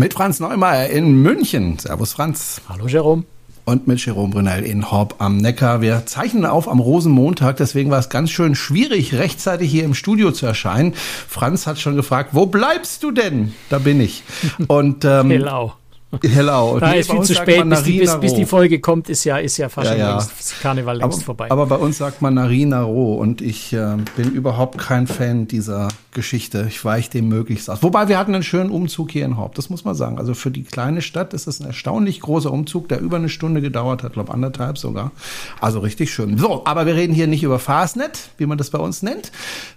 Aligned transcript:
Mit 0.00 0.14
Franz 0.14 0.40
Neumeier 0.40 0.88
in 0.88 1.20
München. 1.20 1.78
Servus, 1.78 2.14
Franz. 2.14 2.62
Hallo, 2.70 2.86
Jerome. 2.86 3.24
Und 3.66 3.86
mit 3.86 4.02
Jerome 4.02 4.32
Brunel 4.32 4.62
in 4.62 4.90
Horb 4.90 5.16
am 5.18 5.36
Neckar. 5.36 5.82
Wir 5.82 6.06
zeichnen 6.06 6.46
auf 6.46 6.68
am 6.70 6.80
Rosenmontag, 6.80 7.58
deswegen 7.58 7.90
war 7.90 7.98
es 7.98 8.08
ganz 8.08 8.30
schön 8.30 8.54
schwierig, 8.54 9.12
rechtzeitig 9.12 9.70
hier 9.70 9.84
im 9.84 9.92
Studio 9.92 10.32
zu 10.32 10.46
erscheinen. 10.46 10.94
Franz 10.94 11.66
hat 11.66 11.78
schon 11.78 11.96
gefragt, 11.96 12.30
wo 12.32 12.46
bleibst 12.46 13.02
du 13.02 13.10
denn? 13.10 13.52
Da 13.68 13.78
bin 13.78 14.00
ich. 14.00 14.22
Und 14.68 15.04
ähm, 15.04 15.30
Hello. 15.32 15.74
Hello. 16.22 16.78
Da 16.80 16.92
ist 16.92 17.08
viel 17.10 17.22
zu 17.22 17.34
spät, 17.34 17.68
bis 17.68 17.82
die, 17.84 17.98
bis, 17.98 18.18
bis 18.18 18.34
die, 18.34 18.44
Folge 18.44 18.80
kommt, 18.80 19.08
ist 19.08 19.22
ja, 19.22 19.38
ist 19.38 19.56
ja 19.58 19.68
fast 19.68 19.90
ja, 19.90 19.96
ja. 19.96 20.10
längst, 20.10 20.60
Karneval 20.60 20.96
längst 20.96 21.18
aber, 21.18 21.24
vorbei. 21.24 21.50
Aber 21.50 21.66
bei 21.66 21.76
uns 21.76 21.98
sagt 21.98 22.20
man 22.20 22.34
Narina 22.34 22.82
Roh 22.82 23.14
und 23.14 23.40
ich 23.40 23.72
äh, 23.72 23.96
bin 24.16 24.32
überhaupt 24.32 24.78
kein 24.78 25.06
Fan 25.06 25.46
dieser 25.46 25.88
Geschichte. 26.12 26.66
Ich 26.68 26.84
weiche 26.84 27.10
dem 27.10 27.28
möglichst 27.28 27.70
aus. 27.70 27.82
Wobei 27.84 28.08
wir 28.08 28.18
hatten 28.18 28.34
einen 28.34 28.42
schönen 28.42 28.70
Umzug 28.70 29.12
hier 29.12 29.24
in 29.24 29.36
Haupt, 29.36 29.56
das 29.56 29.70
muss 29.70 29.84
man 29.84 29.94
sagen. 29.94 30.18
Also 30.18 30.34
für 30.34 30.50
die 30.50 30.64
kleine 30.64 31.00
Stadt 31.00 31.32
ist 31.32 31.46
es 31.46 31.60
ein 31.60 31.66
erstaunlich 31.66 32.20
großer 32.20 32.50
Umzug, 32.50 32.88
der 32.88 33.00
über 33.00 33.16
eine 33.16 33.28
Stunde 33.28 33.60
gedauert 33.60 34.02
hat, 34.02 34.14
glaube 34.14 34.34
anderthalb 34.34 34.78
sogar. 34.78 35.12
Also 35.60 35.78
richtig 35.78 36.12
schön. 36.12 36.36
So, 36.38 36.62
aber 36.64 36.86
wir 36.86 36.96
reden 36.96 37.14
hier 37.14 37.28
nicht 37.28 37.44
über 37.44 37.60
Fastnet, 37.60 38.30
wie 38.36 38.46
man 38.46 38.58
das 38.58 38.70
bei 38.70 38.78
uns 38.80 39.02
nennt, 39.02 39.30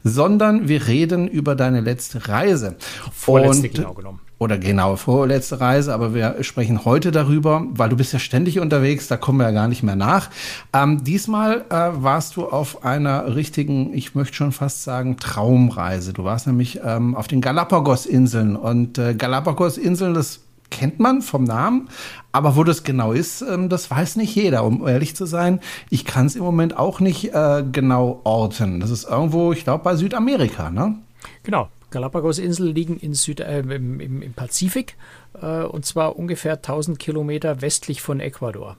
sondern 0.04 0.68
wir 0.68 0.88
reden 0.88 1.28
über 1.28 1.56
deine 1.56 1.82
letzte 1.82 2.28
Reise. 2.28 2.76
Vorletzte 3.12 3.68
und, 3.68 3.76
genau 3.76 3.94
genommen 3.94 4.20
oder 4.44 4.58
genau 4.58 4.96
vorletzte 4.96 5.60
Reise, 5.60 5.94
aber 5.94 6.14
wir 6.14 6.44
sprechen 6.44 6.86
heute 6.86 7.12
darüber, 7.12 7.66
weil 7.70 7.90
du 7.90 7.96
bist 7.96 8.14
ja 8.14 8.20
ständig 8.20 8.60
unterwegs, 8.60 9.08
da 9.08 9.18
kommen 9.18 9.40
wir 9.40 9.46
ja 9.46 9.52
gar 9.52 9.68
nicht 9.68 9.84
mehr 9.84 9.96
nach. 9.96 10.30
Ähm, 10.74 11.04
diesmal 11.04 11.66
äh, 11.70 11.90
warst 11.94 12.36
du 12.36 12.46
auf 12.46 12.84
einer 12.84 13.36
richtigen, 13.36 13.94
ich 13.94 14.16
möchte 14.16 14.36
schon 14.36 14.52
fast 14.52 14.84
sagen, 14.84 15.18
Traumreise. 15.18 16.14
Du 16.14 16.24
warst 16.24 16.48
nämlich 16.48 16.82
ähm, 16.84 17.16
auf 17.16 17.28
den 17.28 17.42
Galapagos-Inseln 17.42 18.56
und 18.56 18.98
äh, 18.98 19.16
Galapagos-Inseln, 19.16 20.14
das 20.14 20.42
kennt 20.70 21.00
man 21.00 21.22
vom 21.22 21.44
Namen, 21.44 21.88
aber 22.32 22.56
wo 22.56 22.64
das 22.64 22.84
genau 22.84 23.14
ist, 23.14 23.42
ähm, 23.42 23.70
das 23.70 23.90
weiß 23.90 24.16
nicht 24.18 24.36
jeder. 24.36 24.66
Um 24.66 24.88
ehrlich 24.88 25.16
zu 25.16 25.26
sein, 25.26 25.60
ich 25.90 26.04
kann 26.04 26.26
es 26.26 26.36
im 26.36 26.44
Moment 26.44 26.78
auch 26.78 27.00
nicht 27.00 27.34
äh, 27.34 27.64
genau 27.72 28.22
orten. 28.24 28.80
Das 28.80 28.90
ist 28.90 29.06
irgendwo, 29.06 29.54
ich 29.54 29.64
glaube, 29.64 29.84
bei 29.84 29.96
Südamerika, 29.96 30.70
ne? 30.70 30.96
Genau, 31.44 31.70
Galapagos-Inseln 31.94 32.76
liegen 32.76 32.98
in 32.98 33.14
Süd, 33.14 33.40
äh, 33.40 33.60
im, 33.60 34.00
im, 34.02 34.22
im, 34.22 34.34
Pazifik 34.34 34.98
äh, 35.42 35.64
und 35.64 35.86
zwar 35.86 36.18
ungefähr 36.18 36.54
1000 36.54 37.00
Kilometer 37.00 37.62
westlich 37.62 38.02
von 38.02 38.20
Ecuador. 38.20 38.76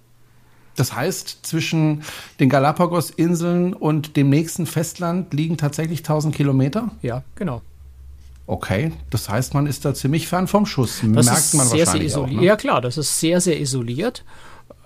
Das 0.77 0.95
heißt, 0.95 1.47
zwischen 1.47 2.03
den 2.41 2.49
Galapagos-Inseln 2.49 3.73
und 3.75 4.17
dem 4.17 4.29
nächsten 4.29 4.67
Festland 4.67 5.33
liegen 5.33 5.57
tatsächlich 5.57 6.01
1000 6.01 6.35
Kilometer? 6.35 6.91
Ja, 7.01 7.23
genau. 7.37 7.63
Okay, 8.47 8.93
das 9.09 9.29
heißt, 9.29 9.55
man 9.55 9.67
ist 9.67 9.85
da 9.85 9.95
ziemlich 9.95 10.29
fern 10.29 10.49
vom 10.49 10.67
Schuss. 10.67 11.01
Das 11.01 11.27
Merkt 11.27 11.55
man 11.55 11.67
sehr, 11.67 11.87
wahrscheinlich 11.87 12.13
sehr. 12.13 12.23
Auch, 12.23 12.27
ne? 12.27 12.45
Ja 12.45 12.57
klar, 12.57 12.83
das 12.83 12.99
ist 12.99 13.19
sehr, 13.19 13.41
sehr 13.41 13.59
isoliert. 13.59 14.25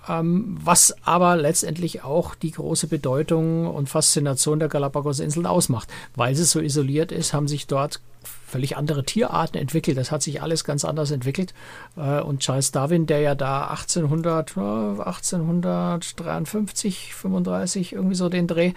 Ähm, 0.09 0.57
was 0.59 0.95
aber 1.03 1.35
letztendlich 1.35 2.03
auch 2.03 2.35
die 2.35 2.51
große 2.51 2.87
Bedeutung 2.87 3.67
und 3.67 3.89
Faszination 3.89 4.59
der 4.59 4.67
Galapagos-Inseln 4.67 5.45
ausmacht. 5.45 5.87
Weil 6.15 6.35
sie 6.35 6.45
so 6.45 6.59
isoliert 6.59 7.11
ist, 7.11 7.33
haben 7.33 7.47
sich 7.47 7.67
dort 7.67 8.01
völlig 8.49 8.75
andere 8.75 9.03
Tierarten 9.03 9.57
entwickelt. 9.57 9.97
Das 9.97 10.11
hat 10.11 10.23
sich 10.23 10.41
alles 10.41 10.63
ganz 10.63 10.83
anders 10.83 11.11
entwickelt. 11.11 11.53
Äh, 11.95 12.21
und 12.21 12.39
Charles 12.39 12.71
Darwin, 12.71 13.05
der 13.05 13.19
ja 13.21 13.35
da 13.35 13.67
1800, 13.67 14.57
1853, 14.57 17.13
35, 17.13 17.93
irgendwie 17.93 18.15
so 18.15 18.29
den 18.29 18.47
Dreh, 18.47 18.73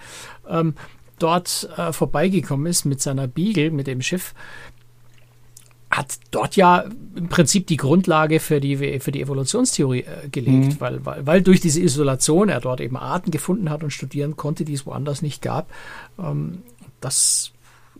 ähm, 0.47 0.75
dort 1.19 1.69
äh, 1.77 1.93
vorbeigekommen 1.93 2.65
ist 2.67 2.85
mit 2.85 3.01
seiner 3.01 3.27
Beagle, 3.27 3.71
mit 3.71 3.87
dem 3.87 4.01
Schiff, 4.01 4.33
hat 5.97 6.17
dort 6.31 6.55
ja 6.55 6.85
im 7.15 7.29
Prinzip 7.29 7.67
die 7.67 7.77
Grundlage 7.77 8.39
für 8.39 8.59
die, 8.59 8.99
für 8.99 9.11
die 9.11 9.21
Evolutionstheorie 9.21 10.01
äh, 10.01 10.29
gelegt, 10.29 10.75
mhm. 10.75 10.81
weil, 10.81 11.05
weil, 11.05 11.25
weil 11.25 11.41
durch 11.41 11.61
diese 11.61 11.81
Isolation 11.81 12.49
er 12.49 12.59
dort 12.59 12.81
eben 12.81 12.97
Arten 12.97 13.31
gefunden 13.31 13.69
hat 13.69 13.83
und 13.83 13.91
studieren 13.91 14.35
konnte, 14.35 14.65
die 14.65 14.73
es 14.73 14.85
woanders 14.85 15.21
nicht 15.21 15.41
gab. 15.41 15.71
Ähm, 16.19 16.63
das 16.99 17.53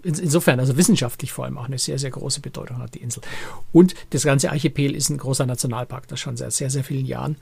in, 0.04 0.16
insofern, 0.16 0.60
also 0.60 0.76
wissenschaftlich 0.78 1.32
vor 1.32 1.46
allem 1.46 1.58
auch 1.58 1.66
eine 1.66 1.78
sehr, 1.78 1.98
sehr 1.98 2.12
große 2.12 2.42
Bedeutung 2.42 2.80
hat 2.80 2.94
die 2.94 3.02
Insel. 3.02 3.24
Und 3.72 3.96
das 4.10 4.24
ganze 4.24 4.52
Archipel 4.52 4.96
ist 4.96 5.10
ein 5.10 5.18
großer 5.18 5.46
Nationalpark, 5.46 6.08
das 6.08 6.20
schon 6.20 6.38
seit 6.38 6.52
sehr, 6.54 6.70
sehr 6.70 6.84
vielen 6.84 7.06
Jahren. 7.06 7.38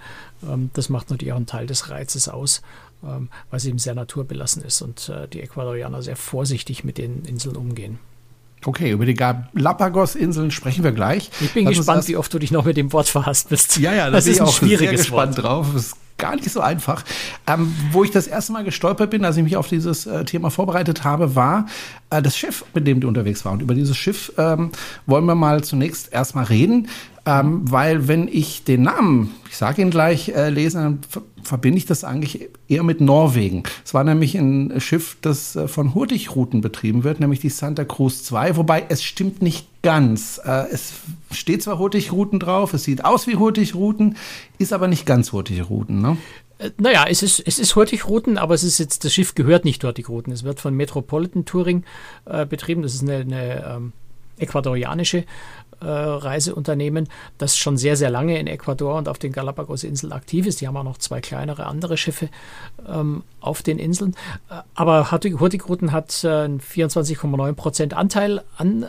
Ähm, 0.48 0.70
das 0.74 0.90
macht 0.90 1.10
natürlich 1.10 1.34
auch 1.34 1.38
einen 1.38 1.48
Teil 1.48 1.68
des 1.68 1.90
Reizes 1.90 2.28
aus, 2.30 2.62
ähm, 3.04 3.30
weil 3.50 3.58
es 3.58 3.66
eben 3.66 3.80
sehr 3.80 3.96
naturbelassen 3.96 4.64
ist 4.64 4.82
und 4.82 5.10
äh, 5.10 5.28
die 5.28 5.42
Ecuadorianer 5.42 6.02
sehr 6.02 6.16
vorsichtig 6.16 6.84
mit 6.84 6.98
den 6.98 7.26
Inseln 7.26 7.56
umgehen. 7.56 8.00
Okay, 8.64 8.92
über 8.92 9.06
die 9.06 9.16
Galapagos-Inseln 9.16 10.52
sprechen 10.52 10.84
wir 10.84 10.92
gleich. 10.92 11.30
Ich 11.42 11.54
bin 11.54 11.66
Lass 11.66 11.78
gespannt, 11.78 12.08
wie 12.08 12.18
oft 12.18 12.34
du 12.34 12.40
dich 12.40 12.52
noch 12.52 12.66
mit 12.66 12.78
dem 12.78 12.94
Wort 12.94 13.08
verhasst 13.10 13.50
bist. 13.50 13.78
Ja, 13.78 13.94
ja, 13.94 14.10
das, 14.10 14.26
das 14.26 14.34
ist 14.36 14.42
ein 14.42 14.48
auch 14.48 14.54
schwieriges 14.54 14.90
sehr 14.90 14.98
gespannt 14.98 15.38
Wort. 15.38 15.46
drauf. 15.46 15.76
Ist 15.76 15.96
gar 16.22 16.36
nicht 16.38 16.50
so 16.50 16.62
einfach. 16.62 17.04
Ähm, 17.48 17.76
wo 17.92 18.06
ich 18.06 18.12
das 18.12 18.28
erste 18.28 18.54
Mal 18.54 18.64
gestolpert 18.64 19.10
bin, 19.10 19.26
als 19.26 19.36
ich 19.36 19.44
mich 19.44 19.58
auf 19.58 19.68
dieses 19.68 20.06
äh, 20.06 20.24
Thema 20.24 20.50
vorbereitet 20.50 21.04
habe, 21.04 21.36
war 21.36 21.66
äh, 22.10 22.22
das 22.22 22.38
Schiff, 22.38 22.64
mit 22.74 22.88
dem 22.88 23.02
du 23.02 23.10
unterwegs 23.10 23.44
warst. 23.44 23.56
Und 23.56 23.62
über 23.64 23.74
dieses 23.74 23.98
Schiff 23.98 24.32
ähm, 24.38 24.72
wollen 25.06 25.26
wir 25.26 25.36
mal 25.36 25.64
zunächst 25.64 26.14
erstmal 26.14 26.46
reden. 26.46 26.88
Ähm, 27.24 27.70
weil 27.70 28.08
wenn 28.08 28.28
ich 28.28 28.64
den 28.64 28.82
Namen, 28.84 29.32
ich 29.48 29.58
sage 29.58 29.82
ihn 29.82 29.92
gleich, 29.92 30.30
äh, 30.30 30.50
lese, 30.50 30.80
dann 30.80 31.00
verbinde 31.44 31.78
ich 31.78 31.86
das 31.86 32.04
eigentlich 32.04 32.50
eher 32.68 32.84
mit 32.84 33.00
Norwegen. 33.00 33.64
Es 33.86 33.94
war 33.94 34.04
nämlich 34.04 34.34
ein 34.36 34.80
Schiff, 34.80 35.18
das 35.22 35.56
äh, 35.56 35.68
von 35.68 35.94
Hurtigruten 35.94 36.62
betrieben 36.62 37.04
wird, 37.04 37.20
nämlich 37.20 37.40
die 37.40 37.50
Santa 37.50 37.86
Cruz 37.86 38.24
2, 38.24 38.56
wobei 38.58 38.86
es 38.90 39.04
stimmt 39.04 39.42
nicht 39.42 39.68
ganz. 39.82 40.40
Äh, 40.44 40.68
es 40.72 40.94
steht 41.32 41.64
zwar 41.64 41.80
Hurtigruten 41.80 42.40
drauf, 42.40 42.74
es 42.74 42.84
sieht 42.84 43.06
aus 43.06 43.28
wie 43.28 43.38
Hurtigruten, 43.38 44.18
ist 44.58 44.74
aber 44.74 44.88
nicht 44.88 45.06
ganz 45.06 45.32
Hurtigruten, 45.32 46.02
ne? 46.02 46.18
Äh, 46.60 46.72
naja, 46.78 47.06
es 47.08 47.24
ist, 47.24 47.40
es 47.40 47.60
ist 47.60 47.76
Hurtigruten, 47.76 48.38
aber 48.38 48.54
es 48.54 48.64
ist 48.64 48.78
jetzt, 48.78 49.04
das 49.04 49.14
Schiff 49.14 49.36
gehört 49.36 49.66
nicht 49.66 49.84
Hurtigruten. 49.84 50.32
Es 50.32 50.44
wird 50.44 50.60
von 50.60 50.76
Metropolitan 50.76 51.46
Touring 51.46 51.84
äh, 52.26 52.46
betrieben. 52.46 52.82
Das 52.84 52.94
ist 52.94 53.02
eine, 53.02 53.18
eine 53.18 53.66
ähm, 53.66 53.94
ecuadorianische 54.38 55.26
Reiseunternehmen, 55.84 57.10
das 57.40 57.58
schon 57.58 57.76
sehr, 57.76 57.96
sehr 57.96 58.12
lange 58.12 58.38
in 58.40 58.46
Ecuador 58.46 58.98
und 58.98 59.10
auf 59.10 59.18
den 59.18 59.32
Galapagos-Inseln 59.32 60.14
aktiv 60.14 60.46
ist. 60.46 60.62
Die 60.62 60.68
haben 60.68 60.78
auch 60.78 60.84
noch 60.84 61.00
zwei 61.00 61.22
kleinere 61.22 61.66
andere 61.66 61.98
Schiffe 61.98 62.30
ähm, 62.88 63.24
auf 63.40 63.64
den 63.64 63.80
Inseln. 63.80 64.16
Aber 64.76 65.10
Hurtigruten 65.10 65.92
hat 65.92 66.24
äh, 66.24 66.46
24,9 66.46 67.54
Prozent 67.54 67.94
Anteil 67.96 68.44
an 68.58 68.86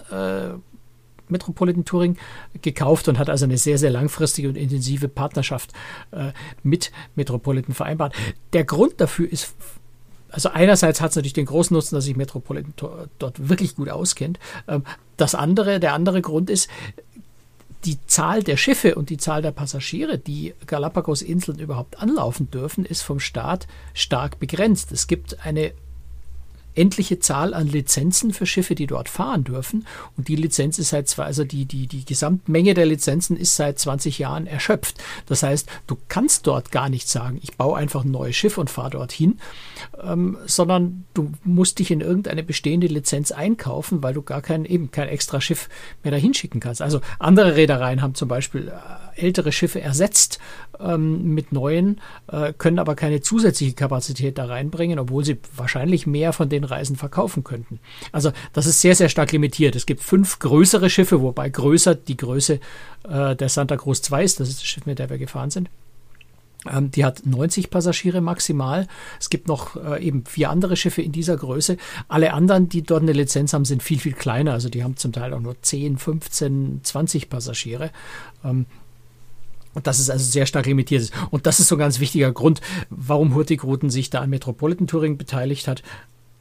Metropolitan 1.33 1.85
Touring 1.85 2.17
gekauft 2.61 3.09
und 3.09 3.19
hat 3.19 3.29
also 3.29 3.45
eine 3.45 3.59
sehr, 3.59 3.79
sehr 3.79 3.91
langfristige 3.91 4.49
und 4.49 4.57
intensive 4.57 5.09
Partnerschaft 5.09 5.73
äh, 6.13 6.33
mit 6.63 6.93
Metropolitan 7.17 7.75
vereinbart. 7.75 8.15
Der 8.53 8.65
Grund 8.65 9.01
dafür 9.01 9.31
ist 9.31 9.55
also 10.33 10.49
einerseits 10.49 11.03
hat 11.03 11.11
es 11.11 11.17
natürlich 11.17 11.35
den 11.35 11.45
großen 11.45 11.75
Nutzen, 11.75 11.95
dass 11.95 12.05
sich 12.05 12.17
Metropolitan 12.17 12.73
dort 13.19 13.49
wirklich 13.51 13.77
gut 13.77 13.91
auskennt. 13.91 14.39
Ähm, 14.67 14.83
das 15.19 15.35
andere, 15.35 15.79
der 15.79 15.93
andere 15.93 16.23
Grund 16.23 16.49
ist, 16.49 16.71
die 17.85 17.99
Zahl 18.07 18.43
der 18.43 18.57
Schiffe 18.57 18.95
und 18.95 19.11
die 19.11 19.17
Zahl 19.17 19.43
der 19.43 19.51
Passagiere, 19.51 20.19
die 20.19 20.55
Galapagos-Inseln 20.67 21.59
überhaupt 21.59 21.99
anlaufen 21.99 22.51
dürfen, 22.51 22.85
ist 22.85 23.03
vom 23.03 23.21
Staat 23.21 23.67
stark 23.93 24.39
begrenzt. 24.39 24.93
Es 24.93 25.07
gibt 25.07 25.45
eine 25.45 25.73
endliche 26.75 27.19
Zahl 27.19 27.55
an 27.55 27.67
Lizenzen 27.67 28.33
für 28.33 28.47
Schiffe, 28.47 28.75
die 28.75 28.87
dort 28.87 29.09
fahren 29.09 29.45
dürfen. 29.45 29.87
Und 30.17 30.29
die 30.29 30.37
Lizenz 30.37 30.79
ist 30.79 30.91
seit 30.91 31.09
zwei, 31.09 31.25
also 31.25 31.45
die, 31.45 31.67
die, 31.67 31.87
die 31.87 32.05
Gesamtmenge 32.05 32.75
der 32.75 32.87
Lizenzen 32.87 33.37
ist 33.37 33.57
seit 33.57 33.79
20 33.79 34.19
Jahren 34.19 34.47
erschöpft. 34.47 34.97
Das 35.27 35.43
heißt, 35.43 35.69
du 35.87 35.97
kannst 36.09 36.47
dort 36.47 36.73
gar 36.73 36.89
nicht 36.89 37.09
sagen, 37.09 37.39
ich 37.43 37.57
baue 37.57 37.77
einfach 37.77 38.05
ein 38.05 38.11
neues 38.11 38.37
Schiff 38.37 38.59
und 38.59 38.71
fahre 38.71 38.91
dorthin, 38.91 39.39
ähm, 40.03 40.39
sondern 40.47 41.05
du 41.15 41.33
musst 41.45 41.79
dich 41.79 41.91
in 41.91 42.01
irgendeine 42.01 42.43
bestehende 42.43 42.87
Lizenz 42.87 43.33
einkaufen, 43.33 44.03
weil 44.03 44.15
du 44.15 44.23
gar 44.23 44.41
kein, 44.41 44.65
eben 44.65 44.91
kein 44.91 45.09
extra 45.09 45.41
Schiff 45.41 45.69
mehr 46.03 46.11
dahin 46.11 46.35
schicken 46.35 46.61
kannst. 46.61 46.81
Also 46.81 47.01
andere 47.19 47.57
Reedereien 47.57 48.01
haben 48.01 48.15
zum 48.15 48.29
Beispiel 48.29 48.69
äh, 48.69 49.21
ältere 49.21 49.53
Schiffe 49.53 49.81
ersetzt 49.83 50.39
ähm, 50.81 51.35
mit 51.35 51.53
neuen, 51.53 52.01
äh, 52.29 52.55
können 52.57 52.79
aber 52.79 52.95
keine 52.95 53.21
zusätzliche 53.21 53.75
Kapazität 53.75 54.39
da 54.39 54.47
reinbringen, 54.47 54.99
obwohl 54.99 55.25
sie 55.25 55.39
wahrscheinlich 55.55 56.07
mehr 56.07 56.33
von 56.33 56.49
den 56.49 56.62
den 56.62 56.62
Reisen 56.65 56.97
verkaufen 56.97 57.45
könnten. 57.45 57.81
Also 58.13 58.33
das 58.53 58.67
ist 58.67 58.81
sehr, 58.81 58.95
sehr 58.95 59.09
stark 59.09 59.33
limitiert. 59.33 59.77
Es 59.77 59.87
gibt 59.87 60.03
fünf 60.03 60.39
größere 60.39 60.91
Schiffe, 60.91 61.21
wobei 61.21 61.49
größer 61.49 61.95
die 61.95 62.17
Größe 62.17 62.61
äh, 63.09 63.37
der 63.37 63.49
Santa 63.49 63.77
Cruz 63.77 64.03
2 64.03 64.25
ist. 64.25 64.41
Das 64.41 64.49
ist 64.49 64.61
das 64.61 64.67
Schiff, 64.67 64.87
mit 64.87 64.99
dem 64.99 65.11
wir 65.11 65.19
gefahren 65.19 65.51
sind. 65.51 65.71
Ähm, 66.71 66.91
die 66.91 67.05
hat 67.05 67.27
90 67.27 67.71
Passagiere 67.71 68.21
maximal. 68.21 68.87
Es 69.21 69.31
gibt 69.31 69.49
noch 69.49 69.77
äh, 69.77 70.05
eben 70.05 70.25
vier 70.27 70.51
andere 70.51 70.77
Schiffe 70.77 71.03
in 71.03 71.13
dieser 71.13 71.37
Größe. 71.37 71.77
Alle 72.09 72.33
anderen, 72.33 72.69
die 72.69 72.83
dort 72.83 73.03
eine 73.03 73.13
Lizenz 73.13 73.53
haben, 73.53 73.65
sind 73.65 73.83
viel, 73.83 73.99
viel 73.99 74.13
kleiner. 74.13 74.53
Also 74.53 74.69
die 74.69 74.85
haben 74.85 74.97
zum 74.97 75.13
Teil 75.13 75.33
auch 75.35 75.41
nur 75.41 75.61
10, 75.61 75.99
15, 75.99 76.81
20 76.83 77.29
Passagiere. 77.29 77.91
Ähm, 78.45 78.67
und 79.75 79.87
das 79.87 79.99
ist 79.99 80.11
also 80.11 80.25
sehr 80.25 80.47
stark 80.47 80.67
limitiert. 80.67 81.11
Und 81.31 81.47
das 81.47 81.59
ist 81.59 81.69
so 81.69 81.77
ein 81.77 81.79
ganz 81.79 81.99
wichtiger 81.99 82.31
Grund, 82.33 82.61
warum 82.91 83.35
Hurtigruten 83.35 83.91
sich 83.91 84.11
da 84.11 84.21
an 84.21 84.31
Metropolitan 84.31 84.87
Touring 84.87 85.17
beteiligt 85.17 85.67
hat. 85.67 85.83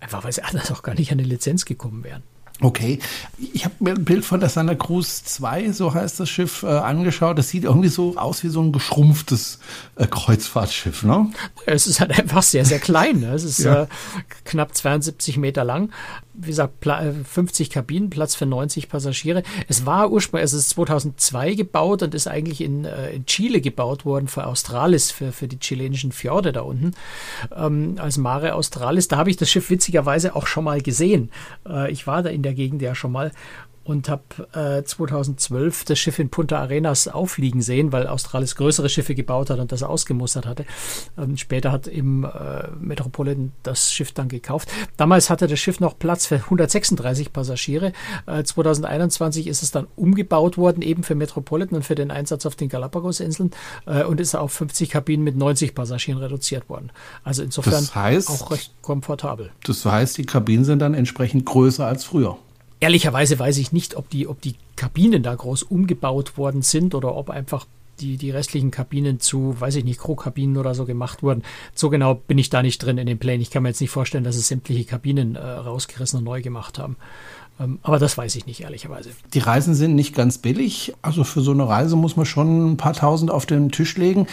Einfach 0.02 0.24
weil 0.26 0.34
sie 0.34 0.44
anders 0.44 0.72
auch 0.72 0.84
gar 0.84 0.96
nicht 0.96 1.12
an 1.12 1.20
eine 1.20 1.28
Lizenz 1.28 1.64
gekommen 1.64 2.04
wären. 2.04 2.24
Okay, 2.64 3.00
ich 3.40 3.66
habe 3.66 3.74
mir 3.80 3.92
ein 3.96 4.06
Bild 4.06 4.24
von 4.24 4.40
der 4.40 4.50
Santa 4.50 4.76
Cruz 4.76 5.24
2, 5.24 5.72
so 5.72 5.96
heißt 5.96 6.20
das 6.20 6.30
Schiff, 6.30 6.62
äh, 6.62 6.68
angeschaut. 6.68 7.40
Das 7.40 7.50
sieht 7.50 7.64
irgendwie 7.64 7.90
so 7.90 8.18
aus 8.18 8.44
wie 8.44 8.50
so 8.50 8.62
ein 8.62 8.72
geschrumpftes 8.72 9.58
äh, 9.96 10.06
Kreuzfahrtschiff, 10.06 11.02
ne? 11.02 11.32
Es 11.66 11.88
ist 11.88 12.00
halt 12.00 12.12
einfach 12.12 12.44
sehr, 12.44 12.64
sehr 12.64 12.78
klein. 12.78 13.22
Ne? 13.22 13.34
Es 13.34 13.44
ist 13.44 13.60
ja. 13.60 13.84
äh, 13.84 13.88
knapp 14.46 14.76
72 14.76 15.38
Meter 15.38 15.64
lang. 15.64 15.92
Wie 16.34 16.48
gesagt, 16.48 16.86
50 16.86 17.68
äh, 17.68 17.74
Kabinen, 17.74 18.10
Platz 18.10 18.36
für 18.36 18.46
90 18.46 18.90
Passagiere. 18.90 19.44
Es 19.68 19.86
war 19.86 20.12
ursprünglich, 20.12 20.46
es 20.46 20.54
ist 20.54 20.70
2002 20.70 21.56
gebaut 21.56 22.04
und 22.04 22.14
ist 22.14 22.28
eigentlich 22.28 22.62
in, 22.62 22.86
äh, 22.86 23.12
in 23.12 23.26
Chile 23.26 23.62
gebaut 23.62 24.06
worden 24.06 24.28
für 24.28 24.48
Australis, 24.48 25.12
für, 25.12 25.32
für 25.32 25.48
die 25.48 25.60
chilenischen 25.60 26.12
Fjorde 26.12 26.52
da 26.52 26.62
unten, 26.62 26.92
ähm, 27.56 27.96
als 27.98 28.18
Mare 28.18 28.56
Australis. 28.56 29.08
Da 29.08 29.18
habe 29.18 29.30
ich 29.30 29.38
das 29.38 29.50
Schiff 29.50 29.70
witzigerweise 29.70 30.36
auch 30.36 30.48
schon 30.48 30.64
mal 30.64 30.82
gesehen. 30.82 31.32
Äh, 31.68 31.92
ich 31.92 32.08
war 32.08 32.24
da 32.24 32.30
in 32.30 32.44
der 32.44 32.54
Gegend 32.54 32.82
ja 32.82 32.96
schon 32.96 33.12
mal 33.12 33.32
und 33.84 34.10
habe 34.10 34.24
äh, 34.54 34.84
2012 34.84 35.86
das 35.86 36.00
Schiff 36.00 36.20
in 36.20 36.30
Punta 36.30 36.60
Arenas 36.60 37.08
aufliegen 37.08 37.62
sehen, 37.62 37.92
weil 37.92 38.08
Australis 38.08 38.56
größere 38.56 38.90
Schiffe 38.90 39.16
gebaut 39.16 39.50
hat 39.50 39.60
und 39.60 39.72
das 39.72 39.84
ausgemustert 39.84 40.46
hatte. 40.46 40.66
Ähm, 41.18 41.38
später 41.38 41.72
hat 41.72 41.88
im 41.88 42.24
äh, 42.24 42.68
Metropolitan 42.80 43.52
das 43.64 43.92
Schiff 43.92 44.12
dann 44.12 44.28
gekauft. 44.28 44.70
Damals 44.98 45.30
hatte 45.30 45.48
das 45.48 45.60
Schiff 45.60 45.80
noch 45.80 45.98
Platz 45.98 46.28
für 46.28 46.36
136 46.36 47.34
Passagiere. 47.34 47.94
Äh, 48.28 48.44
2021 48.44 49.48
ist 49.48 49.64
es 49.64 49.72
dann 49.72 49.88
umgebaut 49.96 50.58
worden, 50.58 50.84
eben 50.84 51.04
für 51.04 51.16
Metropolitan 51.16 51.78
und 51.78 51.84
für 51.84 51.96
den 51.96 52.12
Einsatz 52.12 52.46
auf 52.46 52.56
den 52.56 52.70
Galapagos-Inseln 52.70 53.52
äh, 53.88 54.04
und 54.04 54.20
ist 54.20 54.36
auf 54.36 54.52
50 54.54 54.90
Kabinen 54.90 55.24
mit 55.24 55.36
90 55.36 55.74
Passagieren 55.74 56.20
reduziert 56.20 56.70
worden. 56.70 56.92
Also 57.24 57.42
insofern 57.42 57.74
das 57.74 57.96
heißt, 57.96 58.30
auch 58.30 58.52
recht 58.52 58.74
komfortabel. 58.82 59.52
Das 59.66 59.84
heißt, 59.86 60.18
die 60.18 60.26
Kabinen 60.26 60.66
sind 60.66 60.80
dann 60.80 60.94
entsprechend 60.94 61.46
größer 61.46 61.86
als 61.86 62.04
früher. 62.04 62.38
Ehrlicherweise 62.82 63.38
weiß 63.40 63.60
ich 63.60 63.72
nicht, 63.72 63.96
ob 63.96 64.10
die, 64.10 64.28
ob 64.28 64.42
die 64.42 64.56
Kabinen 64.76 65.24
da 65.24 65.34
groß 65.34 65.64
umgebaut 65.64 66.38
worden 66.38 66.64
sind 66.64 66.96
oder 66.96 67.16
ob 67.16 67.30
einfach 67.30 67.68
die, 68.00 68.18
die 68.18 68.32
restlichen 68.32 68.72
Kabinen 68.72 69.20
zu, 69.20 69.56
weiß 69.60 69.76
ich 69.76 69.84
nicht, 69.84 70.00
Crewkabinen 70.00 70.58
oder 70.58 70.74
so 70.74 70.86
gemacht 70.86 71.22
wurden. 71.22 71.44
So 71.76 71.92
genau 71.92 72.16
bin 72.16 72.40
ich 72.40 72.50
da 72.50 72.64
nicht 72.64 72.80
drin 72.80 72.98
in 72.98 73.06
den 73.06 73.20
Plänen. 73.20 73.42
Ich 73.42 73.52
kann 73.52 73.64
mir 73.64 73.70
jetzt 73.70 73.82
nicht 73.82 73.92
vorstellen, 73.92 74.24
dass 74.24 74.36
es 74.36 74.48
sämtliche 74.48 74.86
Kabinen 74.86 75.36
äh, 75.36 75.40
rausgerissen 75.40 76.18
und 76.18 76.26
neu 76.26 76.42
gemacht 76.42 76.80
haben. 76.80 76.98
Ähm, 77.62 77.80
aber 77.84 78.00
das 78.00 78.18
weiß 78.18 78.36
ich 78.36 78.46
nicht, 78.46 78.62
ehrlicherweise. 78.62 79.12
Die 79.34 79.40
Reisen 79.40 79.76
sind 79.76 79.96
nicht 79.96 80.16
ganz 80.16 80.38
billig. 80.38 80.94
Also 81.02 81.24
für 81.24 81.42
so 81.42 81.52
eine 81.52 81.68
Reise 81.68 81.96
muss 81.96 82.16
man 82.16 82.26
schon 82.26 82.72
ein 82.72 82.78
paar 82.78 82.94
tausend 82.94 83.32
auf 83.32 83.46
den 83.46 83.72
Tisch 83.72 83.98
legen. 83.98 84.28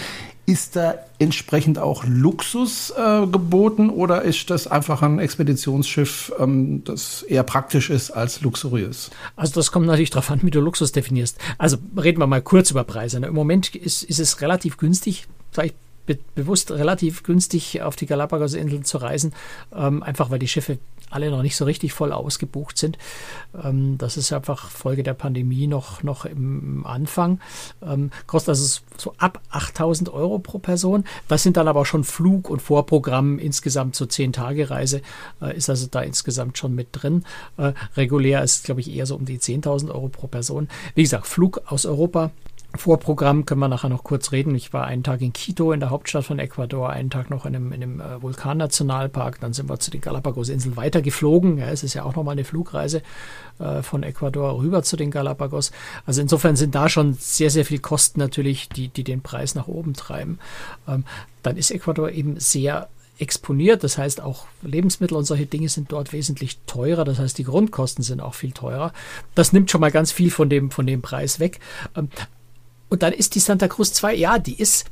Ist 0.46 0.76
da 0.76 0.94
entsprechend 1.18 1.78
auch 1.78 2.04
Luxus 2.06 2.90
äh, 2.90 3.26
geboten 3.26 3.90
oder 3.90 4.22
ist 4.22 4.48
das 4.48 4.66
einfach 4.66 5.02
ein 5.02 5.18
Expeditionsschiff, 5.18 6.32
ähm, 6.38 6.82
das 6.84 7.22
eher 7.22 7.42
praktisch 7.42 7.90
ist 7.90 8.10
als 8.12 8.40
luxuriös? 8.40 9.10
Also 9.36 9.52
das 9.54 9.70
kommt 9.72 9.86
natürlich 9.86 10.10
darauf 10.10 10.30
an, 10.30 10.40
wie 10.42 10.50
du 10.50 10.60
Luxus 10.60 10.92
definierst. 10.92 11.36
Also 11.58 11.76
reden 11.98 12.18
wir 12.18 12.26
mal 12.26 12.40
kurz 12.40 12.70
über 12.70 12.84
Preise. 12.84 13.18
Im 13.18 13.34
Moment 13.34 13.74
ist, 13.74 14.04
ist 14.04 14.20
es 14.20 14.40
relativ 14.40 14.78
günstig, 14.78 15.26
vielleicht 15.52 15.74
be 16.06 16.18
bewusst 16.34 16.70
relativ 16.70 17.22
günstig 17.22 17.82
auf 17.82 17.94
die 17.94 18.06
Galapagos-Inseln 18.06 18.84
zu 18.84 18.96
reisen, 18.96 19.34
ähm, 19.76 20.02
einfach 20.02 20.30
weil 20.30 20.38
die 20.38 20.48
Schiffe 20.48 20.78
alle 21.10 21.30
noch 21.30 21.42
nicht 21.42 21.56
so 21.56 21.64
richtig 21.64 21.92
voll 21.92 22.12
ausgebucht 22.12 22.78
sind. 22.78 22.98
Ähm, 23.62 23.98
das 23.98 24.16
ist 24.16 24.32
einfach 24.32 24.70
Folge 24.70 25.02
der 25.02 25.14
Pandemie 25.14 25.66
noch, 25.66 26.02
noch 26.02 26.24
im 26.24 26.86
Anfang. 26.86 27.40
Ähm, 27.82 28.10
kostet 28.26 28.50
also 28.50 28.80
so 28.96 29.14
ab 29.18 29.40
8000 29.50 30.08
Euro 30.12 30.38
pro 30.38 30.58
Person. 30.58 31.04
Das 31.28 31.42
sind 31.42 31.56
dann 31.56 31.68
aber 31.68 31.84
schon 31.84 32.04
Flug- 32.04 32.50
und 32.50 32.60
Vorprogramm. 32.60 33.38
Insgesamt 33.38 33.96
so 33.96 34.06
10 34.06 34.32
Tage 34.32 34.70
Reise 34.70 35.02
äh, 35.40 35.56
ist 35.56 35.70
also 35.70 35.86
da 35.90 36.00
insgesamt 36.00 36.58
schon 36.58 36.74
mit 36.74 36.88
drin. 36.92 37.24
Äh, 37.56 37.72
regulär 37.96 38.42
ist, 38.42 38.64
glaube 38.64 38.80
ich, 38.80 38.90
eher 38.94 39.06
so 39.06 39.16
um 39.16 39.24
die 39.24 39.38
10.000 39.38 39.90
Euro 39.90 40.08
pro 40.08 40.26
Person. 40.26 40.68
Wie 40.94 41.02
gesagt, 41.02 41.26
Flug 41.26 41.62
aus 41.66 41.86
Europa 41.86 42.30
Vorprogramm 42.74 43.46
können 43.46 43.60
wir 43.60 43.68
nachher 43.68 43.88
noch 43.88 44.04
kurz 44.04 44.30
reden. 44.30 44.54
Ich 44.54 44.74
war 44.74 44.86
einen 44.86 45.02
Tag 45.02 45.22
in 45.22 45.32
Quito, 45.32 45.72
in 45.72 45.80
der 45.80 45.88
Hauptstadt 45.88 46.24
von 46.24 46.38
Ecuador, 46.38 46.90
einen 46.90 47.08
Tag 47.08 47.30
noch 47.30 47.46
in 47.46 47.56
einem, 47.56 47.72
in 47.72 47.82
einem 47.82 48.00
äh, 48.00 48.20
Vulkannationalpark. 48.20 49.40
Dann 49.40 49.54
sind 49.54 49.70
wir 49.70 49.80
zu 49.80 49.90
den 49.90 50.02
Galapagos-Inseln 50.02 50.76
weitergeflogen. 50.76 51.56
Ja, 51.56 51.70
es 51.70 51.82
ist 51.82 51.94
ja 51.94 52.04
auch 52.04 52.14
nochmal 52.14 52.32
eine 52.32 52.44
Flugreise 52.44 53.02
äh, 53.58 53.82
von 53.82 54.02
Ecuador 54.02 54.58
rüber 54.58 54.82
zu 54.82 54.96
den 54.96 55.10
Galapagos. 55.10 55.72
Also 56.04 56.20
insofern 56.20 56.56
sind 56.56 56.74
da 56.74 56.90
schon 56.90 57.14
sehr, 57.14 57.50
sehr 57.50 57.64
viel 57.64 57.78
Kosten 57.78 58.20
natürlich, 58.20 58.68
die, 58.68 58.88
die 58.88 59.04
den 59.04 59.22
Preis 59.22 59.54
nach 59.54 59.66
oben 59.66 59.94
treiben. 59.94 60.38
Ähm, 60.86 61.04
dann 61.42 61.56
ist 61.56 61.70
Ecuador 61.70 62.10
eben 62.10 62.38
sehr 62.38 62.88
exponiert. 63.18 63.82
Das 63.82 63.98
heißt, 63.98 64.20
auch 64.20 64.46
Lebensmittel 64.62 65.16
und 65.16 65.24
solche 65.24 65.46
Dinge 65.46 65.68
sind 65.68 65.90
dort 65.90 66.12
wesentlich 66.12 66.58
teurer. 66.66 67.04
Das 67.04 67.18
heißt, 67.18 67.38
die 67.38 67.44
Grundkosten 67.44 68.04
sind 68.04 68.20
auch 68.20 68.34
viel 68.34 68.52
teurer. 68.52 68.92
Das 69.34 69.52
nimmt 69.52 69.70
schon 69.70 69.80
mal 69.80 69.90
ganz 69.90 70.12
viel 70.12 70.30
von 70.30 70.48
dem, 70.48 70.70
von 70.70 70.86
dem 70.86 71.02
Preis 71.02 71.40
weg. 71.40 71.60
Und 72.88 73.02
dann 73.02 73.12
ist 73.12 73.34
die 73.34 73.40
Santa 73.40 73.68
Cruz 73.68 73.92
2, 73.92 74.14
ja, 74.14 74.38
die 74.38 74.54
ist, 74.60 74.86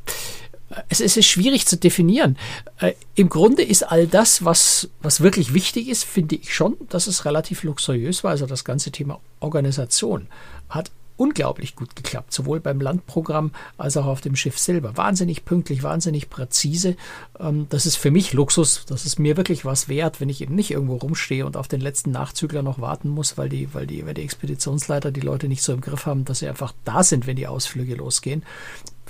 es 0.88 1.00
ist 1.00 1.26
schwierig 1.26 1.66
zu 1.66 1.76
definieren. 1.76 2.36
Äh, 2.78 2.92
Im 3.14 3.28
Grunde 3.28 3.62
ist 3.62 3.84
all 3.84 4.06
das, 4.06 4.44
was, 4.44 4.88
was 5.00 5.20
wirklich 5.20 5.54
wichtig 5.54 5.88
ist, 5.88 6.04
finde 6.04 6.36
ich 6.36 6.54
schon, 6.54 6.76
dass 6.88 7.06
es 7.06 7.24
relativ 7.24 7.62
luxuriös 7.62 8.24
war. 8.24 8.32
Also 8.32 8.46
das 8.46 8.64
ganze 8.64 8.90
Thema 8.90 9.20
Organisation 9.40 10.26
hat 10.68 10.90
unglaublich 11.16 11.76
gut 11.76 11.96
geklappt, 11.96 12.32
sowohl 12.32 12.60
beim 12.60 12.80
Landprogramm 12.80 13.52
als 13.78 13.96
auch 13.96 14.06
auf 14.06 14.20
dem 14.20 14.36
Schiff 14.36 14.58
selber. 14.58 14.96
Wahnsinnig 14.96 15.44
pünktlich, 15.44 15.82
wahnsinnig 15.82 16.30
präzise. 16.30 16.96
Ähm, 17.40 17.66
das 17.70 17.86
ist 17.86 17.96
für 17.96 18.10
mich 18.10 18.32
Luxus. 18.32 18.84
Das 18.86 19.06
ist 19.06 19.18
mir 19.18 19.36
wirklich 19.36 19.64
was 19.64 19.88
wert, 19.88 20.20
wenn 20.20 20.28
ich 20.28 20.42
eben 20.42 20.54
nicht 20.54 20.70
irgendwo 20.70 20.96
rumstehe 20.96 21.46
und 21.46 21.56
auf 21.56 21.68
den 21.68 21.80
letzten 21.80 22.10
Nachzügler 22.10 22.62
noch 22.62 22.80
warten 22.80 23.08
muss, 23.08 23.38
weil 23.38 23.48
die, 23.48 23.72
weil 23.74 23.86
die, 23.86 24.04
weil 24.06 24.14
die 24.14 24.22
Expeditionsleiter 24.22 25.10
die 25.10 25.20
Leute 25.20 25.48
nicht 25.48 25.62
so 25.62 25.72
im 25.72 25.80
Griff 25.80 26.06
haben, 26.06 26.24
dass 26.24 26.40
sie 26.40 26.48
einfach 26.48 26.72
da 26.84 27.02
sind, 27.02 27.26
wenn 27.26 27.36
die 27.36 27.46
Ausflüge 27.46 27.94
losgehen 27.94 28.42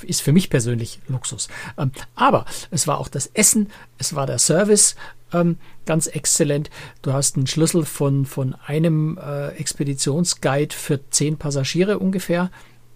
ist 0.02 0.22
für 0.22 0.32
mich 0.32 0.50
persönlich 0.50 1.00
Luxus. 1.08 1.48
Ähm, 1.78 1.92
aber 2.14 2.44
es 2.70 2.86
war 2.86 2.98
auch 2.98 3.08
das 3.08 3.30
Essen, 3.34 3.70
es 3.98 4.14
war 4.14 4.26
der 4.26 4.38
Service, 4.38 4.96
ähm, 5.32 5.58
ganz 5.84 6.06
exzellent. 6.06 6.70
Du 7.02 7.12
hast 7.12 7.36
einen 7.36 7.46
Schlüssel 7.46 7.84
von, 7.84 8.26
von 8.26 8.54
einem 8.66 9.18
äh, 9.18 9.48
Expeditionsguide 9.48 10.74
für 10.74 11.00
zehn 11.10 11.36
Passagiere 11.36 11.98
ungefähr. 11.98 12.50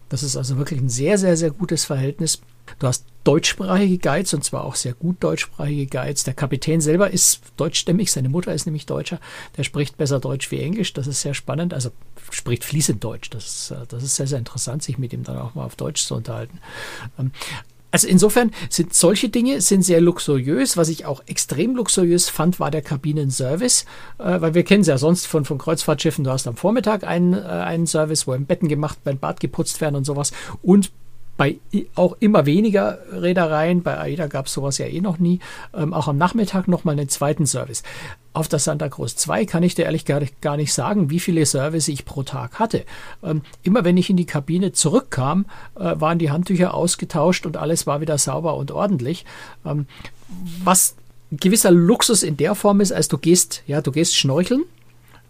Das 0.09 0.23
ist 0.23 0.37
also 0.37 0.59
wirklich 0.59 0.80
ein 0.80 0.88
sehr, 0.88 1.19
sehr, 1.19 1.37
sehr 1.37 1.50
gutes 1.50 1.85
Verhältnis. 1.85 2.40
Du 2.78 2.87
hast 2.87 3.04
deutschsprachige 3.25 3.99
Guides 3.99 4.35
und 4.35 4.45
zwar 4.45 4.65
auch 4.65 4.75
sehr 4.75 4.95
gut 4.95 5.17
deutschsprachige 5.21 5.87
Guides. 5.87 6.25
Der 6.25 6.35
Kapitän 6.35 6.81
selber 6.81 7.11
ist 7.11 7.41
deutschstämmig, 7.57 8.12
seine 8.12 8.29
Mutter 8.29 8.55
ist 8.55 8.67
nämlich 8.67 8.87
Deutscher. 8.87 9.21
Der 9.57 9.65
spricht 9.65 9.97
besser 9.97 10.21
Deutsch 10.21 10.50
wie 10.50 10.61
Englisch, 10.61 10.93
das 10.93 11.07
ist 11.07 11.21
sehr 11.21 11.35
spannend. 11.35 11.75
Also 11.75 11.91
spricht 12.31 12.65
fließend 12.65 13.03
Deutsch. 13.03 13.31
Das 13.31 13.45
ist, 13.47 13.71
äh, 13.73 13.87
das 13.89 14.03
ist 14.03 14.17
sehr, 14.17 14.27
sehr 14.27 14.39
interessant, 14.39 14.83
sich 14.83 14.99
mit 14.99 15.12
ihm 15.12 15.25
dann 15.25 15.39
auch 15.39 15.55
mal 15.55 15.65
auf 15.65 15.77
Deutsch 15.77 16.05
zu 16.05 16.15
unterhalten. 16.15 16.59
Ähm, 17.19 17.33
also 17.93 18.07
insofern 18.07 18.53
sind 18.69 18.95
solche 18.95 19.29
Dinge 19.31 19.61
sind 19.61 19.83
sehr 19.83 20.00
luxuriös. 20.00 20.77
Was 20.77 20.89
ich 20.89 21.07
auch 21.07 21.23
extrem 21.27 21.75
luxuriös 21.75 22.29
fand, 22.29 22.61
war 22.61 22.71
der 22.71 22.83
Kabinenservice, 22.83 23.85
äh, 24.19 24.41
weil 24.41 24.55
wir 24.55 24.62
kennen 24.62 24.83
es 24.83 24.87
ja 24.87 24.97
sonst 24.97 25.27
von, 25.27 25.45
von 25.45 25.59
Kreuzfahrtschiffen. 25.59 26.25
Du 26.25 26.31
hast 26.31 26.47
am 26.47 26.57
Vormittag 26.57 27.05
einen, 27.05 27.35
äh, 27.35 27.39
einen 27.39 27.87
Service, 27.87 28.27
wo 28.27 28.35
im 28.35 28.47
Betten 28.47 28.69
gemacht, 28.69 28.99
beim 29.03 29.19
Bad 29.19 29.41
geputzt 29.41 29.81
werden 29.81 29.97
und 29.97 30.05
sowas. 30.05 30.33
Und 30.62 30.93
bei 31.40 31.56
auch 31.94 32.18
immer 32.20 32.44
weniger 32.44 32.99
Reedereien, 33.12 33.82
bei 33.82 33.99
AIDA 33.99 34.26
gab 34.26 34.44
es 34.44 34.52
sowas 34.52 34.76
ja 34.76 34.85
eh 34.85 35.00
noch 35.00 35.18
nie, 35.18 35.40
ähm, 35.73 35.94
auch 35.94 36.06
am 36.06 36.18
Nachmittag 36.18 36.68
nochmal 36.68 36.99
einen 36.99 37.09
zweiten 37.09 37.47
Service. 37.47 37.82
Auf 38.35 38.47
der 38.49 38.59
Santa 38.59 38.90
Cruz 38.90 39.16
2 39.16 39.47
kann 39.47 39.62
ich 39.62 39.75
dir 39.75 39.87
ehrlich 39.87 40.04
gar 40.04 40.59
nicht, 40.59 40.75
sagen, 40.75 41.09
wie 41.09 41.18
viele 41.18 41.47
Service 41.47 41.88
ich 41.88 42.04
pro 42.04 42.25
Tag 42.25 42.59
hatte. 42.59 42.85
Ähm, 43.23 43.40
immer 43.62 43.85
wenn 43.85 43.97
ich 43.97 44.11
in 44.11 44.18
die 44.18 44.26
Kabine 44.26 44.73
zurückkam, 44.73 45.47
äh, 45.76 45.99
waren 45.99 46.18
die 46.18 46.30
Handtücher 46.30 46.75
ausgetauscht 46.75 47.47
und 47.47 47.56
alles 47.56 47.87
war 47.87 48.02
wieder 48.02 48.18
sauber 48.18 48.59
und 48.59 48.70
ordentlich. 48.70 49.25
Ähm, 49.64 49.87
was 50.62 50.94
ein 51.32 51.38
gewisser 51.38 51.70
Luxus 51.70 52.23
in 52.23 52.37
der 52.37 52.54
Form 52.54 52.82
ist, 52.82 52.92
als 52.92 53.09
du 53.09 53.16
gehst, 53.16 53.62
ja, 53.66 53.80
du 53.80 53.92
gehst 53.92 54.14
schnorcheln, 54.14 54.64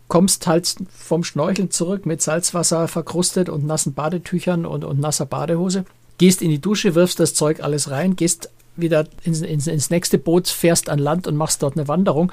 kommst 0.09 0.49
halt 0.49 0.75
vom 0.91 1.23
Schnorcheln 1.23 1.71
zurück 1.71 2.05
mit 2.05 2.21
Salzwasser 2.21 2.89
verkrustet 2.89 3.49
und 3.49 3.65
nassen 3.65 3.95
Badetüchern 3.95 4.67
und, 4.67 4.85
und 4.85 4.99
nasser 4.99 5.25
Badehose 5.25 5.85
gehst 6.21 6.43
in 6.43 6.51
die 6.51 6.61
Dusche, 6.61 6.95
wirfst 6.95 7.19
das 7.19 7.33
Zeug 7.33 7.63
alles 7.63 7.91
rein, 7.91 8.15
gehst 8.15 8.51
wieder 8.77 9.07
ins, 9.25 9.41
ins, 9.41 9.67
ins 9.67 9.89
nächste 9.89 10.19
Boot, 10.19 10.49
fährst 10.49 10.91
an 10.91 10.99
Land 10.99 11.27
und 11.27 11.35
machst 11.35 11.63
dort 11.63 11.79
eine 11.79 11.89
Wanderung. 11.89 12.31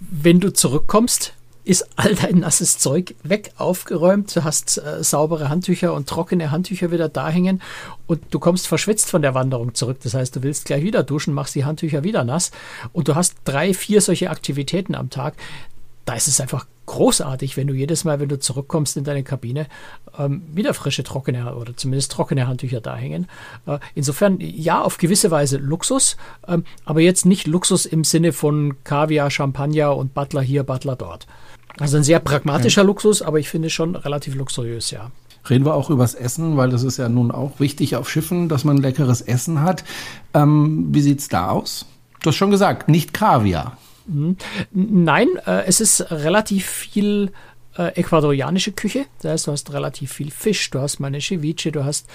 Wenn 0.00 0.40
du 0.40 0.54
zurückkommst, 0.54 1.34
ist 1.62 1.86
all 1.96 2.14
dein 2.14 2.38
nasses 2.38 2.78
Zeug 2.78 3.14
weg, 3.24 3.52
aufgeräumt. 3.58 4.34
Du 4.34 4.42
hast 4.44 4.78
äh, 4.78 5.04
saubere 5.04 5.50
Handtücher 5.50 5.92
und 5.92 6.08
trockene 6.08 6.50
Handtücher 6.50 6.90
wieder 6.90 7.10
da 7.10 7.28
hängen 7.28 7.60
und 8.06 8.22
du 8.30 8.38
kommst 8.38 8.68
verschwitzt 8.68 9.10
von 9.10 9.20
der 9.20 9.34
Wanderung 9.34 9.74
zurück. 9.74 9.98
Das 10.02 10.14
heißt, 10.14 10.34
du 10.34 10.42
willst 10.42 10.64
gleich 10.64 10.82
wieder 10.82 11.02
duschen, 11.02 11.34
machst 11.34 11.54
die 11.54 11.66
Handtücher 11.66 12.04
wieder 12.04 12.24
nass 12.24 12.52
und 12.94 13.06
du 13.06 13.16
hast 13.16 13.34
drei, 13.44 13.74
vier 13.74 14.00
solche 14.00 14.30
Aktivitäten 14.30 14.94
am 14.94 15.10
Tag. 15.10 15.34
Da 16.06 16.14
ist 16.14 16.28
es 16.28 16.40
einfach 16.40 16.64
großartig, 16.86 17.56
wenn 17.56 17.66
du 17.66 17.74
jedes 17.74 18.04
Mal, 18.04 18.20
wenn 18.20 18.28
du 18.28 18.38
zurückkommst 18.38 18.96
in 18.96 19.04
deine 19.04 19.22
Kabine, 19.22 19.66
ähm, 20.18 20.42
wieder 20.52 20.74
frische, 20.74 21.02
trockene 21.02 21.54
oder 21.56 21.76
zumindest 21.76 22.12
trockene 22.12 22.46
Handtücher 22.46 22.80
da 22.80 22.96
hängen. 22.96 23.26
Äh, 23.66 23.78
insofern, 23.94 24.38
ja, 24.40 24.80
auf 24.80 24.98
gewisse 24.98 25.30
Weise 25.30 25.58
Luxus, 25.58 26.16
ähm, 26.48 26.64
aber 26.84 27.00
jetzt 27.00 27.26
nicht 27.26 27.46
Luxus 27.46 27.86
im 27.86 28.04
Sinne 28.04 28.32
von 28.32 28.76
Kaviar, 28.84 29.30
Champagner 29.30 29.96
und 29.96 30.14
Butler 30.14 30.42
hier, 30.42 30.62
Butler 30.62 30.96
dort. 30.96 31.26
Also 31.78 31.98
ein 31.98 32.04
sehr 32.04 32.20
pragmatischer 32.20 32.82
ja. 32.82 32.86
Luxus, 32.86 33.20
aber 33.20 33.38
ich 33.38 33.48
finde 33.48 33.68
schon 33.68 33.96
relativ 33.96 34.34
luxuriös, 34.34 34.90
ja. 34.90 35.10
Reden 35.48 35.64
wir 35.64 35.74
auch 35.74 35.90
übers 35.90 36.14
Essen, 36.14 36.56
weil 36.56 36.70
das 36.70 36.82
ist 36.82 36.96
ja 36.96 37.08
nun 37.08 37.30
auch 37.30 37.60
wichtig 37.60 37.96
auf 37.96 38.08
Schiffen, 38.10 38.48
dass 38.48 38.64
man 38.64 38.78
leckeres 38.78 39.20
Essen 39.20 39.60
hat. 39.60 39.84
Ähm, 40.34 40.88
wie 40.90 41.02
sieht's 41.02 41.28
da 41.28 41.50
aus? 41.50 41.86
Du 42.22 42.30
hast 42.30 42.36
schon 42.36 42.50
gesagt, 42.50 42.88
nicht 42.88 43.12
Kaviar. 43.12 43.76
Mhm. 44.06 44.36
Nein, 44.72 45.28
äh, 45.46 45.64
es 45.66 45.80
ist 45.80 46.10
relativ 46.10 46.66
viel 46.66 47.32
äh, 47.78 47.88
ecuadorianische 47.94 48.72
Küche. 48.72 49.06
Das 49.20 49.32
heißt, 49.32 49.46
du 49.46 49.52
hast 49.52 49.72
relativ 49.72 50.12
viel 50.12 50.30
Fisch, 50.30 50.70
du 50.70 50.80
hast 50.80 50.98
meine 50.98 51.20
Ceviche, 51.20 51.72
du 51.72 51.84
hast 51.84 52.06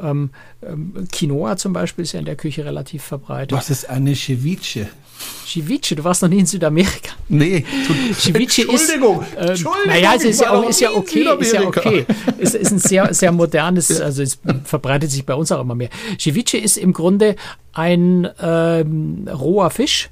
ähm, 0.00 0.30
ähm, 0.62 1.08
Quinoa 1.12 1.56
zum 1.56 1.72
Beispiel 1.72 2.04
ist 2.04 2.12
ja 2.12 2.20
in 2.20 2.26
der 2.26 2.36
Küche 2.36 2.64
relativ 2.64 3.02
verbreitet. 3.02 3.56
Was 3.56 3.70
ist 3.70 3.88
eine 3.88 4.14
Ceviche? 4.14 4.88
Ceviche, 5.44 5.96
du 5.96 6.04
warst 6.04 6.22
noch 6.22 6.28
nie 6.28 6.38
in 6.38 6.46
Südamerika. 6.46 7.12
Nee, 7.28 7.64
Ceviche 8.14 8.62
Entschuldigung, 8.62 9.22
ist, 9.22 9.34
ähm, 9.36 9.48
Entschuldigung, 9.48 9.86
naja, 9.88 10.12
es 10.14 10.24
ist 10.24 10.40
ja, 10.40 10.52
auch, 10.52 10.68
ist 10.68 10.80
ja 10.80 10.92
okay, 10.92 11.26
ist 11.40 11.52
ja 11.52 11.62
okay. 11.62 12.06
Es 12.38 12.54
ist 12.54 12.70
ein 12.70 12.78
sehr, 12.78 13.12
sehr 13.12 13.32
modernes, 13.32 14.00
also 14.00 14.22
es 14.22 14.38
verbreitet 14.64 15.10
sich 15.10 15.26
bei 15.26 15.34
uns 15.34 15.50
auch 15.50 15.60
immer 15.60 15.74
mehr. 15.74 15.90
Ceviche 16.20 16.58
ist 16.58 16.76
im 16.76 16.92
Grunde 16.92 17.34
ein 17.72 18.28
ähm, 18.40 19.28
roher 19.28 19.70
Fisch, 19.70 20.10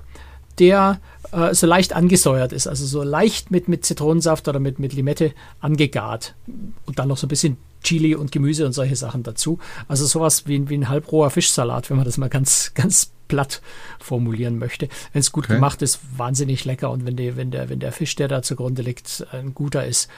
der 0.58 1.00
äh, 1.36 1.54
so 1.54 1.66
leicht 1.66 1.92
angesäuert 1.92 2.52
ist, 2.52 2.66
also 2.66 2.86
so 2.86 3.02
leicht 3.02 3.50
mit, 3.50 3.68
mit 3.68 3.84
Zitronensaft 3.84 4.48
oder 4.48 4.58
mit, 4.58 4.78
mit 4.78 4.94
Limette 4.94 5.34
angegart. 5.60 6.34
Und 6.86 6.98
dann 6.98 7.08
noch 7.08 7.18
so 7.18 7.26
ein 7.26 7.28
bisschen 7.28 7.58
Chili 7.82 8.14
und 8.14 8.32
Gemüse 8.32 8.64
und 8.64 8.72
solche 8.72 8.96
Sachen 8.96 9.22
dazu. 9.22 9.58
Also 9.86 10.06
sowas 10.06 10.46
wie, 10.46 10.68
wie 10.70 10.78
ein 10.78 10.88
halbroher 10.88 11.30
Fischsalat, 11.30 11.90
wenn 11.90 11.98
man 11.98 12.06
das 12.06 12.16
mal 12.16 12.30
ganz, 12.30 12.72
ganz 12.74 13.12
platt 13.28 13.60
formulieren 14.00 14.58
möchte. 14.58 14.88
Wenn 15.12 15.20
es 15.20 15.30
gut 15.30 15.44
okay. 15.44 15.54
gemacht 15.54 15.82
ist, 15.82 16.00
wahnsinnig 16.16 16.64
lecker. 16.64 16.90
Und 16.90 17.04
wenn, 17.04 17.16
die, 17.16 17.36
wenn, 17.36 17.50
der, 17.50 17.68
wenn 17.68 17.80
der 17.80 17.92
Fisch, 17.92 18.16
der 18.16 18.28
da 18.28 18.42
zugrunde 18.42 18.82
liegt, 18.82 19.26
ein 19.32 19.52
guter 19.54 19.84
ist, 19.84 20.08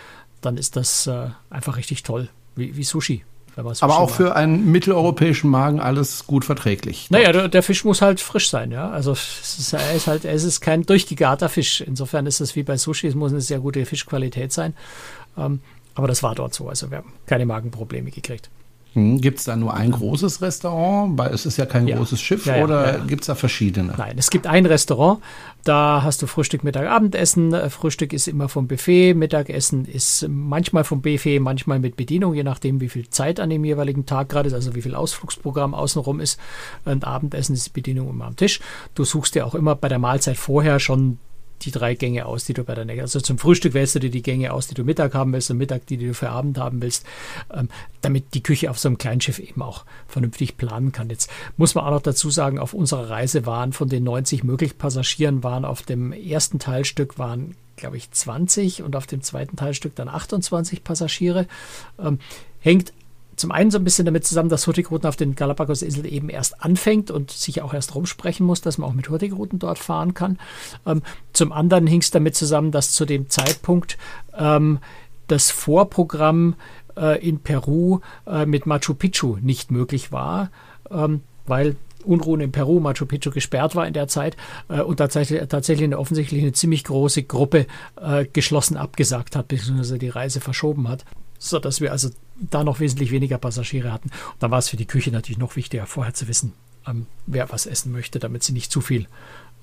dann 0.41 0.57
ist 0.57 0.77
das 0.77 1.09
äh, 1.09 1.31
einfach 1.51 1.77
richtig 1.77 2.05
toll. 2.05 2.29
Wie, 2.55 2.77
wie 2.77 2.85
Sushi. 2.85 3.25
Aber 3.59 3.99
auch 3.99 4.11
für 4.11 4.37
einen 4.37 4.71
mitteleuropäischen 4.71 5.51
Magen 5.51 5.81
alles 5.81 6.27
gut 6.27 6.45
verträglich. 6.45 7.11
Naja, 7.11 7.33
der, 7.33 7.49
der, 7.49 7.63
Fisch 7.63 7.85
muss 7.85 8.03
halt 8.03 8.21
frisch 8.21 8.51
sein, 8.51 8.71
ja. 8.71 8.89
Also 8.91 9.13
es 9.13 9.59
ist, 9.59 9.73
er 9.73 9.95
ist 9.95 10.07
halt, 10.07 10.25
es 10.25 10.45
ist 10.45 10.61
kein 10.61 10.85
durchgegarter 10.85 11.49
Fisch. 11.49 11.81
Insofern 11.81 12.27
ist 12.27 12.41
es 12.41 12.55
wie 12.55 12.63
bei 12.63 12.77
Sushi, 12.77 13.09
es 13.09 13.15
muss 13.15 13.33
eine 13.33 13.41
sehr 13.41 13.59
gute 13.59 13.85
Fischqualität 13.85 14.53
sein. 14.53 14.75
Ähm, 15.37 15.61
aber 15.95 16.07
das 16.07 16.23
war 16.23 16.35
dort 16.35 16.55
so. 16.55 16.69
Also 16.69 16.91
wir 16.91 16.99
haben 16.99 17.13
keine 17.27 17.47
Magenprobleme 17.47 18.11
gekriegt. 18.11 18.49
Hm, 18.95 19.21
gibt 19.21 19.39
es 19.39 19.45
da 19.45 19.57
nur 19.57 19.75
ein 19.75 19.91
großes 19.91 20.41
Restaurant? 20.41 21.19
Weil 21.19 21.33
es 21.35 21.47
ist 21.47 21.57
ja 21.57 21.67
kein 21.67 21.87
ja. 21.87 21.97
großes 21.97 22.21
Schiff 22.21 22.47
ja, 22.47 22.57
ja, 22.57 22.65
oder 22.65 22.99
gibt 23.07 23.23
es 23.23 23.27
da 23.27 23.35
verschiedene? 23.35 23.95
Nein, 23.97 24.17
es 24.17 24.31
gibt 24.31 24.47
ein 24.47 24.67
Restaurant. 24.67 25.21
Da 25.65 26.03
hast 26.03 26.23
du 26.23 26.27
Frühstück, 26.27 26.65
Mittag, 26.65 26.89
Abendessen. 26.89 27.53
Äh, 27.53 27.69
Frühstück 27.69 28.13
ist 28.13 28.29
immer 28.29 28.49
vom 28.49 28.67
Buffet. 28.67 29.15
Mittagessen 29.15 29.85
ist 29.85 30.27
manchmal 30.29 30.85
vom 30.85 31.03
Buffet, 31.03 31.41
manchmal 31.41 31.79
mit 31.79 31.97
Bedienung, 31.97 32.35
je 32.35 32.45
nachdem, 32.45 32.81
wie 32.81 32.89
viel 32.89 33.09
Zeit 33.11 33.41
an 33.41 33.51
dem 33.51 33.65
jeweiligen 33.65 34.07
Tag 34.07 34.31
gerade 34.31 34.49
ist, 34.49 34.55
also 34.55 34.75
wie 34.75 34.83
viel 34.83 34.95
Ausflugsprogramm 34.95 35.75
außenrum 35.75 36.21
ist. 36.21 36.41
Und 36.85 37.05
Abendessen 37.05 37.55
ist 37.55 37.73
Bedienung 37.73 38.09
immer 38.09 38.27
am 38.27 38.37
Tisch. 38.37 38.61
Du 38.95 39.05
suchst 39.05 39.35
dir 39.35 39.47
auch 39.47 39.55
immer 39.55 39.75
bei 39.75 39.89
der 39.89 39.99
Mahlzeit 39.99 40.37
vorher 40.37 40.81
schon 40.81 41.19
die 41.63 41.71
drei 41.71 41.95
Gänge 41.95 42.27
aus, 42.27 42.45
die 42.45 42.55
du 42.55 42.65
bei 42.65 42.75
der 42.75 42.85
nächsten, 42.85 43.03
also 43.03 43.21
zum 43.21 43.39
Frühstück 43.39 43.75
wählst 43.75 43.95
du 43.95 44.01
dir 44.01 44.11
die 44.11 44.23
Gänge 44.23 44.53
aus, 44.53 44.67
die 44.69 44.75
du 44.75 44.85
Mittag 44.85 45.15
haben 45.15 45.33
willst 45.33 45.51
und 45.51 45.59
Mittag 45.59 45.87
die, 45.87 45.97
die 45.97 46.07
du 46.07 46.15
für 46.15 46.31
Abend 46.31 46.59
haben 46.59 46.83
willst, 46.83 47.05
ähm, 47.53 47.69
damit 48.01 48.35
die 48.35 48.43
Küche 48.43 48.71
auf 48.71 48.79
so 48.79 48.89
einem 48.89 48.99
kleinen 48.99 49.21
Schiff 49.21 49.39
eben 49.39 49.63
auch 49.63 49.85
vernünftig 50.07 50.57
planen 50.57 50.93
kann. 50.93 51.11
Jetzt 51.11 51.31
muss 51.57 51.75
man 51.75 51.85
auch 51.85 51.91
noch 51.91 52.03
dazu 52.03 52.31
sagen, 52.31 52.59
auf 52.59 52.75
unserer 52.75 53.11
Reise 53.11 53.47
waren 53.47 53.73
von 53.73 53.89
den 53.89 54.05
90 54.05 54.45
möglichen 54.45 54.79
Passagieren 54.79 55.43
waren 55.43 55.65
auf 55.65 55.83
dem 55.83 56.13
ersten 56.13 56.59
Teilstück 56.59 57.19
waren 57.19 57.55
glaube 57.77 57.97
ich 57.97 58.11
20 58.11 58.83
und 58.83 58.97
auf 58.97 59.07
dem 59.07 59.23
zweiten 59.23 59.57
Teilstück 59.57 59.95
dann 59.95 60.09
28 60.09 60.85
Passagiere. 60.85 61.47
Ähm, 61.99 62.19
hängt 62.61 62.93
zum 63.39 63.53
einen 63.53 63.71
so 63.71 63.79
ein 63.79 63.85
bisschen 63.85 64.05
damit 64.05 64.25
zusammen, 64.25 64.49
dass 64.49 64.67
Hurtigruten 64.67 65.09
auf 65.09 65.17
den 65.17 65.35
Galapagos-Inseln 65.35 66.07
eben 66.07 66.29
erst 66.29 66.63
anfängt 66.63 67.11
und 67.11 67.31
sich 67.31 67.63
auch 67.63 67.75
erst 67.75 67.95
rumsprechen 67.95 68.45
muss, 68.45 68.61
dass 68.61 68.79
man 68.79 68.91
auch 68.91 68.95
mit 68.95 69.09
Hurtigruten 69.09 69.59
dort 69.59 69.79
fahren 69.79 70.15
kann. 70.15 70.39
Ähm, 70.87 71.03
zum 71.33 71.53
anderen 71.53 71.87
hing 71.87 72.01
es 72.01 72.11
damit 72.11 72.35
zusammen, 72.35 72.73
dass 72.73 72.93
zu 72.93 73.05
dem 73.05 73.29
Zeitpunkt 73.31 73.97
ähm, 74.37 74.79
das 75.29 75.51
Vorprogramm 75.51 76.55
äh, 76.97 77.27
in 77.27 77.41
Peru 77.41 78.01
äh, 78.27 78.47
mit 78.47 78.67
Machu 78.67 78.95
Picchu 78.95 79.37
nicht 79.41 79.71
möglich 79.71 80.13
war, 80.13 80.51
ähm, 80.91 81.23
weil 81.47 81.77
Unruhen 82.05 82.41
in 82.41 82.53
Peru, 82.53 82.81
Machu 82.81 83.07
Picchu 83.07 83.31
gesperrt 83.31 83.75
war 83.75 83.87
in 83.87 83.93
der 83.93 84.09
Zeit 84.09 84.37
äh, 84.69 84.81
und 84.81 84.97
tatsächlich, 84.97 85.47
tatsächlich 85.49 85.85
eine 85.85 85.99
offensichtlich 85.99 86.43
eine 86.43 86.53
ziemlich 86.53 86.85
große 86.85 87.25
Gruppe 87.25 87.67
äh, 88.01 88.25
geschlossen 88.25 88.77
abgesagt 88.77 89.37
hat, 89.37 89.49
beziehungsweise 89.49 89.99
die 89.99 90.09
Reise 90.09 90.41
verschoben 90.41 90.89
hat 90.89 91.05
so 91.39 91.59
dass 91.59 91.81
wir 91.81 91.93
also 91.93 92.11
da 92.39 92.65
noch 92.65 92.81
wesentlich 92.81 93.11
weniger 93.11 93.39
Passagiere 93.39 93.93
hatten. 93.93 94.09
Und 94.09 94.43
dann 94.43 94.51
war 94.51 94.59
es 94.59 94.69
für 94.69 94.77
die 94.77 94.87
Küche 94.87 95.11
natürlich 95.11 95.39
noch 95.39 95.57
wichtiger, 95.57 95.87
vorher 95.87 96.15
zu 96.15 96.29
wissen, 96.29 96.53
ähm, 96.87 97.07
wer 97.27 97.51
was 97.51 97.67
essen 97.67 97.93
möchte, 97.93 98.19
damit 98.19 98.43
sie 98.43 98.53
nicht 98.53 98.71
zu 98.71 98.81
viel 98.81 99.07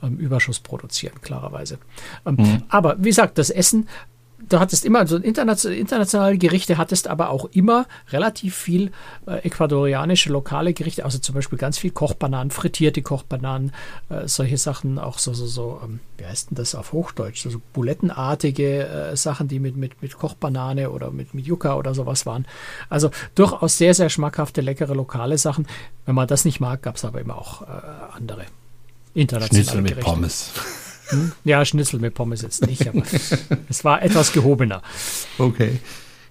ähm, 0.03 0.17
Überschuss 0.17 0.59
produzieren, 0.59 1.21
klarerweise. 1.21 1.79
Ähm, 2.25 2.35
mhm. 2.37 2.63
Aber 2.69 2.97
wie 2.99 3.09
gesagt, 3.09 3.37
das 3.37 3.49
Essen 3.49 3.87
du 4.37 4.59
hattest 4.59 4.85
immer 4.85 5.05
so 5.07 5.17
internationale 5.17 6.37
Gerichte, 6.37 6.77
hattest 6.77 7.07
aber 7.07 7.29
auch 7.29 7.45
immer 7.51 7.85
relativ 8.11 8.55
viel 8.55 8.91
äh, 9.27 9.37
ecuadorianische 9.39 10.31
lokale 10.31 10.73
Gerichte, 10.73 11.05
also 11.05 11.17
zum 11.17 11.35
Beispiel 11.35 11.57
ganz 11.57 11.77
viel 11.77 11.91
Kochbananen, 11.91 12.51
frittierte 12.51 13.01
Kochbananen, 13.01 13.71
äh, 14.09 14.27
solche 14.27 14.57
Sachen, 14.57 14.99
auch 14.99 15.19
so, 15.19 15.33
so, 15.33 15.47
so, 15.47 15.81
ähm, 15.83 15.99
wie 16.17 16.25
heißt 16.25 16.51
denn 16.51 16.55
das 16.55 16.75
auf 16.75 16.91
Hochdeutsch, 16.91 17.41
so, 17.41 17.49
so 17.49 17.61
bulettenartige 17.73 18.87
äh, 18.87 19.17
Sachen, 19.17 19.47
die 19.47 19.59
mit, 19.59 19.77
mit, 19.77 20.01
mit 20.01 20.17
Kochbanane 20.17 20.89
oder 20.89 21.11
mit, 21.11 21.33
mit 21.33 21.45
Yucca 21.45 21.75
oder 21.75 21.93
sowas 21.93 22.25
waren. 22.25 22.45
Also 22.89 23.11
durchaus 23.35 23.77
sehr, 23.77 23.93
sehr 23.93 24.09
schmackhafte, 24.09 24.61
leckere 24.61 24.95
lokale 24.95 25.37
Sachen. 25.37 25.67
Wenn 26.05 26.15
man 26.15 26.27
das 26.27 26.45
nicht 26.45 26.59
mag, 26.59 26.81
gab 26.81 26.95
es 26.95 27.05
aber 27.05 27.21
immer 27.21 27.37
auch 27.37 27.61
äh, 27.63 27.65
andere 28.15 28.45
internationale 29.13 29.63
Schnitzel 29.63 29.81
mit 29.81 29.91
Gerichte. 29.91 30.11
Pommes. 30.11 30.51
Hm? 31.09 31.31
Ja, 31.43 31.63
Schnitzel 31.65 31.99
mit 31.99 32.13
Pommes 32.13 32.41
jetzt 32.41 32.65
nicht, 32.65 32.87
aber 32.87 33.03
es 33.69 33.83
war 33.83 34.01
etwas 34.01 34.31
gehobener. 34.33 34.81
Okay, 35.37 35.79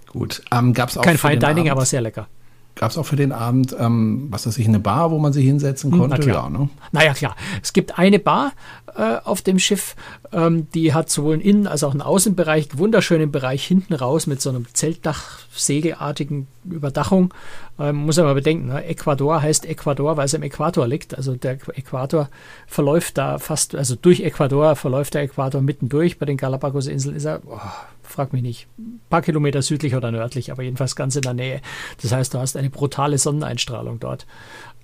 gut. 0.06 0.42
Ähm, 0.50 0.72
gab's 0.74 0.96
auch 0.96 1.02
Kein 1.02 1.18
Fine 1.18 1.38
Dining, 1.38 1.68
Abend, 1.68 1.70
aber 1.70 1.84
sehr 1.86 2.00
lecker. 2.00 2.28
Gab 2.76 2.90
es 2.90 2.98
auch 2.98 3.06
für 3.06 3.16
den 3.16 3.30
Abend, 3.30 3.74
ähm, 3.78 4.26
was 4.30 4.46
weiß 4.46 4.58
ich, 4.58 4.66
eine 4.66 4.80
Bar, 4.80 5.12
wo 5.12 5.18
man 5.18 5.32
sich 5.32 5.44
hinsetzen 5.44 5.92
hm, 5.92 5.98
konnte? 5.98 6.16
Na 6.16 6.22
klar. 6.22 6.44
Ja, 6.44 6.58
ne? 6.58 6.68
Naja, 6.90 7.14
klar. 7.14 7.36
Es 7.62 7.72
gibt 7.72 7.98
eine 7.98 8.18
Bar 8.18 8.52
äh, 8.96 9.18
auf 9.22 9.42
dem 9.42 9.60
Schiff, 9.60 9.94
ähm, 10.32 10.68
die 10.74 10.92
hat 10.92 11.08
sowohl 11.08 11.34
einen 11.34 11.42
Innen- 11.42 11.66
als 11.68 11.84
auch 11.84 11.92
einen 11.92 12.02
Außenbereich, 12.02 12.76
wunderschönen 12.76 13.30
Bereich 13.30 13.64
hinten 13.64 13.94
raus 13.94 14.26
mit 14.26 14.40
so 14.40 14.50
einem 14.50 14.66
Zeltdach, 14.72 15.38
segelartigen 15.52 16.48
Überdachung. 16.64 17.32
Ähm, 17.78 17.96
muss 17.96 18.16
mal 18.16 18.34
bedenken, 18.34 18.68
ne? 18.68 18.84
Ecuador 18.84 19.42
heißt 19.42 19.66
Ecuador, 19.66 20.16
weil 20.16 20.26
es 20.26 20.34
am 20.34 20.42
Äquator 20.42 20.86
liegt. 20.86 21.16
Also 21.16 21.36
der 21.36 21.58
Äquator 21.76 22.28
verläuft 22.66 23.18
da 23.18 23.38
fast, 23.38 23.74
also 23.74 23.94
durch 23.94 24.20
Ecuador 24.20 24.74
verläuft 24.76 25.14
der 25.14 25.22
Äquator 25.22 25.60
mittendurch. 25.60 26.18
Bei 26.18 26.26
den 26.26 26.36
Galapagos-Inseln 26.36 27.16
ist 27.16 27.24
er, 27.24 27.40
oh, 27.46 27.58
frag 28.04 28.32
mich 28.32 28.42
nicht, 28.42 28.66
paar 29.10 29.22
Kilometer 29.22 29.62
südlich 29.62 29.94
oder 29.94 30.10
nördlich, 30.10 30.52
aber 30.52 30.62
jedenfalls 30.62 30.96
ganz 30.96 31.16
in 31.16 31.22
der 31.22 31.34
Nähe. 31.34 31.60
Das 32.02 32.12
heißt, 32.12 32.34
du 32.34 32.38
hast 32.38 32.56
eine 32.56 32.70
brutale 32.70 33.18
Sonneneinstrahlung 33.18 34.00
dort 34.00 34.26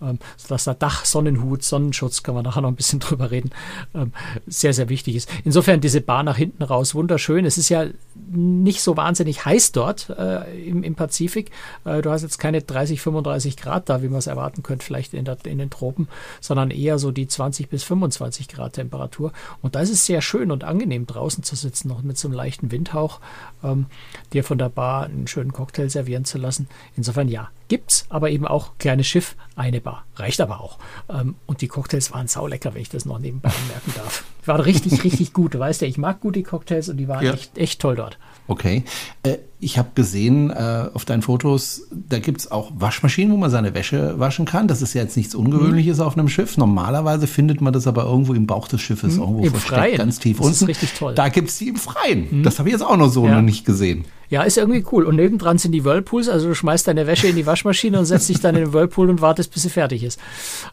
ähm, 0.02 0.18
dass 0.48 0.64
der 0.64 0.74
Dach, 0.74 1.04
Sonnenhut, 1.04 1.62
Sonnenschutz, 1.62 2.22
kann 2.22 2.34
man 2.34 2.44
nachher 2.44 2.62
noch 2.62 2.68
ein 2.70 2.76
bisschen 2.76 3.00
drüber 3.00 3.30
reden, 3.30 3.50
ähm, 3.94 4.12
sehr, 4.46 4.72
sehr 4.72 4.88
wichtig 4.88 5.16
ist. 5.16 5.30
Insofern 5.44 5.80
diese 5.80 6.00
Bar 6.00 6.22
nach 6.22 6.36
hinten 6.36 6.62
raus, 6.62 6.94
wunderschön. 6.94 7.44
Es 7.44 7.58
ist 7.58 7.68
ja 7.68 7.86
nicht 8.30 8.80
so 8.82 8.96
wahnsinnig 8.96 9.44
heiß 9.44 9.72
dort 9.72 10.10
äh, 10.10 10.68
im, 10.68 10.82
im 10.82 10.94
Pazifik. 10.94 11.50
Äh, 11.84 12.02
du 12.02 12.10
hast 12.10 12.22
jetzt 12.22 12.38
keine 12.38 12.62
30, 12.62 13.00
35 13.00 13.56
Grad 13.56 13.88
da, 13.88 14.02
wie 14.02 14.08
man 14.08 14.18
es 14.18 14.26
erwarten 14.26 14.62
könnte, 14.62 14.84
vielleicht 14.84 15.14
in, 15.14 15.24
der, 15.24 15.38
in 15.44 15.58
den 15.58 15.70
Tropen, 15.70 16.08
sondern 16.40 16.70
eher 16.70 16.98
so 16.98 17.10
die 17.10 17.26
20 17.26 17.68
bis 17.68 17.82
25 17.84 18.48
Grad 18.48 18.74
Temperatur. 18.74 19.32
Und 19.62 19.74
da 19.74 19.80
ist 19.80 19.90
es 19.90 20.06
sehr 20.06 20.22
schön 20.22 20.50
und 20.50 20.64
angenehm 20.64 21.06
draußen 21.06 21.42
zu 21.44 21.56
sitzen, 21.56 21.88
noch 21.88 22.02
mit 22.02 22.18
so 22.18 22.28
einem 22.28 22.36
leichten 22.36 22.70
Windhauch, 22.70 23.20
ähm, 23.62 23.86
dir 24.32 24.44
von 24.44 24.58
der 24.58 24.68
Bar 24.68 25.04
einen 25.04 25.26
schönen 25.26 25.52
Cocktail 25.52 25.88
servieren 25.88 26.24
zu 26.24 26.38
lassen. 26.38 26.68
Insofern 26.96 27.28
ja, 27.28 27.50
gibt's, 27.70 28.04
aber 28.10 28.28
eben 28.30 28.46
auch 28.46 28.76
kleines 28.78 29.06
Schiff, 29.06 29.36
eine 29.56 29.80
Bar. 29.80 30.04
Reicht 30.16 30.42
aber 30.42 30.60
auch. 30.60 30.78
Ähm, 31.08 31.36
und 31.46 31.62
die 31.62 31.68
Cocktails 31.68 32.12
waren 32.12 32.28
saulecker, 32.28 32.74
wenn 32.74 32.82
ich 32.82 32.90
das 32.90 33.06
noch 33.06 33.18
nebenbei 33.18 33.48
anmerken 33.48 33.94
darf. 33.96 34.24
Waren 34.44 34.60
richtig, 34.60 35.04
richtig 35.04 35.32
gut. 35.32 35.54
Du 35.54 35.60
weißt 35.60 35.80
ja, 35.80 35.88
ich 35.88 35.96
mag 35.96 36.20
gute 36.20 36.42
Cocktails 36.42 36.90
und 36.90 36.98
die 36.98 37.08
waren 37.08 37.24
ja. 37.24 37.32
echt, 37.32 37.56
echt 37.56 37.80
toll 37.80 37.96
dort. 37.96 38.18
Okay. 38.46 38.84
Äh, 39.22 39.38
ich 39.60 39.78
habe 39.78 39.90
gesehen 39.94 40.50
äh, 40.50 40.86
auf 40.94 41.04
deinen 41.04 41.22
Fotos, 41.22 41.82
da 41.90 42.18
gibt 42.18 42.40
es 42.40 42.50
auch 42.50 42.72
Waschmaschinen, 42.74 43.32
wo 43.32 43.36
man 43.36 43.50
seine 43.50 43.74
Wäsche 43.74 44.18
waschen 44.18 44.46
kann. 44.46 44.68
Das 44.68 44.80
ist 44.80 44.94
ja 44.94 45.02
jetzt 45.02 45.16
nichts 45.16 45.34
Ungewöhnliches 45.34 45.98
mhm. 45.98 46.04
auf 46.04 46.16
einem 46.16 46.28
Schiff. 46.28 46.56
Normalerweise 46.56 47.26
findet 47.26 47.60
man 47.60 47.72
das 47.72 47.86
aber 47.86 48.04
irgendwo 48.04 48.32
im 48.32 48.46
Bauch 48.46 48.68
des 48.68 48.80
Schiffes, 48.80 49.16
mhm. 49.16 49.20
irgendwo 49.20 49.44
Im 49.44 49.50
versteckt, 49.50 49.74
Freien. 49.74 49.96
ganz 49.98 50.18
tief 50.18 50.38
das 50.38 50.46
unten. 50.46 50.52
Das 50.54 50.62
ist 50.62 50.68
richtig 50.68 50.92
toll. 50.94 51.14
Da 51.14 51.28
gibt 51.28 51.50
es 51.50 51.58
die 51.58 51.68
im 51.68 51.76
Freien. 51.76 52.28
Mhm. 52.30 52.42
Das 52.42 52.58
habe 52.58 52.70
ich 52.70 52.72
jetzt 52.72 52.82
auch 52.82 52.96
noch 52.96 53.10
so 53.10 53.26
ja. 53.26 53.36
noch 53.36 53.42
nicht 53.42 53.66
gesehen. 53.66 54.04
Ja, 54.30 54.42
ist 54.42 54.56
irgendwie 54.56 54.84
cool. 54.92 55.04
Und 55.04 55.16
nebendran 55.16 55.58
sind 55.58 55.72
die 55.72 55.84
Whirlpools, 55.84 56.28
also 56.28 56.48
du 56.48 56.54
schmeißt 56.54 56.86
deine 56.86 57.06
Wäsche 57.06 57.26
in 57.26 57.36
die 57.36 57.46
Waschmaschine 57.46 57.98
und 57.98 58.06
setzt 58.06 58.28
dich 58.28 58.40
dann 58.40 58.54
in 58.54 58.64
den 58.64 58.72
Whirlpool 58.72 59.10
und 59.10 59.20
wartest, 59.20 59.52
bis 59.52 59.64
sie 59.64 59.70
fertig 59.70 60.04
ist. 60.04 60.18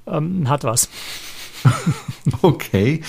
Ähm, 0.05 0.47
hat 0.47 0.63
was. 0.63 0.89
okay. 2.41 3.01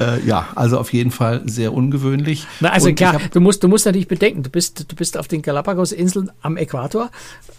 Äh, 0.00 0.24
ja, 0.26 0.48
also 0.54 0.78
auf 0.78 0.92
jeden 0.92 1.10
Fall 1.10 1.42
sehr 1.44 1.74
ungewöhnlich. 1.74 2.46
Na, 2.60 2.70
also 2.70 2.88
Und 2.88 2.94
klar, 2.94 3.20
du 3.32 3.40
musst, 3.40 3.62
du 3.62 3.68
musst 3.68 3.84
natürlich 3.84 4.08
bedenken, 4.08 4.42
du 4.42 4.48
bist, 4.48 4.90
du 4.90 4.96
bist 4.96 5.18
auf 5.18 5.28
den 5.28 5.42
Galapagos-Inseln 5.42 6.30
am 6.40 6.56
Äquator. 6.56 7.10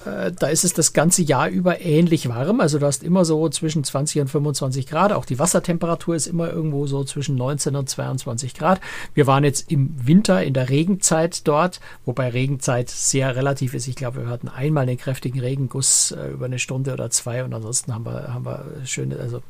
Äh, 0.06 0.32
da 0.32 0.48
ist 0.48 0.64
es 0.64 0.74
das 0.74 0.94
ganze 0.94 1.22
Jahr 1.22 1.50
über 1.50 1.82
ähnlich 1.82 2.28
warm. 2.30 2.60
Also 2.60 2.80
du 2.80 2.88
hast 2.88 3.04
immer 3.04 3.26
so 3.26 3.48
zwischen 3.50 3.84
20 3.84 4.22
und 4.22 4.28
25 4.30 4.88
Grad. 4.88 5.14
Auch 5.14 5.26
die 5.26 5.38
Wassertemperatur 5.38 6.16
ist 6.16 6.26
immer 6.26 6.50
irgendwo 6.50 6.88
so 6.88 7.04
zwischen 7.04 7.36
19 7.36 7.76
und 7.76 7.88
22 7.88 8.56
Grad. 8.56 8.82
Wir 9.14 9.28
waren 9.28 9.44
jetzt 9.44 9.72
im 9.72 9.94
Winter 10.08 10.44
in 10.44 10.56
der 10.56 10.70
Regenzeit 10.70 11.48
dort, 11.48 11.80
wobei 12.06 12.30
Regenzeit 12.30 12.90
sehr 12.90 13.36
relativ 13.36 13.76
ist. 13.76 13.88
Ich 13.88 13.96
glaube, 13.96 14.24
wir 14.24 14.30
hatten 14.30 14.48
einmal 14.48 14.84
einen 14.84 14.98
kräftigen 14.98 15.40
Regenguss 15.40 16.12
äh, 16.12 16.32
über 16.32 16.46
eine 16.46 16.58
Stunde 16.58 16.94
oder 16.94 17.12
zwei 17.12 17.44
und 17.44 17.54
ansonsten 17.54 17.94
haben 17.94 18.06
wir, 18.06 18.34
haben 18.34 18.46
wir 18.46 18.66
schöne, 18.86 19.18
also 19.20 19.42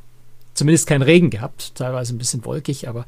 zumindest 0.53 0.87
kein 0.87 1.01
Regen 1.01 1.29
gehabt, 1.29 1.75
teilweise 1.75 2.13
ein 2.13 2.17
bisschen 2.17 2.45
wolkig, 2.45 2.87
aber 2.87 3.05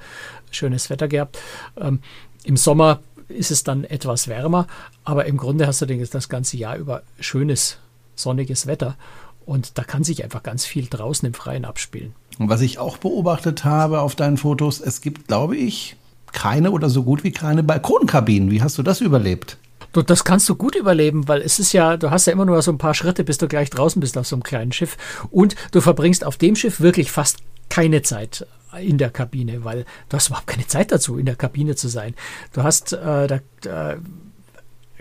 schönes 0.52 0.90
Wetter 0.90 1.08
gehabt. 1.08 1.40
Ähm, 1.80 2.00
Im 2.44 2.58
Sommer 2.58 3.00
ist 3.28 3.52
es 3.52 3.64
dann 3.64 3.84
etwas 3.84 4.28
wärmer, 4.28 4.68
aber 5.04 5.26
im 5.26 5.38
Grunde 5.38 5.68
hast 5.68 5.82
du 5.82 5.86
das 5.86 6.30
ganze 6.30 6.58
Jahr 6.58 6.78
über 6.78 7.04
schönes, 7.20 7.78
sonniges 8.16 8.68
Wetter 8.68 8.98
und 9.46 9.78
da 9.78 9.84
kann 9.84 10.04
sich 10.04 10.24
einfach 10.24 10.44
ganz 10.44 10.66
viel 10.66 10.88
draußen 10.88 11.26
im 11.26 11.34
Freien 11.34 11.66
abspielen. 11.66 12.14
Und 12.40 12.50
was 12.50 12.62
ich 12.62 12.80
auch 12.80 12.98
beobachtet 12.98 13.66
habe 13.66 14.02
auf 14.02 14.16
deinen 14.16 14.38
Fotos, 14.38 14.80
es 14.80 15.02
gibt, 15.02 15.28
glaube 15.28 15.56
ich, 15.56 15.96
keine 16.32 16.72
oder 16.72 16.90
so 16.90 17.04
gut 17.04 17.24
wie 17.24 17.32
keine 17.32 17.64
Balkonkabinen. 17.64 18.52
Wie 18.52 18.62
hast 18.62 18.78
du 18.78 18.84
das 18.84 19.02
überlebt? 19.02 19.58
Du, 19.94 20.02
das 20.02 20.24
kannst 20.24 20.50
du 20.50 20.56
gut 20.56 20.76
überleben, 20.76 21.28
weil 21.28 21.42
es 21.42 21.60
ist 21.60 21.72
ja, 21.72 21.98
du 21.98 22.12
hast 22.12 22.26
ja 22.26 22.34
immer 22.34 22.46
nur 22.46 22.62
so 22.62 22.72
ein 22.72 22.78
paar 22.78 22.94
Schritte, 22.94 23.24
bis 23.24 23.38
du 23.38 23.48
gleich 23.48 23.70
draußen 23.70 24.00
bist 24.00 24.18
auf 24.18 24.28
so 24.28 24.36
einem 24.36 24.44
kleinen 24.44 24.72
Schiff. 24.72 24.98
Und 25.32 25.56
du 25.72 25.82
verbringst 25.82 26.26
auf 26.26 26.38
dem 26.38 26.56
Schiff 26.56 26.82
wirklich 26.82 27.12
fast 27.12 27.38
keine 27.70 28.02
Zeit 28.02 28.46
in 28.80 28.98
der 28.98 29.12
Kabine, 29.12 29.64
weil 29.64 29.86
du 30.10 30.18
hast 30.18 30.28
überhaupt 30.28 30.48
keine 30.48 30.68
Zeit 30.68 30.92
dazu, 30.92 31.18
in 31.18 31.26
der 31.26 31.36
Kabine 31.36 31.76
zu 31.76 31.88
sein. 31.88 32.16
Du 32.54 32.64
hast 32.64 32.94
äh, 32.94 33.28
da, 33.28 33.36
äh, 33.66 33.98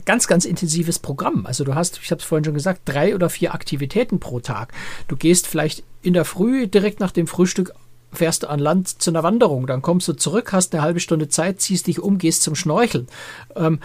ganz, 0.04 0.26
ganz 0.26 0.44
intensives 0.44 0.98
Programm. 0.98 1.46
Also 1.46 1.64
du 1.64 1.74
hast, 1.74 2.00
ich 2.02 2.10
habe 2.10 2.20
es 2.20 2.26
vorhin 2.26 2.44
schon 2.44 2.54
gesagt, 2.54 2.82
drei 2.84 3.14
oder 3.14 3.30
vier 3.30 3.54
Aktivitäten 3.54 4.20
pro 4.20 4.40
Tag. 4.40 4.72
Du 5.08 5.16
gehst 5.16 5.46
vielleicht 5.46 5.84
in 6.02 6.12
der 6.12 6.24
Früh 6.24 6.66
direkt 6.66 7.00
nach 7.00 7.12
dem 7.12 7.26
Frühstück 7.26 7.72
fährst 8.12 8.42
du 8.42 8.50
an 8.50 8.58
Land 8.58 9.02
zu 9.02 9.10
einer 9.10 9.22
Wanderung, 9.22 9.66
dann 9.66 9.80
kommst 9.80 10.06
du 10.06 10.12
zurück, 10.12 10.52
hast 10.52 10.74
eine 10.74 10.82
halbe 10.82 11.00
Stunde 11.00 11.28
Zeit, 11.28 11.62
ziehst 11.62 11.86
dich 11.86 11.98
um, 11.98 12.18
gehst 12.18 12.42
zum 12.42 12.54
Schnorcheln. 12.54 13.08
Ähm, 13.56 13.80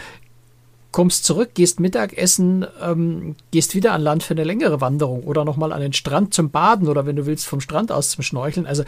kommst 0.92 1.26
zurück, 1.26 1.52
gehst 1.54 1.80
Mittagessen, 1.80 2.66
ähm, 2.82 3.36
gehst 3.52 3.76
wieder 3.76 3.94
an 3.94 4.02
Land 4.02 4.24
für 4.24 4.34
eine 4.34 4.44
längere 4.44 4.82
Wanderung 4.82 5.24
oder 5.24 5.46
nochmal 5.46 5.74
an 5.74 5.82
den 5.82 5.94
Strand 5.94 6.34
zum 6.34 6.50
Baden 6.50 6.88
oder 6.88 7.06
wenn 7.06 7.16
du 7.16 7.26
willst 7.26 7.46
vom 7.46 7.62
Strand 7.62 7.92
aus 7.92 8.10
zum 8.10 8.24
Schnorcheln. 8.24 8.66
Also 8.66 8.84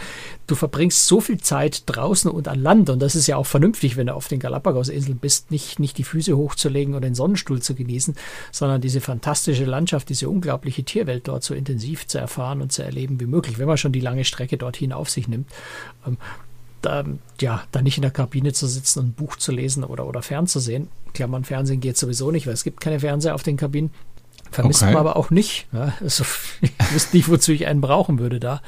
du 0.47 0.55
verbringst 0.55 1.05
so 1.07 1.21
viel 1.21 1.39
Zeit 1.39 1.83
draußen 1.85 2.31
und 2.31 2.47
an 2.47 2.59
Land 2.59 2.89
und 2.89 2.99
das 2.99 3.15
ist 3.15 3.27
ja 3.27 3.37
auch 3.37 3.45
vernünftig, 3.45 3.97
wenn 3.97 4.07
du 4.07 4.15
auf 4.15 4.27
den 4.27 4.39
Galapagos-Inseln 4.39 5.17
bist, 5.17 5.51
nicht, 5.51 5.79
nicht 5.79 5.97
die 5.97 6.03
Füße 6.03 6.35
hochzulegen 6.35 6.95
und 6.95 7.03
den 7.03 7.15
Sonnenstuhl 7.15 7.61
zu 7.61 7.75
genießen, 7.75 8.15
sondern 8.51 8.81
diese 8.81 9.01
fantastische 9.01 9.65
Landschaft, 9.65 10.09
diese 10.09 10.29
unglaubliche 10.29 10.83
Tierwelt 10.83 11.27
dort 11.27 11.43
so 11.43 11.53
intensiv 11.53 12.07
zu 12.07 12.17
erfahren 12.17 12.61
und 12.61 12.71
zu 12.71 12.81
erleben 12.81 13.19
wie 13.19 13.27
möglich, 13.27 13.59
wenn 13.59 13.67
man 13.67 13.77
schon 13.77 13.91
die 13.91 13.99
lange 13.99 14.23
Strecke 14.23 14.57
dorthin 14.57 14.93
auf 14.93 15.09
sich 15.09 15.27
nimmt. 15.27 15.49
Ähm, 16.07 16.17
da, 16.81 17.03
ja, 17.41 17.63
da 17.71 17.81
nicht 17.81 17.97
in 17.97 18.01
der 18.01 18.11
Kabine 18.11 18.53
zu 18.53 18.67
sitzen 18.67 18.99
und 18.99 19.05
ein 19.07 19.13
Buch 19.13 19.35
zu 19.35 19.51
lesen 19.51 19.83
oder, 19.83 20.05
oder 20.05 20.21
fernzusehen. 20.21 20.89
Klammern, 21.13 21.43
Fernsehen 21.43 21.81
geht 21.81 21.97
sowieso 21.97 22.31
nicht, 22.31 22.47
weil 22.47 22.53
es 22.53 22.63
gibt 22.63 22.81
keine 22.81 22.99
Fernseher 22.99 23.35
auf 23.35 23.43
den 23.43 23.57
Kabinen. 23.57 23.91
Vermisst 24.51 24.81
okay. 24.81 24.93
man 24.93 24.99
aber 24.99 25.15
auch 25.15 25.29
nicht. 25.29 25.67
Ja, 25.71 25.93
also, 26.01 26.23
ich 26.61 26.71
wüsste 26.91 27.17
nicht, 27.17 27.29
wozu 27.29 27.51
ich 27.51 27.67
einen 27.67 27.81
brauchen 27.81 28.19
würde 28.19 28.39
da. 28.39 28.61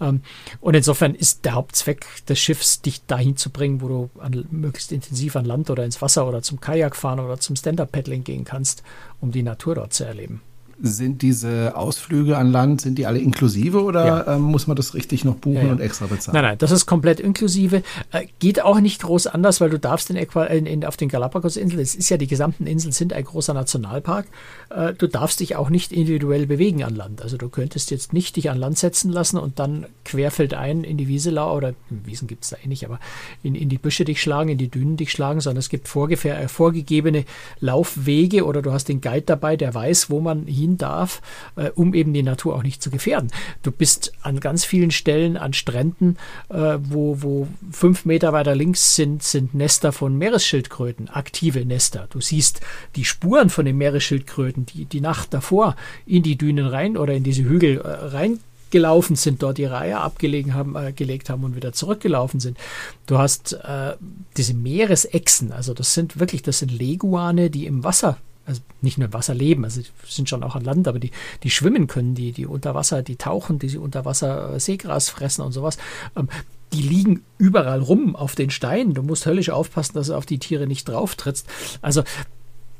Ähm, 0.00 0.22
und 0.60 0.74
insofern 0.74 1.14
ist 1.14 1.44
der 1.44 1.54
Hauptzweck 1.54 2.06
des 2.26 2.38
Schiffs, 2.38 2.80
dich 2.80 3.04
dahin 3.06 3.36
zu 3.36 3.50
bringen, 3.50 3.80
wo 3.80 3.88
du 3.88 4.10
an, 4.18 4.46
möglichst 4.50 4.92
intensiv 4.92 5.36
an 5.36 5.44
Land 5.44 5.70
oder 5.70 5.84
ins 5.84 6.00
Wasser 6.02 6.26
oder 6.26 6.42
zum 6.42 6.60
Kajak 6.60 6.96
fahren 6.96 7.20
oder 7.20 7.38
zum 7.38 7.56
Stand-Up-Paddling 7.56 8.24
gehen 8.24 8.44
kannst, 8.44 8.82
um 9.20 9.30
die 9.30 9.42
Natur 9.42 9.76
dort 9.76 9.92
zu 9.92 10.04
erleben. 10.04 10.40
Sind 10.80 11.22
diese 11.22 11.76
Ausflüge 11.76 12.36
an 12.36 12.50
Land, 12.50 12.80
sind 12.80 12.98
die 12.98 13.06
alle 13.06 13.18
inklusive 13.18 13.82
oder 13.82 14.06
ja. 14.06 14.34
ähm, 14.34 14.42
muss 14.42 14.66
man 14.66 14.76
das 14.76 14.94
richtig 14.94 15.24
noch 15.24 15.36
buchen 15.36 15.56
ja, 15.56 15.64
ja. 15.64 15.72
und 15.72 15.80
extra 15.80 16.06
bezahlen? 16.06 16.34
Nein, 16.34 16.44
nein, 16.44 16.58
das 16.58 16.70
ist 16.70 16.86
komplett 16.86 17.20
inklusive. 17.20 17.82
Äh, 18.10 18.26
geht 18.40 18.62
auch 18.62 18.80
nicht 18.80 19.02
groß 19.02 19.28
anders, 19.28 19.60
weil 19.60 19.70
du 19.70 19.78
darfst 19.78 20.10
in, 20.10 20.16
in, 20.16 20.66
in 20.66 20.84
auf 20.84 20.96
den 20.96 21.08
Galapagos-Inseln, 21.08 21.80
es 21.80 21.94
ist 21.94 22.08
ja 22.08 22.16
die 22.16 22.26
gesamten 22.26 22.66
Inseln 22.66 22.92
sind 22.92 23.12
ein 23.12 23.24
großer 23.24 23.54
Nationalpark, 23.54 24.26
äh, 24.70 24.94
du 24.94 25.06
darfst 25.06 25.40
dich 25.40 25.54
auch 25.54 25.70
nicht 25.70 25.92
individuell 25.92 26.46
bewegen 26.46 26.82
an 26.82 26.96
Land. 26.96 27.22
Also 27.22 27.36
du 27.36 27.48
könntest 27.48 27.90
jetzt 27.92 28.12
nicht 28.12 28.36
dich 28.36 28.50
an 28.50 28.58
Land 28.58 28.78
setzen 28.78 29.12
lassen 29.12 29.38
und 29.38 29.60
dann 29.60 29.86
querfeldein 30.04 30.82
in 30.82 30.96
die 30.96 31.06
Wieselau 31.06 31.56
oder 31.56 31.74
Wiesen 31.88 32.26
gibt 32.26 32.44
es 32.44 32.50
da 32.50 32.56
eh 32.62 32.66
nicht, 32.66 32.84
aber 32.84 32.98
in, 33.42 33.54
in 33.54 33.68
die 33.68 33.78
Büsche 33.78 34.04
dich 34.04 34.20
schlagen, 34.20 34.50
in 34.50 34.58
die 34.58 34.68
Dünen 34.68 34.96
dich 34.96 35.12
schlagen, 35.12 35.40
sondern 35.40 35.60
es 35.60 35.68
gibt 35.68 35.88
äh, 35.94 36.48
vorgegebene 36.48 37.24
Laufwege 37.60 38.44
oder 38.44 38.60
du 38.60 38.72
hast 38.72 38.88
den 38.88 39.00
Guide 39.00 39.22
dabei, 39.22 39.56
der 39.56 39.72
weiß, 39.72 40.10
wo 40.10 40.20
man 40.20 40.46
hier 40.46 40.63
hin 40.64 40.78
darf, 40.78 41.20
äh, 41.56 41.70
um 41.74 41.94
eben 41.94 42.12
die 42.14 42.22
Natur 42.22 42.56
auch 42.56 42.62
nicht 42.62 42.82
zu 42.82 42.90
gefährden. 42.90 43.30
Du 43.62 43.70
bist 43.70 44.12
an 44.22 44.40
ganz 44.40 44.64
vielen 44.64 44.90
Stellen 44.90 45.36
an 45.36 45.52
Stränden, 45.52 46.16
äh, 46.48 46.78
wo, 46.80 47.22
wo 47.22 47.48
fünf 47.70 48.04
Meter 48.04 48.32
weiter 48.32 48.54
links 48.54 48.96
sind, 48.96 49.22
sind 49.22 49.54
Nester 49.54 49.92
von 49.92 50.16
Meeresschildkröten, 50.16 51.08
aktive 51.10 51.64
Nester. 51.66 52.06
Du 52.10 52.20
siehst 52.20 52.60
die 52.96 53.04
Spuren 53.04 53.50
von 53.50 53.64
den 53.64 53.76
Meeresschildkröten, 53.76 54.66
die 54.66 54.86
die 54.86 55.00
Nacht 55.00 55.34
davor 55.34 55.76
in 56.06 56.22
die 56.22 56.36
Dünen 56.36 56.66
rein 56.66 56.96
oder 56.96 57.14
in 57.14 57.24
diese 57.24 57.44
Hügel 57.44 57.80
äh, 57.80 57.88
rein 57.88 58.40
gelaufen 58.70 59.14
sind, 59.14 59.40
dort 59.42 59.60
ihre 59.60 59.78
Eier 59.78 60.00
abgelegen 60.00 60.52
haben, 60.54 60.74
äh, 60.74 60.92
gelegt 60.92 61.30
haben 61.30 61.44
und 61.44 61.54
wieder 61.54 61.72
zurückgelaufen 61.72 62.40
sind. 62.40 62.58
Du 63.06 63.18
hast 63.18 63.52
äh, 63.52 63.94
diese 64.36 64.54
Meeresechsen, 64.54 65.52
also 65.52 65.74
das 65.74 65.94
sind 65.94 66.18
wirklich, 66.18 66.42
das 66.42 66.58
sind 66.58 66.72
Leguane, 66.72 67.50
die 67.50 67.66
im 67.66 67.84
Wasser 67.84 68.18
also 68.46 68.60
nicht 68.82 68.98
nur 68.98 69.06
im 69.06 69.12
Wasser 69.12 69.34
leben, 69.34 69.64
also 69.64 69.80
sind 70.06 70.28
schon 70.28 70.42
auch 70.42 70.54
an 70.54 70.64
Land, 70.64 70.86
aber 70.88 70.98
die, 70.98 71.10
die 71.42 71.50
schwimmen 71.50 71.86
können, 71.86 72.14
die, 72.14 72.32
die 72.32 72.46
unter 72.46 72.74
Wasser, 72.74 73.02
die 73.02 73.16
tauchen, 73.16 73.58
die 73.58 73.68
sie 73.68 73.78
unter 73.78 74.04
Wasser 74.04 74.54
äh, 74.54 74.60
Seegras 74.60 75.08
fressen 75.08 75.42
und 75.42 75.52
sowas. 75.52 75.78
Ähm, 76.16 76.28
die 76.72 76.82
liegen 76.82 77.22
überall 77.38 77.80
rum 77.80 78.16
auf 78.16 78.34
den 78.34 78.50
Steinen. 78.50 78.94
Du 78.94 79.02
musst 79.02 79.26
höllisch 79.26 79.50
aufpassen, 79.50 79.94
dass 79.94 80.08
du 80.08 80.14
auf 80.14 80.26
die 80.26 80.38
Tiere 80.38 80.66
nicht 80.66 80.88
drauf 80.88 81.14
trittst. 81.14 81.46
Also 81.82 82.02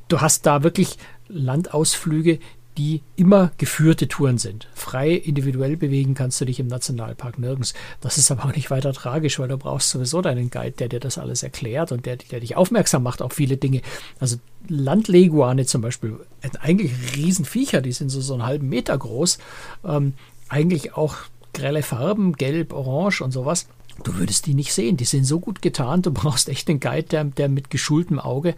du 0.08 0.20
hast 0.20 0.46
da 0.46 0.62
wirklich 0.62 0.98
Landausflüge, 1.28 2.40
die 2.76 3.02
immer 3.16 3.52
geführte 3.56 4.08
Touren 4.08 4.38
sind. 4.38 4.68
Frei 4.74 5.12
individuell 5.12 5.76
bewegen 5.76 6.14
kannst 6.14 6.40
du 6.40 6.44
dich 6.44 6.58
im 6.58 6.66
Nationalpark 6.66 7.38
nirgends. 7.38 7.74
Das 8.00 8.18
ist 8.18 8.30
aber 8.30 8.46
auch 8.46 8.54
nicht 8.54 8.70
weiter 8.70 8.92
tragisch, 8.92 9.38
weil 9.38 9.48
du 9.48 9.56
brauchst 9.56 9.90
sowieso 9.90 10.22
deinen 10.22 10.50
Guide, 10.50 10.72
der 10.72 10.88
dir 10.88 11.00
das 11.00 11.18
alles 11.18 11.42
erklärt 11.42 11.92
und 11.92 12.04
der, 12.06 12.16
der 12.16 12.40
dich 12.40 12.56
aufmerksam 12.56 13.02
macht 13.02 13.22
auf 13.22 13.32
viele 13.32 13.56
Dinge. 13.56 13.82
Also 14.18 14.36
Landleguane 14.68 15.66
zum 15.66 15.82
Beispiel, 15.82 16.18
eigentlich 16.60 16.92
Riesenviecher, 17.14 17.80
die 17.80 17.92
sind 17.92 18.08
so, 18.08 18.20
so 18.20 18.34
einen 18.34 18.46
halben 18.46 18.68
Meter 18.68 18.96
groß, 18.98 19.38
ähm, 19.84 20.14
eigentlich 20.48 20.96
auch 20.96 21.16
grelle 21.52 21.82
Farben, 21.82 22.32
gelb, 22.32 22.72
orange 22.72 23.22
und 23.22 23.30
sowas. 23.30 23.68
Du 24.02 24.16
würdest 24.16 24.46
die 24.46 24.54
nicht 24.54 24.74
sehen. 24.74 24.96
Die 24.96 25.04
sind 25.04 25.24
so 25.24 25.38
gut 25.38 25.62
getan. 25.62 26.02
Du 26.02 26.10
brauchst 26.10 26.48
echt 26.48 26.68
einen 26.68 26.80
Guide, 26.80 27.08
der, 27.08 27.24
der 27.24 27.48
mit 27.48 27.70
geschultem 27.70 28.18
Auge 28.18 28.54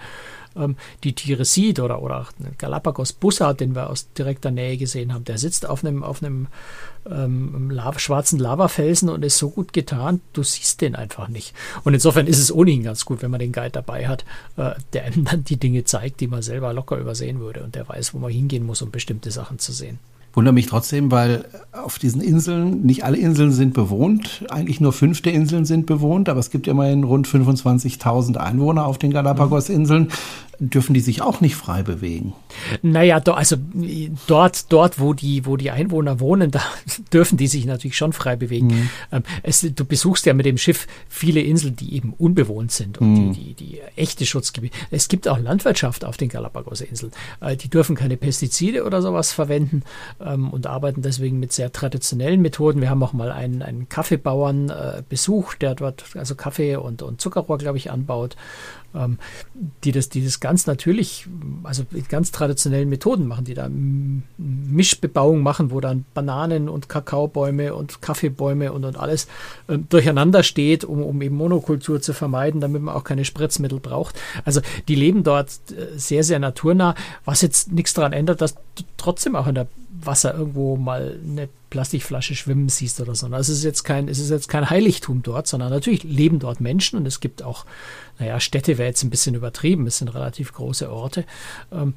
ähm, 0.56 0.76
die 1.04 1.12
Tiere 1.12 1.44
sieht. 1.44 1.78
Oder, 1.78 2.02
oder 2.02 2.26
Galapagos 2.58 3.12
Bussard, 3.12 3.60
den 3.60 3.74
wir 3.74 3.90
aus 3.90 4.12
direkter 4.14 4.50
Nähe 4.50 4.76
gesehen 4.76 5.12
haben. 5.12 5.24
Der 5.24 5.38
sitzt 5.38 5.68
auf 5.68 5.84
einem, 5.84 6.02
auf 6.02 6.22
einem 6.22 6.46
ähm, 7.08 7.70
Lava, 7.70 7.98
schwarzen 7.98 8.38
Lavafelsen 8.38 9.08
und 9.08 9.24
ist 9.24 9.38
so 9.38 9.50
gut 9.50 9.72
getan, 9.72 10.20
du 10.32 10.42
siehst 10.42 10.80
den 10.80 10.96
einfach 10.96 11.28
nicht. 11.28 11.54
Und 11.84 11.94
insofern 11.94 12.26
ist 12.26 12.38
es 12.38 12.52
ohnehin 12.52 12.82
ganz 12.82 13.04
gut, 13.04 13.22
wenn 13.22 13.30
man 13.30 13.40
den 13.40 13.52
Guide 13.52 13.70
dabei 13.70 14.08
hat, 14.08 14.24
äh, 14.56 14.72
der 14.94 15.04
einem 15.04 15.24
dann 15.24 15.44
die 15.44 15.58
Dinge 15.58 15.84
zeigt, 15.84 16.20
die 16.20 16.28
man 16.28 16.42
selber 16.42 16.72
locker 16.72 16.96
übersehen 16.96 17.40
würde. 17.40 17.62
Und 17.62 17.74
der 17.74 17.88
weiß, 17.88 18.14
wo 18.14 18.18
man 18.18 18.32
hingehen 18.32 18.64
muss, 18.64 18.82
um 18.82 18.90
bestimmte 18.90 19.30
Sachen 19.30 19.58
zu 19.58 19.72
sehen 19.72 19.98
wundere 20.36 20.52
mich 20.52 20.66
trotzdem, 20.66 21.10
weil 21.10 21.46
auf 21.72 21.98
diesen 21.98 22.20
Inseln, 22.20 22.82
nicht 22.82 23.04
alle 23.04 23.16
Inseln 23.16 23.52
sind 23.52 23.72
bewohnt, 23.72 24.44
eigentlich 24.50 24.80
nur 24.80 24.92
fünf 24.92 25.22
der 25.22 25.32
Inseln 25.32 25.64
sind 25.64 25.86
bewohnt, 25.86 26.28
aber 26.28 26.38
es 26.38 26.50
gibt 26.50 26.68
immerhin 26.68 27.04
rund 27.04 27.26
25.000 27.26 28.36
Einwohner 28.36 28.84
auf 28.84 28.98
den 28.98 29.12
Galapagos-Inseln 29.12 30.08
dürfen 30.58 30.94
die 30.94 31.00
sich 31.00 31.22
auch 31.22 31.40
nicht 31.40 31.56
frei 31.56 31.82
bewegen. 31.82 32.32
Naja, 32.82 33.20
do, 33.20 33.32
also 33.32 33.56
dort, 34.26 34.72
dort, 34.72 34.98
wo 34.98 35.12
die, 35.12 35.46
wo 35.46 35.56
die 35.56 35.70
Einwohner 35.70 36.20
wohnen, 36.20 36.50
da 36.50 36.62
dürfen 37.12 37.36
die 37.36 37.46
sich 37.46 37.66
natürlich 37.66 37.96
schon 37.96 38.12
frei 38.12 38.36
bewegen. 38.36 38.68
Mhm. 38.68 38.90
Ähm, 39.12 39.22
es, 39.42 39.60
du 39.60 39.84
besuchst 39.84 40.26
ja 40.26 40.34
mit 40.34 40.46
dem 40.46 40.58
Schiff 40.58 40.86
viele 41.08 41.40
Inseln, 41.40 41.76
die 41.76 41.94
eben 41.94 42.14
unbewohnt 42.16 42.72
sind 42.72 42.98
und 42.98 43.12
mhm. 43.12 43.32
die, 43.32 43.54
die, 43.54 43.66
die 43.66 43.80
echte 43.96 44.26
Schutzgebiete. 44.26 44.76
Es 44.90 45.08
gibt 45.08 45.28
auch 45.28 45.38
Landwirtschaft 45.38 46.04
auf 46.04 46.16
den 46.16 46.28
Galapagos-Inseln. 46.28 47.12
Äh, 47.40 47.56
die 47.56 47.68
dürfen 47.68 47.96
keine 47.96 48.16
Pestizide 48.16 48.84
oder 48.84 49.02
sowas 49.02 49.32
verwenden 49.32 49.82
ähm, 50.20 50.50
und 50.50 50.66
arbeiten 50.66 51.02
deswegen 51.02 51.38
mit 51.38 51.52
sehr 51.52 51.72
traditionellen 51.72 52.40
Methoden. 52.42 52.80
Wir 52.80 52.90
haben 52.90 53.02
auch 53.02 53.12
mal 53.12 53.30
einen, 53.30 53.62
einen 53.62 53.88
Kaffeebauern 53.88 54.70
äh, 54.70 55.02
besucht, 55.08 55.62
der 55.62 55.74
dort 55.74 56.04
also 56.14 56.34
Kaffee 56.34 56.76
und, 56.76 57.02
und 57.02 57.20
Zuckerrohr, 57.20 57.58
glaube 57.58 57.78
ich, 57.78 57.90
anbaut. 57.90 58.36
Ähm, 58.94 59.18
die, 59.84 59.92
das, 59.92 60.08
die 60.08 60.24
das 60.24 60.40
ganz 60.40 60.66
natürlich, 60.66 61.26
also 61.62 61.84
mit 61.90 62.08
ganz 62.08 62.30
traditionellen 62.32 62.88
Methoden 62.88 63.26
machen, 63.26 63.44
die 63.44 63.54
da 63.54 63.68
Mischbebauung 64.38 65.42
machen, 65.42 65.70
wo 65.70 65.80
dann 65.80 66.04
Bananen 66.14 66.68
und 66.68 66.88
Kakaobäume 66.88 67.74
und 67.74 68.02
Kaffeebäume 68.02 68.72
und, 68.72 68.84
und 68.84 68.96
alles 68.96 69.26
äh, 69.68 69.78
durcheinander 69.78 70.42
steht, 70.42 70.84
um, 70.84 71.02
um 71.02 71.20
eben 71.22 71.36
Monokultur 71.36 72.00
zu 72.00 72.12
vermeiden, 72.12 72.60
damit 72.60 72.82
man 72.82 72.94
auch 72.94 73.04
keine 73.04 73.24
Spritzmittel 73.24 73.80
braucht. 73.80 74.18
Also 74.44 74.60
die 74.88 74.94
leben 74.94 75.22
dort 75.22 75.50
äh, 75.70 75.98
sehr, 75.98 76.24
sehr 76.24 76.38
naturnah, 76.38 76.94
was 77.24 77.42
jetzt 77.42 77.72
nichts 77.72 77.94
daran 77.94 78.12
ändert, 78.12 78.40
dass 78.40 78.56
trotzdem 78.96 79.36
auch 79.36 79.46
in 79.46 79.54
der 79.54 79.68
Wasser 80.06 80.34
irgendwo 80.34 80.76
mal 80.76 81.18
eine 81.24 81.48
Plastikflasche 81.70 82.34
schwimmen 82.34 82.68
siehst 82.68 83.00
oder 83.00 83.14
so. 83.14 83.26
Also 83.26 83.52
es 83.52 83.58
ist 83.58 83.64
jetzt 83.64 83.82
kein, 83.84 84.08
es 84.08 84.18
ist 84.18 84.30
jetzt 84.30 84.48
kein 84.48 84.70
Heiligtum 84.70 85.22
dort, 85.22 85.46
sondern 85.46 85.70
natürlich 85.70 86.04
leben 86.04 86.38
dort 86.38 86.60
Menschen 86.60 86.98
und 86.98 87.06
es 87.06 87.20
gibt 87.20 87.42
auch, 87.42 87.64
naja, 88.18 88.40
Städte 88.40 88.78
wäre 88.78 88.88
jetzt 88.88 89.02
ein 89.02 89.10
bisschen 89.10 89.34
übertrieben, 89.34 89.86
es 89.86 89.98
sind 89.98 90.14
relativ 90.14 90.52
große 90.52 90.90
Orte. 90.90 91.24
Ähm, 91.72 91.94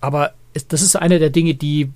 aber 0.00 0.32
das 0.68 0.82
ist 0.82 0.96
eine 0.96 1.18
der 1.18 1.30
Dinge, 1.30 1.54
die 1.54 1.90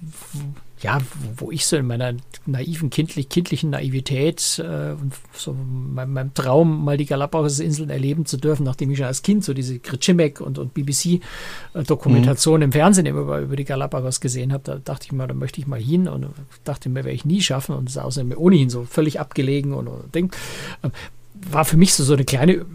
ja, 0.82 0.98
wo 1.36 1.50
ich 1.50 1.64
so 1.64 1.76
in 1.76 1.86
meiner 1.86 2.14
naiven, 2.44 2.90
kindlich, 2.90 3.30
kindlichen 3.30 3.70
Naivität 3.70 4.58
äh, 4.58 4.92
und 4.92 5.14
so 5.32 5.54
meinem, 5.54 6.12
meinem 6.12 6.34
Traum, 6.34 6.84
mal 6.84 6.98
die 6.98 7.06
Galapagos-Inseln 7.06 7.88
erleben 7.88 8.26
zu 8.26 8.36
dürfen, 8.36 8.64
nachdem 8.64 8.90
ich 8.90 8.98
schon 8.98 9.06
als 9.06 9.22
Kind 9.22 9.42
so 9.42 9.54
diese 9.54 9.78
Kritschimek 9.78 10.40
und, 10.40 10.58
und 10.58 10.74
BBC-Dokumentation 10.74 12.58
mhm. 12.58 12.64
im 12.64 12.72
Fernsehen 12.72 13.06
über, 13.06 13.40
über 13.40 13.56
die 13.56 13.64
Galapagos 13.64 14.20
gesehen 14.20 14.52
habe, 14.52 14.64
da 14.64 14.76
dachte 14.76 15.06
ich 15.06 15.12
mal, 15.12 15.26
da 15.26 15.34
möchte 15.34 15.60
ich 15.60 15.66
mal 15.66 15.80
hin 15.80 16.08
und 16.08 16.26
dachte 16.64 16.90
mir, 16.90 17.04
werde 17.04 17.12
ich 17.12 17.24
nie 17.24 17.40
schaffen 17.40 17.74
und 17.74 17.88
es 17.88 17.96
ist 17.96 18.02
außerdem 18.02 18.34
ohnehin 18.36 18.68
so 18.68 18.84
völlig 18.84 19.18
abgelegen 19.18 19.72
und, 19.72 19.88
und 19.88 20.14
Ding. 20.14 20.30
Äh, 20.82 20.90
war 21.50 21.64
für 21.64 21.78
mich 21.78 21.94
so, 21.94 22.04
so 22.04 22.14
eine 22.14 22.24
kleine 22.24 22.66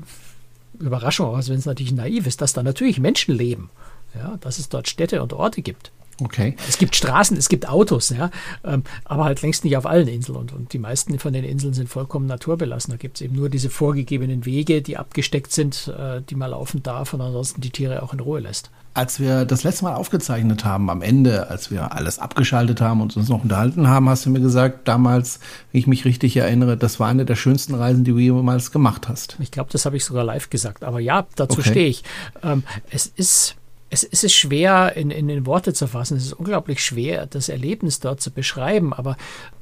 Überraschung, 0.80 1.36
also 1.36 1.52
wenn 1.52 1.60
es 1.60 1.66
natürlich 1.66 1.94
naiv 1.94 2.26
ist, 2.26 2.42
dass 2.42 2.54
da 2.54 2.64
natürlich 2.64 3.00
Menschen 3.00 3.36
leben, 3.36 3.70
ja, 4.16 4.38
dass 4.42 4.58
es 4.58 4.70
dort 4.70 4.88
Städte 4.88 5.22
und 5.22 5.34
Orte 5.34 5.62
gibt. 5.62 5.92
Okay. 6.24 6.56
Es 6.70 6.78
gibt 6.78 6.96
Straßen, 6.96 7.36
es 7.36 7.50
gibt 7.50 7.68
Autos, 7.68 8.10
ja, 8.10 8.30
ähm, 8.64 8.84
aber 9.06 9.26
halt 9.26 9.42
längst 9.42 9.64
nicht 9.64 9.76
auf 9.76 9.86
allen 9.86 10.08
Inseln. 10.08 10.38
Und, 10.38 10.54
und 10.54 10.74
die 10.74 10.80
meisten 10.80 11.18
von 11.20 11.34
den 11.34 11.44
Inseln 11.44 11.74
sind 11.74 11.90
vollkommen 11.90 12.28
naturbelassen. 12.28 12.92
Da 12.92 12.98
gibt 12.98 13.18
es 13.18 13.22
eben 13.22 13.36
nur 13.36 13.50
diese 13.50 13.70
vorgegebenen 13.70 14.46
Wege, 14.46 14.82
die 14.82 14.98
abgesteckt 14.98 15.52
sind, 15.52 15.88
äh, 15.88 16.22
die 16.22 16.36
man 16.36 16.52
laufen 16.52 16.84
darf 16.84 17.14
und 17.14 17.22
ansonsten 17.22 17.62
die 17.62 17.72
Tiere 17.72 18.04
auch 18.04 18.14
in 18.14 18.20
Ruhe 18.20 18.40
lässt. 18.40 18.70
Als 18.94 19.22
wir 19.22 19.46
das 19.46 19.64
letzte 19.64 19.86
Mal 19.86 19.96
aufgezeichnet 19.96 20.66
haben, 20.66 20.90
am 20.90 21.02
Ende, 21.02 21.50
als 21.50 21.72
wir 21.72 21.94
alles 21.94 22.20
abgeschaltet 22.20 22.82
haben 22.82 23.00
und 23.00 23.16
uns 23.16 23.30
noch 23.30 23.42
unterhalten 23.42 23.88
haben, 23.88 24.10
hast 24.10 24.26
du 24.26 24.30
mir 24.30 24.42
gesagt, 24.42 24.88
damals, 24.88 25.40
wenn 25.72 25.80
ich 25.80 25.88
mich 25.88 26.04
richtig 26.04 26.36
erinnere, 26.36 26.76
das 26.76 27.00
war 27.00 27.08
eine 27.08 27.24
der 27.24 27.38
schönsten 27.38 27.74
Reisen, 27.74 28.04
die 28.04 28.12
du 28.12 28.20
jemals 28.20 28.72
gemacht 28.72 29.08
hast. 29.08 29.38
Ich 29.40 29.50
glaube, 29.50 29.70
das 29.72 29.86
habe 29.86 29.96
ich 29.96 30.04
sogar 30.04 30.26
live 30.26 30.50
gesagt. 30.50 30.84
Aber 30.84 31.00
ja, 31.00 31.26
dazu 31.38 31.60
okay. 31.60 31.70
stehe 31.70 31.88
ich. 31.88 32.04
Ähm, 32.44 32.64
es 32.90 33.08
ist 33.08 33.56
es, 33.92 34.04
es 34.06 34.24
ist 34.24 34.34
schwer 34.34 34.96
in, 34.96 35.12
in, 35.12 35.30
in 35.30 35.46
Worte 35.46 35.74
zu 35.74 35.86
fassen. 35.86 36.18
Es 36.18 36.26
ist 36.26 36.34
unglaublich 36.34 36.84
schwer, 36.84 37.28
das 37.28 37.50
Erlebnis 37.50 38.00
dort 38.00 38.22
zu 38.22 38.32
beschreiben. 38.32 38.94
Aber 38.94 39.18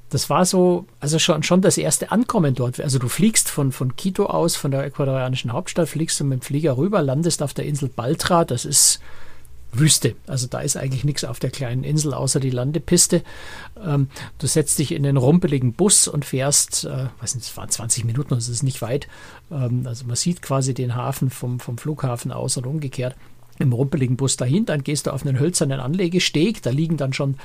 das 0.10 0.30
war 0.30 0.46
so, 0.46 0.86
also 1.00 1.18
schon, 1.18 1.42
schon 1.42 1.62
das 1.62 1.78
erste 1.78 2.12
Ankommen 2.12 2.54
dort. 2.54 2.80
Also 2.80 3.00
du 3.00 3.10
fliegst 3.10 3.50
von, 3.50 3.72
von 3.72 3.96
Quito 3.96 4.28
aus, 4.28 4.56
von 4.56 4.70
der 4.70 4.86
ecuadorianischen 4.86 5.52
Hauptstadt, 5.52 5.90
fliegst 5.90 6.20
du 6.20 6.26
mit 6.26 6.42
dem 6.42 6.44
Flieger 6.44 6.78
rüber, 6.78 7.02
landest 7.02 7.42
auf 7.42 7.56
der 7.56 7.66
Insel 7.66 7.90
Baltra. 7.90 8.46
Das 8.46 8.66
ist 8.66 9.00
Wüste. 9.72 10.16
Also 10.28 10.46
da 10.46 10.62
ist 10.62 10.78
eigentlich 10.78 11.04
nichts 11.04 11.24
auf 11.24 11.40
der 11.40 11.50
kleinen 11.50 11.84
Insel 11.84 12.14
außer 12.14 12.40
die 12.40 12.52
Landepiste. 12.52 13.24
Ähm, 13.84 14.10
du 14.38 14.46
setzt 14.46 14.78
dich 14.78 14.92
in 14.92 15.04
den 15.04 15.18
rumpeligen 15.18 15.74
Bus 15.74 16.08
und 16.08 16.24
fährst, 16.24 16.86
äh, 16.86 17.08
weiß 17.20 17.34
nicht, 17.34 17.48
es 17.48 17.58
waren 17.58 17.70
20 17.70 18.06
Minuten, 18.06 18.36
das 18.36 18.48
ist 18.48 18.62
nicht 18.62 18.84
weit. 18.84 19.08
Ähm, 19.52 19.86
also 19.88 20.06
man 20.06 20.16
sieht 20.16 20.44
quasi 20.44 20.76
den 20.76 20.96
Hafen 20.96 21.32
vom, 21.32 21.60
vom 21.60 21.80
Flughafen 21.80 22.32
aus 22.32 22.58
und 22.58 22.68
umgekehrt 22.68 23.16
im 23.60 23.74
rumpeligen 23.74 24.18
Bus 24.18 24.38
dahin, 24.38 24.66
dann 24.66 24.84
gehst 24.84 25.08
du 25.08 25.14
auf 25.14 25.26
einen 25.26 25.40
hölzernen 25.40 25.80
Anlegesteg, 25.80 26.62
da 26.62 26.70
liegen 26.70 26.98
dann 26.98 27.14
schon 27.14 27.36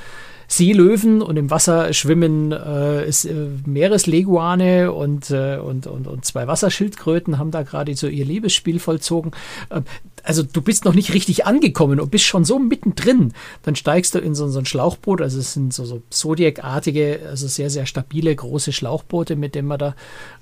Seelöwen 0.47 1.23
und 1.23 1.37
im 1.37 1.51
Wasser 1.51 1.93
schwimmen 1.93 2.53
äh, 2.53 3.07
ist, 3.07 3.25
äh, 3.25 3.49
Meeresleguane 3.67 4.93
und, 4.93 5.31
äh, 5.31 5.57
und, 5.57 5.87
und, 5.87 6.07
und 6.07 6.25
zwei 6.25 6.47
Wasserschildkröten 6.47 7.39
haben 7.39 7.51
da 7.51 7.63
gerade 7.63 7.95
so 7.97 8.07
ihr 8.07 8.25
Liebesspiel 8.25 8.79
vollzogen. 8.79 9.33
Äh, 9.71 9.83
also 10.23 10.43
du 10.43 10.63
bist 10.63 10.87
noch 10.87 10.95
nicht 10.95 11.13
richtig 11.13 11.45
angekommen 11.45 12.01
und 12.01 12.11
bist 12.11 12.25
schon 12.25 12.45
so 12.45 12.59
mittendrin. 12.59 13.35
Dann 13.63 13.77
steigst 13.77 14.15
du 14.15 14.19
in 14.19 14.35
so, 14.35 14.49
so 14.49 14.59
ein 14.59 14.65
Schlauchboot, 14.65 15.21
also 15.21 15.39
es 15.39 15.53
sind 15.53 15.75
so, 15.75 15.85
so 15.85 16.03
Zodiac-artige, 16.11 17.21
also 17.29 17.47
sehr, 17.47 17.69
sehr 17.69 17.85
stabile, 17.85 18.35
große 18.35 18.73
Schlauchboote, 18.73 19.37
mit 19.37 19.55
denen 19.55 19.69
man 19.69 19.79
da 19.79 19.95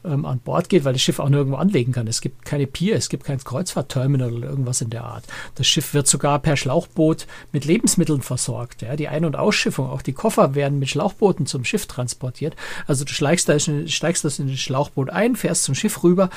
ähm, 0.05 0.25
an 0.25 0.39
Bord 0.39 0.69
geht, 0.69 0.85
weil 0.85 0.93
das 0.93 1.03
Schiff 1.03 1.19
auch 1.19 1.29
nirgendwo 1.29 1.57
anlegen 1.57 1.93
kann. 1.93 2.07
Es 2.07 2.21
gibt 2.21 2.45
keine 2.45 2.67
Pier, 2.67 2.97
es 2.97 3.09
gibt 3.09 3.25
kein 3.25 3.39
Kreuzfahrtterminal 3.39 4.33
oder 4.33 4.49
irgendwas 4.49 4.81
in 4.81 4.91
der 4.91 5.05
Art. 5.05 5.25
Das 5.57 5.62
Schiff 5.67 5.95
wird 5.95 6.07
sogar 6.07 6.39
per 6.39 6.57
Schlauchboot 6.57 7.27
mit 7.53 7.65
Lebensmitteln 7.65 8.23
versorgt. 8.23 8.83
Ja? 8.83 8.97
Die 8.97 9.09
Ein- 9.09 9.25
und 9.25 9.37
Ausschiffung, 9.37 9.89
auch 9.89 10.03
die 10.03 10.13
Koffer 10.13 10.55
werden 10.55 10.79
mit 10.79 10.89
Schlauchbooten 10.89 11.47
zum 11.47 11.65
Schiff 11.65 11.87
transportiert. 11.87 12.57
Also 12.87 13.05
du 13.05 13.13
steigst, 13.13 13.49
da, 13.49 13.59
steigst 13.59 14.25
das 14.25 14.39
in 14.39 14.49
das 14.49 14.61
Schlauchboot 14.61 15.11
ein, 15.11 15.37
fährst 15.37 15.65
zum 15.65 15.75
Schiff 15.75 16.03
rüber, 16.03 16.31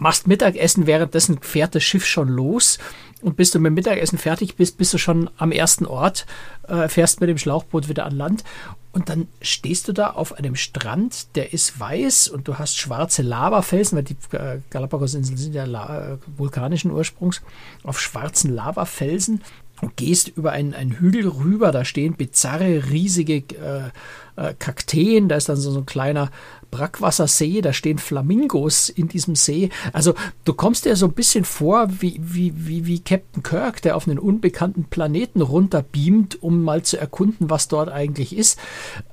machst 0.00 0.26
Mittagessen, 0.26 0.86
währenddessen 0.86 1.38
fährt 1.40 1.74
das 1.74 1.84
Schiff 1.84 2.04
schon 2.04 2.28
los. 2.28 2.78
Und 3.22 3.36
bis 3.36 3.50
du 3.50 3.58
mit 3.58 3.74
Mittagessen 3.74 4.18
fertig 4.18 4.56
bist, 4.56 4.78
bist 4.78 4.94
du 4.94 4.98
schon 4.98 5.28
am 5.36 5.52
ersten 5.52 5.84
Ort, 5.84 6.26
äh, 6.66 6.88
fährst 6.88 7.20
mit 7.20 7.28
dem 7.28 7.36
Schlauchboot 7.36 7.88
wieder 7.88 8.06
an 8.06 8.16
Land. 8.16 8.44
Und 8.92 9.08
dann 9.10 9.28
stehst 9.42 9.86
du 9.88 9.92
da 9.92 10.10
auf 10.10 10.32
einem 10.32 10.56
Strand, 10.56 11.36
der 11.36 11.52
ist 11.52 11.78
weiß 11.78 12.28
und 12.28 12.48
du 12.48 12.58
hast 12.58 12.78
schwarze 12.78 13.22
Lavafelsen, 13.22 13.96
weil 13.96 14.04
die 14.04 14.16
äh, 14.32 14.60
Galapagos-Inseln 14.70 15.36
sind 15.36 15.54
ja 15.54 15.64
äh, 15.64 16.16
vulkanischen 16.36 16.90
Ursprungs, 16.90 17.42
auf 17.84 18.00
schwarzen 18.00 18.52
Lavafelsen 18.52 19.42
und 19.80 19.96
gehst 19.96 20.28
über 20.28 20.52
einen, 20.52 20.74
einen 20.74 20.92
Hügel 20.92 21.28
rüber, 21.28 21.72
da 21.72 21.84
stehen 21.84 22.14
bizarre, 22.14 22.90
riesige 22.90 23.36
äh, 23.36 23.90
äh, 24.36 24.54
Kakteen, 24.58 25.28
da 25.28 25.36
ist 25.36 25.48
dann 25.48 25.56
so, 25.56 25.70
so 25.70 25.80
ein 25.80 25.86
kleiner 25.86 26.30
Brackwassersee, 26.70 27.60
da 27.60 27.72
stehen 27.72 27.98
Flamingos 27.98 28.88
in 28.88 29.08
diesem 29.08 29.34
See. 29.34 29.70
Also 29.92 30.14
du 30.44 30.54
kommst 30.54 30.84
dir 30.84 30.96
so 30.96 31.06
ein 31.06 31.12
bisschen 31.12 31.44
vor 31.44 31.88
wie, 32.00 32.20
wie, 32.22 32.52
wie, 32.56 32.86
wie 32.86 33.00
Captain 33.00 33.42
Kirk, 33.42 33.82
der 33.82 33.96
auf 33.96 34.06
einen 34.06 34.18
unbekannten 34.18 34.84
Planeten 34.84 35.40
runterbeamt, 35.40 36.42
um 36.42 36.62
mal 36.62 36.82
zu 36.82 36.98
erkunden, 36.98 37.50
was 37.50 37.68
dort 37.68 37.88
eigentlich 37.88 38.36
ist. 38.36 38.58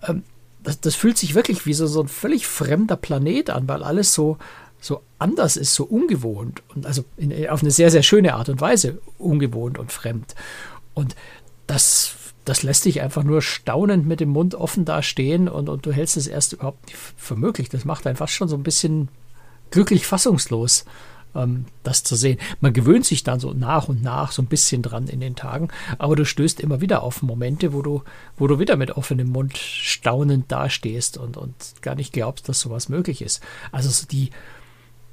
Ähm, 0.07 0.23
das, 0.63 0.81
das, 0.81 0.95
fühlt 0.95 1.17
sich 1.17 1.33
wirklich 1.33 1.65
wie 1.65 1.73
so, 1.73 1.87
so 1.87 2.01
ein 2.01 2.09
völlig 2.09 2.45
fremder 2.45 2.97
Planet 2.97 3.49
an, 3.49 3.67
weil 3.67 3.83
alles 3.83 4.13
so, 4.13 4.37
so 4.81 5.01
anders 5.17 5.55
ist, 5.55 5.73
so 5.73 5.85
ungewohnt 5.85 6.61
und 6.75 6.85
also 6.85 7.05
in, 7.15 7.47
auf 7.49 7.61
eine 7.61 7.71
sehr, 7.71 7.89
sehr 7.89 8.03
schöne 8.03 8.33
Art 8.33 8.49
und 8.49 8.59
Weise 8.59 8.99
ungewohnt 9.17 9.77
und 9.77 9.91
fremd. 9.91 10.35
Und 10.93 11.15
das 11.67 12.07
das 12.47 12.63
lässt 12.63 12.85
dich 12.85 13.01
einfach 13.01 13.23
nur 13.23 13.41
staunend 13.41 14.07
mit 14.07 14.21
dem 14.21 14.29
Mund 14.29 14.55
offen 14.55 14.85
da 14.85 15.03
stehen 15.03 15.49
und, 15.49 15.67
und 15.67 15.85
du 15.85 15.91
hältst 15.91 16.15
es 16.15 16.27
erst 16.27 16.53
überhaupt 16.53 16.85
nicht 16.87 16.97
für 17.17 17.35
möglich. 17.35 17.67
Das 17.67 17.83
macht 17.83 18.07
einen 18.07 18.15
fast 18.15 18.33
schon 18.33 18.47
so 18.47 18.55
ein 18.55 18.63
bisschen 18.63 19.09
glücklich 19.69 20.07
fassungslos, 20.07 20.85
ähm, 21.35 21.65
das 21.83 22.03
zu 22.03 22.15
sehen. 22.15 22.39
Man 22.61 22.71
gewöhnt 22.71 23.05
sich 23.05 23.25
dann 23.25 23.41
so 23.41 23.51
nach 23.51 23.89
und 23.89 24.01
nach 24.01 24.31
so 24.31 24.41
ein 24.41 24.45
bisschen 24.45 24.81
dran 24.81 25.07
in 25.07 25.19
den 25.19 25.35
Tagen, 25.35 25.67
aber 25.97 26.15
du 26.15 26.23
stößt 26.23 26.61
immer 26.61 26.79
wieder 26.79 27.03
auf 27.03 27.21
Momente, 27.21 27.73
wo 27.73 27.81
du, 27.81 28.03
wo 28.37 28.47
du 28.47 28.59
wieder 28.59 28.77
mit 28.77 28.91
offenem 28.91 29.29
Mund 29.29 29.57
staunend 29.57 30.49
dastehst 30.49 31.17
und, 31.17 31.35
und 31.35 31.53
gar 31.81 31.95
nicht 31.95 32.13
glaubst, 32.13 32.47
dass 32.47 32.61
sowas 32.61 32.87
möglich 32.87 33.21
ist. 33.21 33.43
Also 33.73 33.89
so 33.89 34.07
die, 34.07 34.29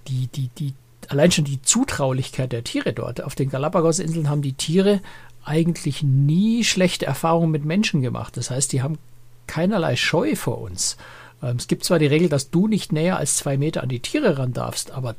die, 0.07 0.29
die, 0.29 0.51
die, 0.57 0.75
allein 1.09 1.33
schon 1.33 1.44
die 1.44 1.62
Zutraulichkeit 1.62 2.53
der 2.53 2.62
Tiere 2.62 2.92
dort. 2.92 3.25
Auf 3.25 3.35
den 3.35 3.51
Galapagos-Inseln 3.51 4.31
haben 4.31 4.42
die 4.42 4.53
Tiere 4.53 5.01
eigentlich 5.44 6.02
nie 6.02 6.64
schlechte 6.64 7.07
Erfahrungen 7.07 7.50
mit 7.50 7.64
Menschen 7.64 8.02
gemacht. 8.02 8.37
Das 8.37 8.50
heißt, 8.50 8.72
die 8.72 8.83
haben 8.83 8.98
keinerlei 9.46 9.96
Scheu 9.96 10.37
vor 10.37 10.61
uns. 10.61 10.96
Ähm, 11.42 11.57
es 11.57 11.66
gibt 11.66 11.85
zwar 11.85 11.98
die 11.98 12.07
Regel, 12.07 12.28
dass 12.28 12.50
du 12.50 12.66
nicht 12.68 12.92
näher 12.92 13.18
als 13.18 13.37
zwei 13.37 13.57
Meter 13.57 13.83
an 13.83 13.88
die 13.88 14.00
Tiere 14.00 14.38
ran 14.38 14.52
darfst, 14.52 14.90
aber 14.90 15.14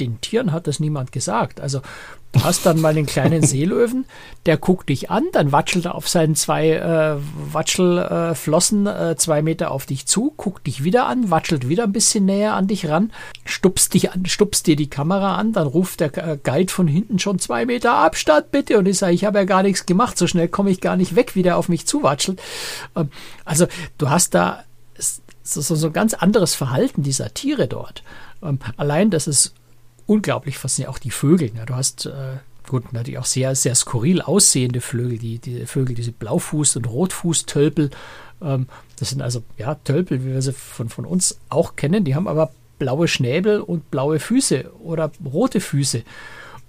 den 0.00 0.20
Tieren 0.20 0.52
hat 0.52 0.66
das 0.66 0.80
niemand 0.80 1.12
gesagt. 1.12 1.60
Also 1.60 1.80
Du 2.34 2.42
hast 2.42 2.66
dann 2.66 2.80
mal 2.80 2.94
den 2.94 3.06
kleinen 3.06 3.42
Seelöwen, 3.46 4.06
der 4.44 4.56
guckt 4.56 4.88
dich 4.88 5.08
an, 5.08 5.24
dann 5.32 5.52
watschelt 5.52 5.84
er 5.84 5.94
auf 5.94 6.08
seinen 6.08 6.34
zwei 6.34 6.70
äh, 6.70 7.16
Watschelflossen 7.52 8.86
äh, 8.88 9.14
zwei 9.16 9.40
Meter 9.40 9.70
auf 9.70 9.86
dich 9.86 10.06
zu, 10.06 10.34
guckt 10.36 10.66
dich 10.66 10.82
wieder 10.82 11.06
an, 11.06 11.30
watschelt 11.30 11.68
wieder 11.68 11.84
ein 11.84 11.92
bisschen 11.92 12.24
näher 12.24 12.54
an 12.54 12.66
dich 12.66 12.88
ran, 12.88 13.12
stupst 13.44 13.94
dich 13.94 14.10
an, 14.10 14.26
stupst 14.26 14.66
dir 14.66 14.74
die 14.74 14.90
Kamera 14.90 15.36
an, 15.36 15.52
dann 15.52 15.68
ruft 15.68 16.00
der 16.00 16.16
äh, 16.18 16.36
Guide 16.42 16.72
von 16.72 16.88
hinten 16.88 17.20
schon 17.20 17.38
zwei 17.38 17.66
Meter 17.66 17.92
Abstand 17.92 18.50
bitte 18.50 18.78
und 18.78 18.86
ich 18.86 18.98
sage, 18.98 19.14
ich 19.14 19.24
habe 19.24 19.38
ja 19.38 19.44
gar 19.44 19.62
nichts 19.62 19.86
gemacht, 19.86 20.18
so 20.18 20.26
schnell 20.26 20.48
komme 20.48 20.70
ich 20.70 20.80
gar 20.80 20.96
nicht 20.96 21.14
weg, 21.14 21.36
wie 21.36 21.44
der 21.44 21.56
auf 21.56 21.68
mich 21.68 21.86
zuwatschelt. 21.86 22.42
Ähm, 22.96 23.10
also 23.44 23.68
du 23.98 24.10
hast 24.10 24.34
da 24.34 24.64
so, 25.44 25.60
so, 25.60 25.76
so 25.76 25.86
ein 25.86 25.92
ganz 25.92 26.14
anderes 26.14 26.56
Verhalten 26.56 27.04
dieser 27.04 27.32
Tiere 27.32 27.68
dort. 27.68 28.02
Ähm, 28.42 28.58
allein, 28.76 29.10
dass 29.10 29.28
es 29.28 29.54
unglaublich 30.06 30.58
faszinierend. 30.58 30.96
Auch 30.96 30.98
die 30.98 31.10
Vögel. 31.10 31.50
Ja, 31.56 31.64
du 31.64 31.74
hast 31.74 32.06
äh, 32.06 32.38
gut, 32.68 32.92
natürlich 32.92 33.18
auch 33.18 33.24
sehr, 33.24 33.54
sehr 33.54 33.74
skurril 33.74 34.22
aussehende 34.22 34.80
Vögel, 34.80 35.18
die, 35.18 35.38
die 35.38 35.66
Vögel, 35.66 35.94
diese 35.94 36.12
Blaufuß- 36.12 36.76
und 36.76 36.88
Rotfußtölpel. 36.88 37.90
Ähm, 38.42 38.66
das 38.98 39.10
sind 39.10 39.22
also 39.22 39.42
ja 39.58 39.74
Tölpel, 39.76 40.24
wie 40.24 40.32
wir 40.32 40.42
sie 40.42 40.52
von, 40.52 40.88
von 40.88 41.04
uns 41.04 41.38
auch 41.48 41.76
kennen. 41.76 42.04
Die 42.04 42.14
haben 42.14 42.28
aber 42.28 42.52
blaue 42.78 43.08
Schnäbel 43.08 43.60
und 43.60 43.90
blaue 43.90 44.18
Füße 44.18 44.72
oder 44.80 45.10
rote 45.24 45.60
Füße. 45.60 46.02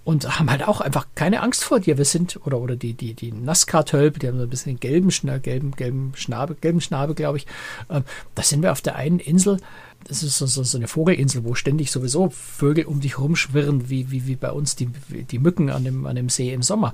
und 0.06 0.40
haben 0.40 0.52
halt 0.52 0.66
auch 0.68 0.82
einfach 0.82 1.08
keine 1.16 1.42
Angst 1.42 1.64
vor 1.64 1.80
dir. 1.80 1.98
Wir 1.98 2.06
sind, 2.06 2.40
oder, 2.46 2.60
oder 2.60 2.76
die, 2.76 2.94
die, 2.94 3.16
die 3.16 3.32
NASCAR-Tölpel, 3.32 4.20
die 4.20 4.28
haben 4.28 4.38
so 4.38 4.44
ein 4.44 4.50
bisschen 4.50 4.80
gelben, 4.80 5.10
gelben, 5.42 5.72
gelben 5.72 6.14
Schnabel, 6.16 6.56
gelben 6.62 6.80
Schnabel, 6.80 7.16
glaube 7.16 7.40
ich. 7.40 7.48
Ähm, 7.90 8.04
da 8.36 8.44
sind 8.44 8.62
wir 8.62 8.72
auf 8.72 8.82
der 8.82 8.96
einen 8.96 9.20
Insel, 9.20 9.58
das 10.06 10.24
ist 10.24 10.38
so, 10.38 10.46
so, 10.46 10.64
so, 10.64 10.78
eine 10.78 10.88
Vogelinsel, 10.88 11.44
wo 11.44 11.56
ständig 11.56 11.92
sowieso 11.92 12.30
Vögel 12.30 12.86
um 12.86 13.02
dich 13.02 13.20
rumschwirren, 13.20 13.90
wie, 13.90 14.12
wie, 14.12 14.28
wie 14.28 14.36
bei 14.36 14.52
uns 14.52 14.76
die, 14.76 14.88
die 15.10 15.40
Mücken 15.40 15.70
an 15.70 15.84
dem, 15.84 16.06
an 16.06 16.16
dem 16.16 16.30
See 16.30 16.54
im 16.54 16.62
Sommer. 16.62 16.94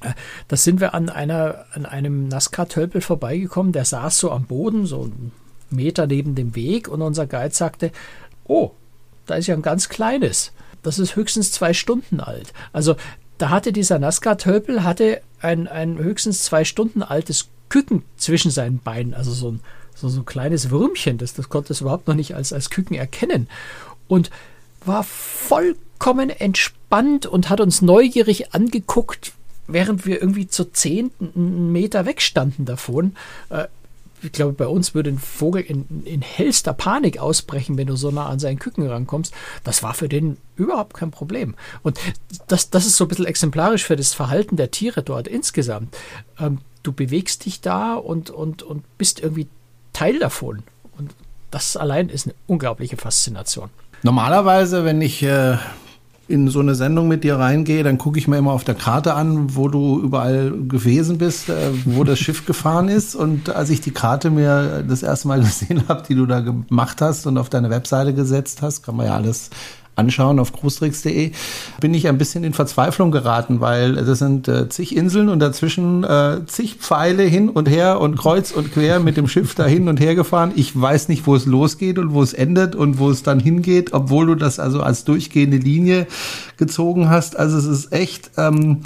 Äh, 0.00 0.12
da 0.48 0.56
sind 0.56 0.80
wir 0.80 0.94
an, 0.94 1.08
einer, 1.08 1.66
an 1.72 1.86
einem 1.86 2.28
NASCAR-Tölpel 2.28 3.00
vorbeigekommen, 3.00 3.72
der 3.72 3.84
saß 3.84 4.18
so 4.18 4.30
am 4.30 4.44
Boden, 4.44 4.86
so 4.86 5.02
einen 5.02 5.32
Meter 5.70 6.06
neben 6.06 6.34
dem 6.34 6.54
Weg 6.54 6.88
und 6.88 7.02
unser 7.02 7.26
Guide 7.26 7.54
sagte, 7.54 7.92
oh, 8.44 8.72
da 9.26 9.36
ist 9.36 9.46
ja 9.46 9.54
ein 9.54 9.62
ganz 9.62 9.88
kleines 9.88 10.52
das 10.82 10.98
ist 10.98 11.16
höchstens 11.16 11.52
zwei 11.52 11.72
Stunden 11.74 12.20
alt. 12.20 12.52
Also 12.72 12.96
da 13.38 13.50
hatte 13.50 13.72
dieser 13.72 13.98
Nazca-Tölpel 13.98 14.84
hatte 14.84 15.20
ein, 15.40 15.68
ein 15.68 15.98
höchstens 15.98 16.44
zwei 16.44 16.64
Stunden 16.64 17.02
altes 17.02 17.48
Küken 17.68 18.02
zwischen 18.16 18.50
seinen 18.50 18.78
Beinen, 18.78 19.14
also 19.14 19.32
so 19.32 19.52
ein, 19.52 19.60
so, 20.00 20.08
so 20.08 20.20
ein 20.20 20.26
kleines 20.26 20.70
Würmchen, 20.70 21.18
das, 21.18 21.34
das 21.34 21.48
konnte 21.48 21.72
es 21.72 21.80
überhaupt 21.80 22.08
noch 22.08 22.14
nicht 22.14 22.34
als, 22.34 22.52
als 22.52 22.70
Küken 22.70 22.96
erkennen. 22.96 23.48
Und 24.06 24.30
war 24.84 25.04
vollkommen 25.04 26.30
entspannt 26.30 27.26
und 27.26 27.50
hat 27.50 27.60
uns 27.60 27.82
neugierig 27.82 28.54
angeguckt, 28.54 29.32
während 29.66 30.06
wir 30.06 30.20
irgendwie 30.20 30.48
zu 30.48 30.72
zehnten 30.72 31.72
Meter 31.72 32.06
wegstanden 32.06 32.64
davon. 32.64 33.16
Äh, 33.50 33.66
ich 34.22 34.32
glaube, 34.32 34.52
bei 34.52 34.66
uns 34.66 34.94
würde 34.94 35.10
ein 35.10 35.18
Vogel 35.18 35.62
in, 35.62 36.04
in 36.04 36.22
hellster 36.22 36.72
Panik 36.72 37.18
ausbrechen, 37.18 37.76
wenn 37.76 37.86
du 37.86 37.96
so 37.96 38.10
nah 38.10 38.26
an 38.26 38.40
seinen 38.40 38.58
Küken 38.58 38.86
rankommst. 38.86 39.32
Das 39.62 39.82
war 39.82 39.94
für 39.94 40.08
den 40.08 40.38
überhaupt 40.56 40.94
kein 40.94 41.10
Problem. 41.10 41.54
Und 41.82 42.00
das, 42.48 42.70
das 42.70 42.86
ist 42.86 42.96
so 42.96 43.04
ein 43.04 43.08
bisschen 43.08 43.26
exemplarisch 43.26 43.84
für 43.84 43.96
das 43.96 44.14
Verhalten 44.14 44.56
der 44.56 44.70
Tiere 44.70 45.02
dort 45.02 45.28
insgesamt. 45.28 45.96
Ähm, 46.38 46.58
du 46.82 46.92
bewegst 46.92 47.44
dich 47.44 47.60
da 47.60 47.94
und, 47.94 48.30
und, 48.30 48.62
und 48.62 48.82
bist 48.98 49.20
irgendwie 49.20 49.46
Teil 49.98 50.20
davon. 50.20 50.62
Und 50.96 51.10
das 51.50 51.76
allein 51.76 52.08
ist 52.08 52.26
eine 52.26 52.34
unglaubliche 52.46 52.96
Faszination. 52.96 53.68
Normalerweise, 54.04 54.84
wenn 54.84 55.02
ich 55.02 55.24
äh, 55.24 55.56
in 56.28 56.46
so 56.48 56.60
eine 56.60 56.76
Sendung 56.76 57.08
mit 57.08 57.24
dir 57.24 57.36
reingehe, 57.36 57.82
dann 57.82 57.98
gucke 57.98 58.16
ich 58.16 58.28
mir 58.28 58.38
immer 58.38 58.52
auf 58.52 58.62
der 58.62 58.76
Karte 58.76 59.14
an, 59.14 59.56
wo 59.56 59.66
du 59.66 60.00
überall 60.00 60.52
gewesen 60.52 61.18
bist, 61.18 61.48
äh, 61.48 61.70
wo 61.84 62.04
das 62.04 62.20
Schiff 62.20 62.46
gefahren 62.46 62.88
ist. 62.88 63.16
Und 63.16 63.50
als 63.50 63.70
ich 63.70 63.80
die 63.80 63.90
Karte 63.90 64.30
mir 64.30 64.84
das 64.86 65.02
erste 65.02 65.26
Mal 65.26 65.40
gesehen 65.40 65.82
habe, 65.88 66.04
die 66.08 66.14
du 66.14 66.26
da 66.26 66.40
gemacht 66.40 67.00
hast 67.00 67.26
und 67.26 67.36
auf 67.36 67.50
deine 67.50 67.70
Webseite 67.70 68.14
gesetzt 68.14 68.62
hast, 68.62 68.84
kann 68.84 68.94
man 68.94 69.06
ja 69.06 69.16
alles 69.16 69.50
anschauen 69.98 70.38
auf 70.38 70.52
großtricks.de, 70.52 71.32
bin 71.80 71.94
ich 71.94 72.08
ein 72.08 72.18
bisschen 72.18 72.44
in 72.44 72.54
Verzweiflung 72.54 73.10
geraten, 73.10 73.60
weil 73.60 73.94
das 73.94 74.18
sind 74.18 74.48
äh, 74.48 74.68
zig 74.68 74.96
Inseln 74.96 75.28
und 75.28 75.40
dazwischen 75.40 76.04
äh, 76.04 76.40
zig 76.46 76.76
Pfeile 76.76 77.24
hin 77.24 77.48
und 77.48 77.68
her 77.68 78.00
und 78.00 78.16
kreuz 78.16 78.52
und 78.52 78.72
quer 78.72 79.00
mit 79.00 79.16
dem 79.16 79.28
Schiff 79.28 79.54
da 79.54 79.66
hin 79.66 79.88
und 79.88 80.00
her 80.00 80.14
gefahren. 80.14 80.52
Ich 80.54 80.78
weiß 80.78 81.08
nicht, 81.08 81.26
wo 81.26 81.34
es 81.34 81.46
losgeht 81.46 81.98
und 81.98 82.14
wo 82.14 82.22
es 82.22 82.32
endet 82.32 82.74
und 82.74 82.98
wo 82.98 83.10
es 83.10 83.22
dann 83.22 83.40
hingeht, 83.40 83.92
obwohl 83.92 84.26
du 84.26 84.34
das 84.34 84.58
also 84.58 84.82
als 84.82 85.04
durchgehende 85.04 85.58
Linie 85.58 86.06
gezogen 86.56 87.10
hast. 87.10 87.36
Also 87.36 87.58
es 87.58 87.66
ist 87.66 87.92
echt 87.92 88.30
ähm, 88.36 88.82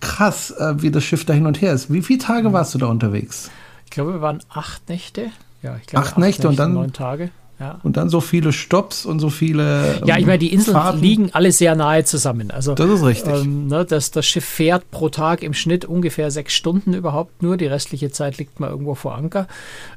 krass, 0.00 0.50
äh, 0.50 0.74
wie 0.82 0.90
das 0.90 1.04
Schiff 1.04 1.24
da 1.24 1.32
hin 1.32 1.46
und 1.46 1.60
her 1.60 1.72
ist. 1.72 1.92
Wie 1.92 2.02
viele 2.02 2.18
Tage 2.18 2.52
warst 2.52 2.74
du 2.74 2.78
da 2.78 2.86
unterwegs? 2.86 3.50
Ich 3.84 3.90
glaube, 3.90 4.14
wir 4.14 4.20
waren 4.20 4.40
acht 4.50 4.88
Nächte. 4.88 5.30
Ja, 5.62 5.76
ich 5.80 5.86
glaube, 5.86 6.04
acht, 6.04 6.12
acht 6.12 6.18
Nächte, 6.18 6.42
Nächte 6.42 6.48
und 6.48 6.58
dann 6.58 6.74
neun 6.74 6.92
Tage. 6.92 7.30
Ja. 7.60 7.78
Und 7.82 7.96
dann 7.96 8.08
so 8.08 8.20
viele 8.20 8.52
Stops 8.52 9.06
und 9.06 9.20
so 9.20 9.30
viele. 9.30 10.00
Ja, 10.04 10.18
ich 10.18 10.26
meine, 10.26 10.38
die 10.38 10.52
Inseln 10.52 10.76
Fahrten. 10.76 11.00
liegen 11.00 11.30
alle 11.32 11.52
sehr 11.52 11.76
nahe 11.76 12.04
zusammen. 12.04 12.50
Also, 12.50 12.74
das 12.74 12.90
ist 12.90 13.04
richtig. 13.04 13.32
Ähm, 13.32 13.68
ne, 13.68 13.84
das, 13.84 14.10
das 14.10 14.26
Schiff 14.26 14.44
fährt 14.44 14.90
pro 14.90 15.08
Tag 15.08 15.42
im 15.42 15.54
Schnitt 15.54 15.84
ungefähr 15.84 16.30
sechs 16.30 16.52
Stunden 16.54 16.94
überhaupt 16.94 17.42
nur. 17.42 17.56
Die 17.56 17.66
restliche 17.66 18.10
Zeit 18.10 18.38
liegt 18.38 18.58
man 18.58 18.70
irgendwo 18.70 18.94
vor 18.94 19.14
Anker. 19.14 19.46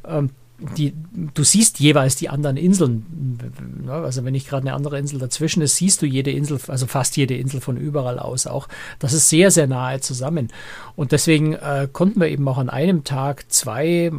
Ähm, 0.07 0.29
die, 0.75 0.93
du 1.33 1.43
siehst 1.43 1.79
jeweils 1.79 2.15
die 2.15 2.29
anderen 2.29 2.57
Inseln. 2.57 3.37
Ne, 3.85 3.91
also 3.91 4.23
wenn 4.23 4.33
nicht 4.33 4.49
gerade 4.49 4.67
eine 4.67 4.75
andere 4.75 4.97
Insel 4.97 5.19
dazwischen 5.19 5.61
ist, 5.61 5.75
siehst 5.75 6.01
du 6.01 6.05
jede 6.05 6.31
Insel, 6.31 6.59
also 6.67 6.87
fast 6.87 7.17
jede 7.17 7.35
Insel 7.35 7.61
von 7.61 7.77
überall 7.77 8.19
aus 8.19 8.47
auch. 8.47 8.67
Das 8.99 9.13
ist 9.13 9.29
sehr, 9.29 9.51
sehr 9.51 9.67
nahe 9.67 9.99
zusammen. 9.99 10.49
Und 10.95 11.11
deswegen 11.11 11.53
äh, 11.53 11.87
konnten 11.91 12.19
wir 12.19 12.27
eben 12.29 12.47
auch 12.47 12.57
an 12.57 12.69
einem 12.69 13.03
Tag 13.03 13.45
zwei 13.51 14.11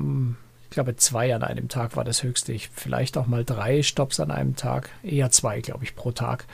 glaube, 0.78 0.94
zwei 0.94 1.34
an 1.34 1.42
einem 1.42 1.68
Tag 1.68 1.96
war 1.96 2.04
das 2.04 2.22
höchste. 2.22 2.52
Ich 2.52 2.70
vielleicht 2.72 3.18
auch 3.18 3.26
mal 3.26 3.44
drei 3.44 3.82
Stops 3.82 4.20
an 4.20 4.30
einem 4.30 4.54
Tag, 4.54 4.90
eher 5.02 5.28
zwei, 5.32 5.60
glaube 5.60 5.82
ich, 5.82 5.96
pro 5.96 6.12
Tag 6.12 6.46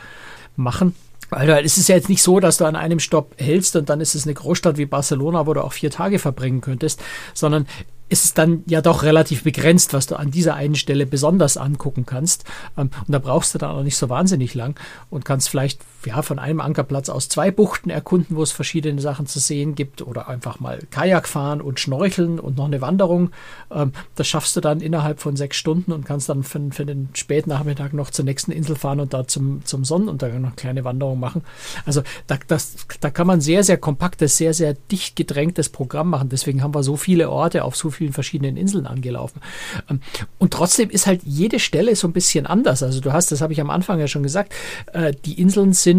machen. 0.57 0.95
Also 1.31 1.53
es 1.53 1.77
ist 1.77 1.89
ja 1.89 1.97
jetzt 1.97 2.09
nicht 2.09 2.23
so, 2.23 2.41
dass 2.41 2.57
du 2.57 2.65
an 2.65 2.75
einem 2.75 3.01
Stopp 3.01 3.35
hältst 3.39 3.77
und 3.77 3.91
dann 3.91 4.01
ist 4.01 4.15
es 4.15 4.25
eine 4.25 4.33
Großstadt 4.33 4.79
wie 4.79 4.87
Barcelona, 4.87 5.47
wo 5.47 5.53
du 5.53 5.63
auch 5.63 5.75
vier 5.75 5.91
Tage 5.91 6.19
verbringen 6.19 6.63
könntest, 6.63 7.03
sondern 7.35 7.67
ist 8.09 8.25
es 8.25 8.33
dann 8.33 8.63
ja 8.67 8.81
doch 8.81 9.03
relativ 9.03 9.43
begrenzt, 9.43 9.93
was 9.93 10.07
du 10.07 10.17
an 10.17 10.31
dieser 10.31 10.55
einen 10.55 10.75
Stelle 10.75 11.05
besonders 11.05 11.59
angucken 11.59 12.07
kannst. 12.07 12.45
Ähm, 12.79 12.91
und 13.07 13.13
da 13.13 13.19
brauchst 13.19 13.55
du 13.55 13.59
dann 13.59 13.73
auch 13.73 13.83
nicht 13.83 13.97
so 13.97 14.09
wahnsinnig 14.09 14.55
lang 14.55 14.79
und 15.11 15.27
kannst 15.27 15.51
vielleicht 15.51 15.81
ja, 16.07 16.23
von 16.23 16.39
einem 16.39 16.61
Ankerplatz 16.61 17.09
aus 17.09 17.29
zwei 17.29 17.51
Buchten 17.51 17.91
erkunden, 17.91 18.37
wo 18.37 18.43
es 18.43 18.53
verschiedene 18.53 19.01
Sachen 19.01 19.27
zu 19.27 19.39
sehen 19.39 19.75
gibt 19.75 20.03
oder 20.03 20.29
einfach 20.29 20.61
mal 20.61 20.81
Kajak 20.91 21.29
fahren 21.29 21.61
und 21.61 21.81
schnorcheln 21.81 22.39
und 22.39 22.57
noch 22.57 22.67
eine 22.67 22.81
Wanderung. 22.81 23.31
Ähm, 23.71 23.93
das 24.15 24.29
schaffst 24.29 24.57
du 24.57 24.61
dann 24.61 24.81
innerhalb 24.81 25.21
von 25.21 25.37
sechs 25.37 25.57
Stunden 25.57 25.93
und 25.93 26.05
kannst 26.05 26.29
dann 26.29 26.43
für, 26.43 26.61
für 26.71 26.87
den 26.87 27.09
Spätnachmittag 27.15 27.93
noch 27.93 28.11
zur 28.11 28.25
nächsten 28.25 28.53
Insel 28.53 28.77
fahren 28.77 29.01
und 29.01 29.15
da 29.15 29.27
zum, 29.27 29.65
zum 29.65 29.85
Sonnenuntergang 29.85 30.41
noch 30.41 30.49
eine 30.49 30.57
kleine 30.57 30.85
Wanderung 30.85 31.19
machen. 31.21 31.43
Also 31.87 32.03
da, 32.27 32.39
das, 32.47 32.77
da 33.01 33.11
kann 33.11 33.27
man 33.27 33.41
sehr, 33.41 33.65
sehr 33.65 33.79
kompaktes, 33.79 34.37
sehr, 34.37 34.55
sehr 34.55 34.75
dicht 34.75 35.17
gedrängtes 35.17 35.69
Programm 35.69 36.11
machen. 36.11 36.29
Deswegen 36.29 36.63
haben 36.63 36.75
wir 36.75 36.83
so 36.83 36.97
viele 36.97 37.31
Orte 37.31 37.65
auf 37.65 37.77
so 37.77 37.91
vielen 37.91 38.13
verschiedenen 38.13 38.57
Inseln 38.57 38.87
angelaufen. 38.87 39.41
Ähm, 39.89 40.01
und 40.39 40.53
trotzdem 40.53 40.91
ist 40.91 41.07
halt 41.07 41.23
jede 41.25 41.59
Stelle 41.59 41.97
so 41.97 42.09
ein 42.09 42.13
bisschen 42.13 42.47
anders. 42.47 42.83
Also 42.83 43.01
du 43.01 43.13
hast, 43.13 43.33
das 43.33 43.41
habe 43.41 43.53
ich 43.53 43.61
am 43.61 43.71
Anfang 43.71 43.99
ja 43.99 44.09
schon 44.09 44.23
gesagt, 44.23 44.53
äh, 44.93 45.13
die 45.25 45.41
Inseln 45.41 45.73
sind 45.73 45.94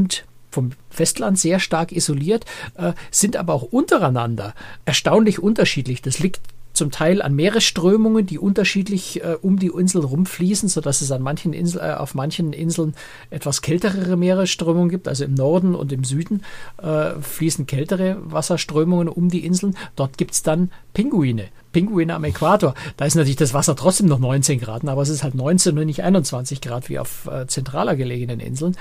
vom 0.50 0.72
Festland 0.90 1.38
sehr 1.38 1.60
stark 1.60 1.92
isoliert, 1.92 2.46
äh, 2.76 2.94
sind 3.12 3.36
aber 3.36 3.54
auch 3.54 3.64
untereinander 3.64 4.54
erstaunlich 4.86 5.40
unterschiedlich. 5.40 6.02
Das 6.02 6.20
liegt 6.20 6.40
zum 6.76 6.92
Teil 6.92 7.22
an 7.22 7.34
Meeresströmungen, 7.36 8.26
die 8.26 8.38
unterschiedlich 8.38 9.24
äh, 9.24 9.38
um 9.42 9.58
die 9.58 9.68
Insel 9.68 10.04
rumfließen, 10.04 10.70
sodass 10.70 11.02
es 11.02 11.12
an 11.12 11.22
manchen 11.22 11.54
Insel, 11.54 11.82
äh, 11.82 11.94
auf 11.94 12.16
manchen 12.16 12.54
Inseln 12.54 12.96
etwas 13.30 13.62
kältere 13.62 14.16
Meeresströmungen 14.18 14.90
gibt. 14.90 15.08
Also 15.08 15.24
im 15.24 15.34
Norden 15.34 15.74
und 15.74 15.92
im 15.92 16.04
Süden 16.04 16.44
äh, 16.82 17.12
fließen 17.20 17.66
kältere 17.66 18.18
Wasserströmungen 18.26 19.08
um 19.08 19.30
die 19.30 19.46
Inseln. 19.46 19.76
Dort 19.96 20.18
gibt 20.18 20.32
es 20.32 20.44
dann 20.44 20.72
Pinguine. 20.94 21.46
Pinguine 21.72 22.14
am 22.14 22.24
Äquator. 22.24 22.74
Da 22.98 23.06
ist 23.06 23.16
natürlich 23.16 23.36
das 23.38 23.54
Wasser 23.54 23.76
trotzdem 23.76 24.08
noch 24.08 24.20
19 24.20 24.60
Grad, 24.60 24.86
aber 24.88 25.02
es 25.02 25.10
ist 25.10 25.24
halt 25.24 25.36
19 25.36 25.78
und 25.78 25.86
nicht 25.86 26.04
21 26.04 26.62
Grad 26.62 26.90
wie 26.90 27.00
auf 27.00 27.28
äh, 27.28 27.48
zentraler 27.48 27.96
gelegenen 27.96 28.40
Inseln. 28.40 28.76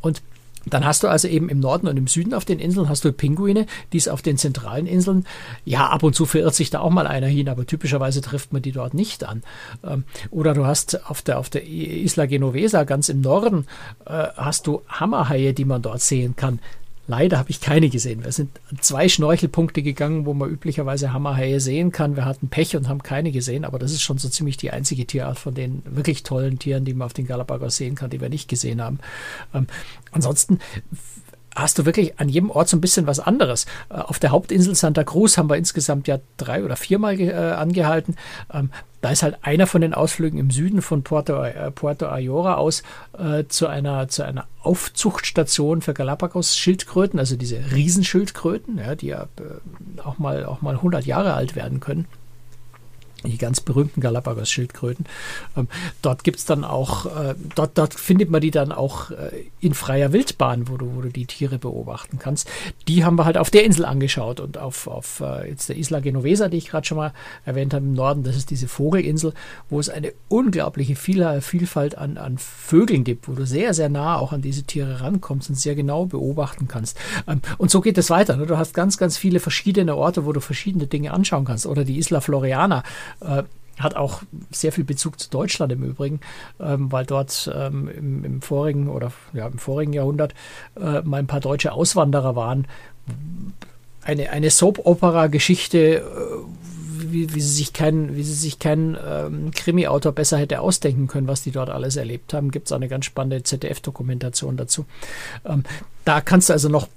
Und 0.00 0.22
dann 0.66 0.84
hast 0.84 1.02
du 1.02 1.08
also 1.08 1.28
eben 1.28 1.48
im 1.48 1.60
Norden 1.60 1.88
und 1.88 1.96
im 1.96 2.06
Süden 2.06 2.34
auf 2.34 2.44
den 2.44 2.58
Inseln 2.58 2.88
hast 2.88 3.04
du 3.04 3.12
Pinguine, 3.12 3.66
die 3.92 3.98
es 3.98 4.08
auf 4.08 4.22
den 4.22 4.38
zentralen 4.38 4.86
Inseln, 4.86 5.26
ja, 5.64 5.88
ab 5.88 6.02
und 6.02 6.14
zu 6.14 6.26
verirrt 6.26 6.54
sich 6.54 6.70
da 6.70 6.80
auch 6.80 6.90
mal 6.90 7.06
einer 7.06 7.26
hin, 7.26 7.48
aber 7.48 7.66
typischerweise 7.66 8.20
trifft 8.20 8.52
man 8.52 8.62
die 8.62 8.72
dort 8.72 8.94
nicht 8.94 9.24
an. 9.24 9.42
Ähm, 9.84 10.04
oder 10.30 10.54
du 10.54 10.66
hast 10.66 11.08
auf 11.08 11.22
der, 11.22 11.38
auf 11.38 11.50
der 11.50 11.66
Isla 11.66 12.26
Genovesa 12.26 12.84
ganz 12.84 13.08
im 13.08 13.20
Norden, 13.20 13.66
äh, 14.06 14.28
hast 14.36 14.66
du 14.66 14.82
Hammerhaie, 14.88 15.52
die 15.52 15.64
man 15.64 15.82
dort 15.82 16.00
sehen 16.00 16.36
kann. 16.36 16.60
Leider 17.06 17.38
habe 17.38 17.50
ich 17.50 17.60
keine 17.60 17.90
gesehen. 17.90 18.24
Wir 18.24 18.32
sind 18.32 18.50
zwei 18.80 19.08
Schnorchelpunkte 19.08 19.82
gegangen, 19.82 20.24
wo 20.24 20.32
man 20.32 20.48
üblicherweise 20.48 21.12
Hammerhaie 21.12 21.60
sehen 21.60 21.92
kann. 21.92 22.16
Wir 22.16 22.24
hatten 22.24 22.48
Pech 22.48 22.76
und 22.76 22.88
haben 22.88 23.02
keine 23.02 23.30
gesehen, 23.30 23.64
aber 23.64 23.78
das 23.78 23.92
ist 23.92 24.02
schon 24.02 24.16
so 24.16 24.28
ziemlich 24.28 24.56
die 24.56 24.70
einzige 24.70 25.06
Tierart 25.06 25.38
von 25.38 25.54
den 25.54 25.82
wirklich 25.84 26.22
tollen 26.22 26.58
Tieren, 26.58 26.84
die 26.84 26.94
man 26.94 27.06
auf 27.06 27.12
den 27.12 27.26
Galapagos 27.26 27.76
sehen 27.76 27.94
kann, 27.94 28.10
die 28.10 28.20
wir 28.20 28.30
nicht 28.30 28.48
gesehen 28.48 28.80
haben. 28.80 29.00
Ähm, 29.52 29.66
ansonsten 30.12 30.60
hast 31.54 31.78
du 31.78 31.84
wirklich 31.84 32.18
an 32.18 32.28
jedem 32.28 32.50
Ort 32.50 32.68
so 32.68 32.76
ein 32.76 32.80
bisschen 32.80 33.06
was 33.06 33.20
anderes. 33.20 33.66
Äh, 33.90 33.94
auf 33.94 34.18
der 34.18 34.30
Hauptinsel 34.30 34.74
Santa 34.74 35.04
Cruz 35.04 35.36
haben 35.36 35.48
wir 35.50 35.56
insgesamt 35.56 36.08
ja 36.08 36.18
drei 36.36 36.64
oder 36.64 36.76
viermal 36.76 37.20
äh, 37.20 37.32
angehalten. 37.32 38.16
Ähm, 38.52 38.70
da 39.04 39.10
ist 39.10 39.22
halt 39.22 39.36
einer 39.42 39.66
von 39.66 39.82
den 39.82 39.92
Ausflügen 39.92 40.38
im 40.38 40.50
Süden 40.50 40.80
von 40.80 41.02
Puerto, 41.02 41.44
äh, 41.44 41.70
Puerto 41.70 42.06
Ayora 42.06 42.54
aus 42.54 42.82
äh, 43.18 43.44
zu, 43.46 43.66
einer, 43.66 44.08
zu 44.08 44.22
einer 44.22 44.46
Aufzuchtstation 44.62 45.82
für 45.82 45.92
Galapagos-Schildkröten, 45.92 47.18
also 47.18 47.36
diese 47.36 47.58
Riesenschildkröten, 47.74 48.78
ja, 48.78 48.94
die 48.94 49.08
ja 49.08 49.24
äh, 49.36 50.00
auch, 50.00 50.16
mal, 50.16 50.46
auch 50.46 50.62
mal 50.62 50.76
100 50.76 51.04
Jahre 51.04 51.34
alt 51.34 51.54
werden 51.54 51.80
können. 51.80 52.06
Die 53.30 53.38
ganz 53.38 53.60
berühmten 53.60 54.00
Galapagos-Schildkröten. 54.00 55.06
Ähm, 55.56 55.68
dort 56.02 56.24
gibt 56.24 56.38
es 56.38 56.44
dann 56.44 56.64
auch, 56.64 57.06
äh, 57.06 57.34
dort, 57.54 57.78
dort 57.78 57.94
findet 57.94 58.30
man 58.30 58.40
die 58.40 58.50
dann 58.50 58.72
auch 58.72 59.10
äh, 59.10 59.44
in 59.60 59.74
freier 59.74 60.12
Wildbahn, 60.12 60.68
wo 60.68 60.76
du, 60.76 60.94
wo 60.94 61.00
du 61.00 61.08
die 61.08 61.26
Tiere 61.26 61.58
beobachten 61.58 62.18
kannst. 62.18 62.48
Die 62.88 63.04
haben 63.04 63.16
wir 63.16 63.24
halt 63.24 63.38
auf 63.38 63.50
der 63.50 63.64
Insel 63.64 63.84
angeschaut 63.84 64.40
und 64.40 64.58
auf, 64.58 64.86
auf 64.86 65.20
äh, 65.20 65.48
jetzt 65.48 65.68
der 65.68 65.76
Isla 65.76 66.00
Genovesa, 66.00 66.48
die 66.48 66.58
ich 66.58 66.68
gerade 66.68 66.86
schon 66.86 66.98
mal 66.98 67.12
erwähnt 67.44 67.74
habe 67.74 67.84
im 67.84 67.94
Norden, 67.94 68.22
das 68.22 68.36
ist 68.36 68.50
diese 68.50 68.68
Vogelinsel, 68.68 69.32
wo 69.70 69.80
es 69.80 69.88
eine 69.88 70.12
unglaubliche 70.28 70.96
Viel 70.96 71.14
Vielfalt 71.40 71.96
an, 71.96 72.18
an 72.18 72.38
Vögeln 72.38 73.04
gibt, 73.04 73.28
wo 73.28 73.32
du 73.32 73.46
sehr, 73.46 73.72
sehr 73.72 73.88
nah 73.88 74.18
auch 74.18 74.32
an 74.32 74.42
diese 74.42 74.64
Tiere 74.64 75.00
rankommst 75.00 75.48
und 75.48 75.54
sehr 75.54 75.74
genau 75.74 76.06
beobachten 76.06 76.68
kannst. 76.68 76.98
Ähm, 77.26 77.40
und 77.58 77.70
so 77.70 77.80
geht 77.80 77.98
es 77.98 78.10
weiter. 78.10 78.36
Ne? 78.36 78.46
Du 78.46 78.58
hast 78.58 78.74
ganz, 78.74 78.98
ganz 78.98 79.16
viele 79.16 79.40
verschiedene 79.40 79.96
Orte, 79.96 80.26
wo 80.26 80.32
du 80.32 80.40
verschiedene 80.40 80.86
Dinge 80.86 81.12
anschauen 81.12 81.44
kannst. 81.44 81.66
Oder 81.66 81.84
die 81.84 81.98
Isla 81.98 82.20
Floriana, 82.20 82.82
äh, 83.20 83.42
hat 83.78 83.96
auch 83.96 84.22
sehr 84.50 84.72
viel 84.72 84.84
Bezug 84.84 85.18
zu 85.18 85.30
Deutschland 85.30 85.72
im 85.72 85.82
Übrigen, 85.82 86.20
ähm, 86.60 86.92
weil 86.92 87.06
dort 87.06 87.50
ähm, 87.54 87.88
im, 87.88 88.24
im, 88.24 88.42
vorigen 88.42 88.88
oder 88.88 89.12
ja, 89.32 89.46
im 89.46 89.58
vorigen 89.58 89.92
Jahrhundert 89.92 90.34
äh, 90.76 91.00
mal 91.02 91.18
ein 91.18 91.26
paar 91.26 91.40
deutsche 91.40 91.72
Auswanderer 91.72 92.36
waren. 92.36 92.66
Eine, 94.02 94.30
eine 94.30 94.50
Soap-Opera-Geschichte, 94.50 95.78
äh, 95.78 96.02
wie, 97.10 97.34
wie, 97.34 97.40
sie 97.40 97.54
sich 97.54 97.72
kein, 97.72 98.16
wie 98.16 98.22
sie 98.22 98.34
sich 98.34 98.58
kein 98.58 98.96
ähm, 99.04 99.50
Krimi-Autor 99.50 100.12
besser 100.12 100.38
hätte 100.38 100.60
ausdenken 100.60 101.06
können, 101.06 101.28
was 101.28 101.42
die 101.42 101.50
dort 101.50 101.70
alles 101.70 101.96
erlebt 101.96 102.32
haben. 102.32 102.50
Gibt 102.50 102.66
es 102.66 102.72
eine 102.72 102.88
ganz 102.88 103.04
spannende 103.04 103.42
ZDF-Dokumentation 103.42 104.56
dazu. 104.56 104.86
Ähm, 105.44 105.64
da 106.04 106.20
kannst 106.20 106.48
du 106.48 106.52
also 106.52 106.68
noch 106.68 106.88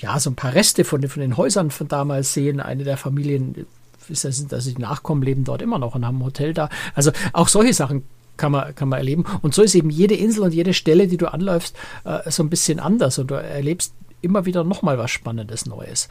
ja, 0.00 0.18
so 0.20 0.30
ein 0.30 0.36
paar 0.36 0.54
Reste 0.54 0.84
von, 0.84 1.06
von 1.08 1.20
den 1.20 1.36
Häusern 1.36 1.70
von 1.70 1.88
damals 1.88 2.34
sehen. 2.34 2.60
Eine 2.60 2.84
der 2.84 2.96
Familien 2.96 3.66
ist 4.10 4.24
das, 4.24 4.46
dass 4.46 4.64
die 4.64 4.80
Nachkommen 4.80 5.22
leben 5.22 5.44
dort 5.44 5.62
immer 5.62 5.78
noch 5.78 5.94
und 5.94 6.06
haben 6.06 6.18
ein 6.18 6.24
Hotel 6.24 6.54
da. 6.54 6.68
Also 6.94 7.12
auch 7.32 7.48
solche 7.48 7.74
Sachen 7.74 8.04
kann 8.36 8.52
man, 8.52 8.74
kann 8.74 8.88
man 8.88 8.98
erleben. 8.98 9.24
Und 9.42 9.54
so 9.54 9.62
ist 9.62 9.74
eben 9.74 9.90
jede 9.90 10.14
Insel 10.14 10.42
und 10.42 10.54
jede 10.54 10.74
Stelle, 10.74 11.06
die 11.06 11.16
du 11.16 11.32
anläufst, 11.32 11.76
äh, 12.04 12.30
so 12.30 12.42
ein 12.42 12.50
bisschen 12.50 12.80
anders 12.80 13.18
und 13.18 13.30
du 13.30 13.34
erlebst 13.34 13.94
immer 14.22 14.44
wieder 14.46 14.64
nochmal 14.64 14.98
was 14.98 15.10
Spannendes 15.10 15.66
Neues. 15.66 16.08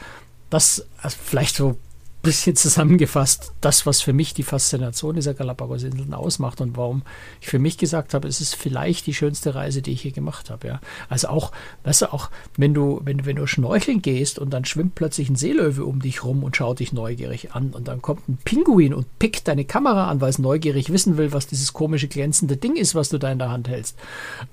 Das 0.49 0.85
also 1.01 1.17
vielleicht 1.23 1.55
so 1.55 1.77
bisschen 2.23 2.55
zusammengefasst, 2.55 3.51
das, 3.59 3.85
was 3.85 3.99
für 3.99 4.13
mich 4.13 4.33
die 4.33 4.43
Faszination 4.43 5.15
dieser 5.15 5.33
Galapagos-Inseln 5.33 6.13
ausmacht 6.13 6.61
und 6.61 6.77
warum 6.77 7.03
ich 7.41 7.47
für 7.47 7.59
mich 7.59 7.77
gesagt 7.77 8.13
habe, 8.13 8.29
es 8.29 8.39
ist 8.39 8.55
vielleicht 8.55 9.05
die 9.07 9.13
schönste 9.13 9.55
Reise, 9.55 9.81
die 9.81 9.91
ich 9.91 10.01
hier 10.01 10.13
gemacht 10.13 10.49
habe. 10.49 10.67
Ja. 10.67 10.81
Also 11.09 11.27
auch, 11.27 11.51
weißt 11.83 12.03
du, 12.03 12.13
auch 12.13 12.29
wenn 12.55 12.73
du, 12.73 13.01
wenn, 13.03 13.25
wenn 13.25 13.35
du 13.35 13.45
schnorcheln 13.45 14.01
gehst 14.01 14.39
und 14.39 14.51
dann 14.51 14.63
schwimmt 14.63 14.95
plötzlich 14.95 15.29
ein 15.29 15.35
Seelöwe 15.35 15.83
um 15.83 16.01
dich 16.01 16.23
rum 16.23 16.43
und 16.43 16.55
schaut 16.55 16.79
dich 16.79 16.93
neugierig 16.93 17.51
an 17.51 17.71
und 17.71 17.89
dann 17.89 18.01
kommt 18.01 18.29
ein 18.29 18.37
Pinguin 18.45 18.93
und 18.93 19.19
pickt 19.19 19.49
deine 19.49 19.65
Kamera 19.65 20.09
an, 20.09 20.21
weil 20.21 20.29
es 20.29 20.39
neugierig 20.39 20.93
wissen 20.93 21.17
will, 21.17 21.33
was 21.33 21.47
dieses 21.47 21.73
komische 21.73 22.07
glänzende 22.07 22.55
Ding 22.55 22.77
ist, 22.77 22.95
was 22.95 23.09
du 23.09 23.17
da 23.17 23.33
in 23.33 23.39
der 23.39 23.51
Hand 23.51 23.67
hältst. 23.67 23.97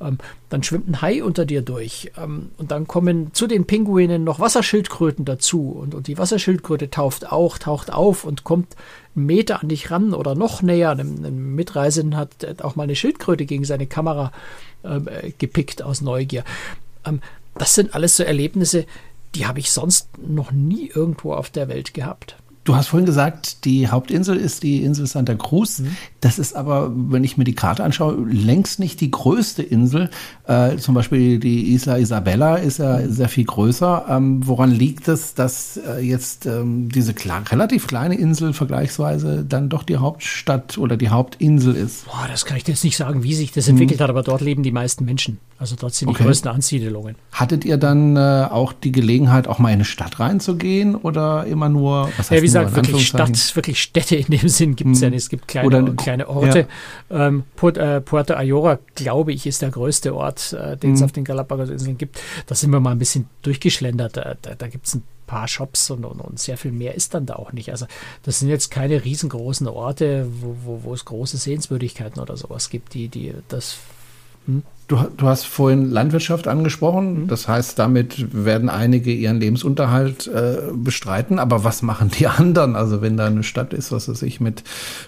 Ähm, 0.00 0.18
dann 0.48 0.64
schwimmt 0.64 0.88
ein 0.88 1.02
Hai 1.02 1.22
unter 1.22 1.46
dir 1.46 1.62
durch 1.62 2.10
ähm, 2.16 2.50
und 2.58 2.72
dann 2.72 2.88
kommen 2.88 3.32
zu 3.32 3.46
den 3.46 3.64
Pinguinen 3.64 4.24
noch 4.24 4.40
Wasserschildkröten 4.40 5.24
dazu 5.24 5.70
und, 5.70 5.94
und 5.94 6.08
die 6.08 6.18
Wasserschildkröte 6.18 6.90
tauft 6.90 7.30
auch 7.30 7.59
taucht 7.60 7.92
auf 7.92 8.24
und 8.24 8.44
kommt 8.44 8.76
einen 9.14 9.26
Meter 9.26 9.62
an 9.62 9.68
dich 9.68 9.90
ran 9.90 10.12
oder 10.14 10.34
noch 10.34 10.62
näher. 10.62 10.90
Ein, 10.90 11.24
ein 11.24 11.54
Mitreisenden 11.54 12.18
hat 12.18 12.62
auch 12.62 12.76
mal 12.76 12.84
eine 12.84 12.96
Schildkröte 12.96 13.46
gegen 13.46 13.64
seine 13.64 13.86
Kamera 13.86 14.32
ähm, 14.84 15.08
äh, 15.08 15.32
gepickt 15.38 15.82
aus 15.82 16.00
Neugier. 16.00 16.44
Ähm, 17.04 17.20
das 17.56 17.74
sind 17.74 17.94
alles 17.94 18.16
so 18.16 18.22
Erlebnisse, 18.22 18.86
die 19.34 19.46
habe 19.46 19.58
ich 19.58 19.70
sonst 19.70 20.08
noch 20.18 20.52
nie 20.52 20.90
irgendwo 20.92 21.34
auf 21.34 21.50
der 21.50 21.68
Welt 21.68 21.94
gehabt. 21.94 22.36
Du 22.64 22.76
hast 22.76 22.88
vorhin 22.88 23.06
gesagt, 23.06 23.64
die 23.64 23.88
Hauptinsel 23.88 24.36
ist 24.36 24.62
die 24.62 24.84
Insel 24.84 25.06
Santa 25.06 25.34
Cruz. 25.34 25.78
Mhm. 25.78 25.96
Das 26.20 26.38
ist 26.38 26.54
aber, 26.54 26.92
wenn 26.94 27.24
ich 27.24 27.38
mir 27.38 27.44
die 27.44 27.54
Karte 27.54 27.82
anschaue, 27.82 28.16
längst 28.28 28.78
nicht 28.78 29.00
die 29.00 29.10
größte 29.10 29.62
Insel. 29.62 30.10
Äh, 30.46 30.76
zum 30.76 30.94
Beispiel 30.94 31.38
die 31.38 31.72
Isla 31.72 31.96
Isabella 31.96 32.56
ist 32.56 32.78
ja 32.78 33.08
sehr 33.08 33.28
viel 33.28 33.44
größer. 33.44 34.04
Ähm, 34.08 34.46
woran 34.46 34.70
liegt 34.70 35.08
es, 35.08 35.34
dass 35.34 35.78
äh, 35.78 36.00
jetzt 36.00 36.44
ähm, 36.44 36.90
diese 36.90 37.14
klar, 37.14 37.42
relativ 37.50 37.86
kleine 37.86 38.16
Insel 38.16 38.52
vergleichsweise 38.52 39.44
dann 39.48 39.70
doch 39.70 39.82
die 39.82 39.96
Hauptstadt 39.96 40.76
oder 40.76 40.98
die 40.98 41.08
Hauptinsel 41.08 41.74
ist? 41.74 42.04
Boah, 42.04 42.28
das 42.30 42.44
kann 42.44 42.58
ich 42.58 42.68
jetzt 42.68 42.84
nicht 42.84 42.96
sagen, 42.96 43.22
wie 43.22 43.34
sich 43.34 43.52
das 43.52 43.68
entwickelt 43.68 44.00
mhm. 44.00 44.04
hat, 44.04 44.10
aber 44.10 44.22
dort 44.22 44.42
leben 44.42 44.62
die 44.62 44.72
meisten 44.72 45.06
Menschen. 45.06 45.38
Also 45.58 45.76
dort 45.78 45.94
sind 45.94 46.08
die 46.08 46.14
okay. 46.14 46.24
größten 46.24 46.50
Ansiedelungen. 46.50 47.16
Hattet 47.32 47.66
ihr 47.66 47.76
dann 47.76 48.16
äh, 48.16 48.46
auch 48.50 48.72
die 48.72 48.92
Gelegenheit, 48.92 49.46
auch 49.46 49.58
mal 49.58 49.68
in 49.68 49.74
eine 49.74 49.84
Stadt 49.84 50.18
reinzugehen 50.18 50.94
oder 50.94 51.44
immer 51.44 51.68
nur, 51.68 52.08
was 52.16 52.18
heißt 52.18 52.30
Ja, 52.30 52.36
wie 52.38 52.46
gesagt, 52.46 52.76
wirklich 52.76 53.06
Stadt, 53.06 53.56
wirklich 53.56 53.82
Städte 53.82 54.16
in 54.16 54.26
dem 54.26 54.48
Sinn 54.48 54.74
gibt 54.74 54.92
es 54.92 54.98
hm. 54.98 55.04
ja 55.04 55.10
nicht. 55.10 55.22
Es 55.22 55.28
gibt 55.28 55.48
kleine, 55.48 55.66
oder, 55.66 55.92
kleine 55.92 56.09
Orte. 56.18 56.66
Ja. 57.10 57.28
Ähm, 57.28 57.44
Puerto, 57.56 57.80
äh, 57.80 58.00
Puerto 58.00 58.34
Ayora, 58.34 58.78
glaube 58.94 59.32
ich, 59.32 59.46
ist 59.46 59.62
der 59.62 59.70
größte 59.70 60.14
Ort, 60.14 60.52
äh, 60.52 60.76
den 60.76 60.94
es 60.94 61.00
hm. 61.00 61.04
auf 61.06 61.12
den 61.12 61.24
Galapagos-Inseln 61.24 61.98
gibt. 61.98 62.20
Da 62.46 62.54
sind 62.54 62.70
wir 62.70 62.80
mal 62.80 62.92
ein 62.92 62.98
bisschen 62.98 63.28
durchgeschlendert. 63.42 64.16
Da, 64.16 64.34
da, 64.40 64.54
da 64.54 64.68
gibt 64.68 64.86
es 64.86 64.94
ein 64.94 65.02
paar 65.26 65.46
Shops 65.46 65.90
und, 65.90 66.04
und, 66.04 66.20
und, 66.20 66.40
sehr 66.40 66.56
viel 66.56 66.72
mehr 66.72 66.96
ist 66.96 67.14
dann 67.14 67.24
da 67.24 67.36
auch 67.36 67.52
nicht. 67.52 67.70
Also 67.70 67.86
das 68.24 68.40
sind 68.40 68.48
jetzt 68.48 68.70
keine 68.70 69.04
riesengroßen 69.04 69.68
Orte, 69.68 70.26
wo, 70.40 70.56
wo, 70.64 70.80
wo 70.82 70.94
es 70.94 71.04
große 71.04 71.36
Sehenswürdigkeiten 71.36 72.20
oder 72.20 72.36
sowas 72.36 72.68
gibt, 72.68 72.94
die, 72.94 73.08
die 73.08 73.32
das 73.48 73.78
hm? 74.46 74.64
Du, 74.90 74.96
du, 75.16 75.26
hast 75.28 75.44
vorhin 75.44 75.88
Landwirtschaft 75.88 76.48
angesprochen. 76.48 77.22
Mhm. 77.22 77.28
Das 77.28 77.46
heißt, 77.46 77.78
damit 77.78 78.34
werden 78.34 78.68
einige 78.68 79.12
ihren 79.12 79.38
Lebensunterhalt 79.38 80.26
äh, 80.26 80.62
bestreiten. 80.74 81.38
Aber 81.38 81.62
was 81.62 81.82
machen 81.82 82.10
die 82.10 82.26
anderen? 82.26 82.74
Also 82.74 83.00
wenn 83.00 83.16
da 83.16 83.26
eine 83.26 83.44
Stadt 83.44 83.72
ist, 83.72 83.92
was 83.92 84.08
weiß 84.08 84.22
ich, 84.22 84.40
mit 84.40 84.64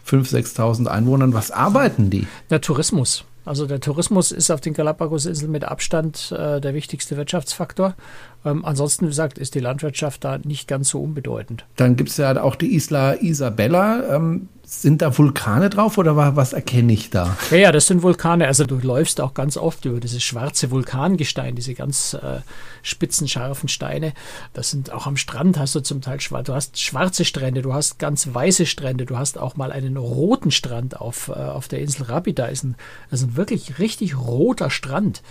5.000, 0.08 0.54
6.000 0.54 0.86
Einwohnern, 0.86 1.34
was 1.34 1.50
arbeiten 1.50 2.10
die? 2.10 2.28
Der 2.48 2.60
Tourismus. 2.60 3.24
Also 3.44 3.66
der 3.66 3.80
Tourismus 3.80 4.30
ist 4.30 4.52
auf 4.52 4.60
den 4.60 4.72
Galapagos-Inseln 4.72 5.50
mit 5.50 5.64
Abstand 5.64 6.30
äh, 6.30 6.60
der 6.60 6.74
wichtigste 6.74 7.16
Wirtschaftsfaktor. 7.16 7.96
Ähm, 8.44 8.64
ansonsten, 8.64 9.06
wie 9.06 9.10
gesagt, 9.10 9.36
ist 9.36 9.56
die 9.56 9.60
Landwirtschaft 9.60 10.22
da 10.22 10.38
nicht 10.38 10.68
ganz 10.68 10.90
so 10.90 11.02
unbedeutend. 11.02 11.64
Dann 11.74 11.96
gibt 11.96 12.10
es 12.10 12.18
ja 12.18 12.40
auch 12.40 12.54
die 12.54 12.76
Isla 12.76 13.14
Isabella. 13.14 14.14
Ähm, 14.14 14.48
sind 14.80 15.02
da 15.02 15.16
Vulkane 15.16 15.68
drauf 15.68 15.98
oder 15.98 16.16
was 16.34 16.52
erkenne 16.54 16.94
ich 16.94 17.10
da? 17.10 17.36
Ja, 17.50 17.56
ja, 17.58 17.72
das 17.72 17.88
sind 17.88 18.02
Vulkane. 18.02 18.46
Also 18.46 18.64
du 18.64 18.78
läufst 18.78 19.20
auch 19.20 19.34
ganz 19.34 19.58
oft 19.58 19.84
über 19.84 20.00
dieses 20.00 20.22
schwarze 20.22 20.70
Vulkangestein, 20.70 21.54
diese 21.54 21.74
ganz 21.74 22.14
äh, 22.14 22.40
spitzen, 22.82 23.28
scharfen 23.28 23.68
Steine. 23.68 24.14
Das 24.54 24.70
sind 24.70 24.90
auch 24.90 25.06
am 25.06 25.16
Strand 25.18 25.58
hast 25.58 25.74
du 25.74 25.80
zum 25.80 26.00
Teil 26.00 26.20
schwarz. 26.20 26.46
Du 26.46 26.54
hast 26.54 26.80
schwarze 26.80 27.24
Strände, 27.24 27.60
du 27.60 27.74
hast 27.74 27.98
ganz 27.98 28.32
weiße 28.32 28.64
Strände, 28.64 29.04
du 29.04 29.18
hast 29.18 29.36
auch 29.36 29.56
mal 29.56 29.72
einen 29.72 29.98
roten 29.98 30.50
Strand 30.50 30.98
auf, 31.00 31.28
äh, 31.28 31.32
auf 31.32 31.68
der 31.68 31.80
Insel 31.80 32.04
Rabi. 32.04 32.32
Da 32.32 32.46
ist 32.46 32.64
ein, 32.64 32.76
das 33.10 33.20
ist 33.20 33.26
ein 33.26 33.36
wirklich 33.36 33.78
richtig 33.78 34.16
roter 34.16 34.70
Strand. 34.70 35.22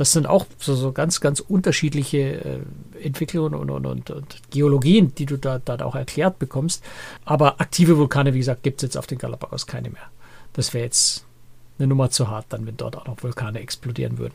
Das 0.00 0.12
sind 0.12 0.26
auch 0.26 0.46
so, 0.58 0.74
so 0.74 0.92
ganz, 0.92 1.20
ganz 1.20 1.40
unterschiedliche 1.40 2.18
äh, 2.18 2.60
Entwicklungen 3.02 3.52
und, 3.52 3.68
und, 3.68 3.84
und, 3.84 4.10
und, 4.10 4.36
Geologien, 4.50 5.14
die 5.14 5.26
du 5.26 5.36
da, 5.36 5.58
da 5.58 5.84
auch 5.84 5.94
erklärt 5.94 6.38
bekommst. 6.38 6.82
Aber 7.26 7.60
aktive 7.60 7.98
Vulkane, 7.98 8.32
wie 8.32 8.38
gesagt, 8.38 8.62
gibt 8.62 8.78
es 8.78 8.82
jetzt 8.84 8.96
auf 8.96 9.06
den 9.06 9.18
Galapagos 9.18 9.66
keine 9.66 9.90
mehr. 9.90 10.04
Das 10.54 10.72
wäre 10.72 10.84
jetzt 10.84 11.26
eine 11.78 11.86
Nummer 11.86 12.08
zu 12.08 12.28
hart, 12.28 12.46
dann, 12.48 12.66
wenn 12.66 12.78
dort 12.78 12.96
auch 12.96 13.04
noch 13.04 13.22
Vulkane 13.22 13.60
explodieren 13.60 14.16
würden. 14.16 14.32